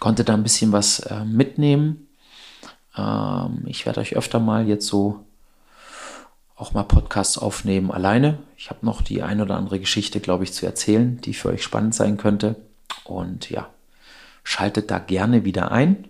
konnte 0.02 0.24
da 0.24 0.34
ein 0.34 0.42
bisschen 0.42 0.72
was 0.72 0.98
äh, 0.98 1.24
mitnehmen. 1.24 2.08
Ähm, 2.96 3.62
ich 3.66 3.86
werde 3.86 4.00
euch 4.00 4.16
öfter 4.16 4.40
mal 4.40 4.66
jetzt 4.66 4.88
so 4.88 5.24
auch 6.62 6.74
mal 6.74 6.84
Podcasts 6.84 7.38
aufnehmen 7.38 7.90
alleine. 7.90 8.38
Ich 8.56 8.70
habe 8.70 8.86
noch 8.86 9.02
die 9.02 9.22
ein 9.22 9.40
oder 9.40 9.56
andere 9.56 9.80
Geschichte, 9.80 10.20
glaube 10.20 10.44
ich, 10.44 10.52
zu 10.52 10.64
erzählen, 10.64 11.20
die 11.20 11.34
für 11.34 11.48
euch 11.48 11.64
spannend 11.64 11.92
sein 11.92 12.18
könnte. 12.18 12.54
Und 13.02 13.50
ja, 13.50 13.68
schaltet 14.44 14.92
da 14.92 15.00
gerne 15.00 15.44
wieder 15.44 15.72
ein. 15.72 16.06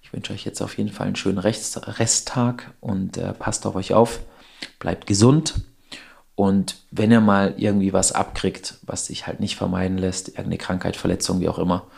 Ich 0.00 0.12
wünsche 0.12 0.32
euch 0.32 0.44
jetzt 0.44 0.62
auf 0.62 0.78
jeden 0.78 0.92
Fall 0.92 1.08
einen 1.08 1.16
schönen 1.16 1.38
Rest 1.38 1.98
Resttag 1.98 2.70
und 2.78 3.16
äh, 3.16 3.32
passt 3.32 3.66
auf 3.66 3.74
euch 3.74 3.92
auf. 3.92 4.20
Bleibt 4.78 5.08
gesund. 5.08 5.60
Und 6.36 6.76
wenn 6.92 7.10
ihr 7.10 7.20
mal 7.20 7.54
irgendwie 7.56 7.92
was 7.92 8.12
abkriegt, 8.12 8.76
was 8.82 9.06
sich 9.06 9.26
halt 9.26 9.40
nicht 9.40 9.56
vermeiden 9.56 9.98
lässt, 9.98 10.28
irgendeine 10.28 10.58
Krankheit, 10.58 10.94
Verletzung, 10.94 11.40
wie 11.40 11.48
auch 11.48 11.58
immer, 11.58 11.88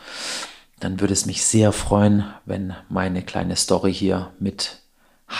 dann 0.79 0.99
würde 0.99 1.13
es 1.13 1.27
mich 1.27 1.45
sehr 1.45 1.71
freuen, 1.71 2.25
wenn 2.45 2.73
meine 2.89 3.21
kleine 3.21 3.55
Story 3.55 3.93
hier 3.93 4.31
mit 4.39 4.79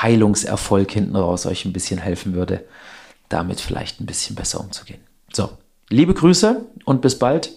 Heilungserfolg 0.01 0.91
hinten 0.91 1.15
raus 1.15 1.45
euch 1.45 1.65
ein 1.65 1.73
bisschen 1.73 1.99
helfen 1.99 2.33
würde, 2.33 2.63
damit 3.29 3.61
vielleicht 3.61 3.99
ein 3.99 4.05
bisschen 4.05 4.35
besser 4.35 4.59
umzugehen. 4.59 4.99
So, 5.31 5.49
liebe 5.89 6.13
Grüße 6.13 6.65
und 6.85 7.01
bis 7.01 7.19
bald. 7.19 7.51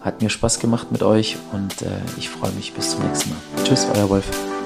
Hat 0.00 0.22
mir 0.22 0.30
Spaß 0.30 0.60
gemacht 0.60 0.92
mit 0.92 1.02
euch 1.02 1.36
und 1.52 1.82
äh, 1.82 1.86
ich 2.16 2.28
freue 2.28 2.52
mich 2.52 2.72
bis 2.72 2.92
zum 2.92 3.04
nächsten 3.04 3.30
Mal. 3.30 3.64
Tschüss, 3.64 3.86
euer 3.94 4.08
Wolf. 4.08 4.57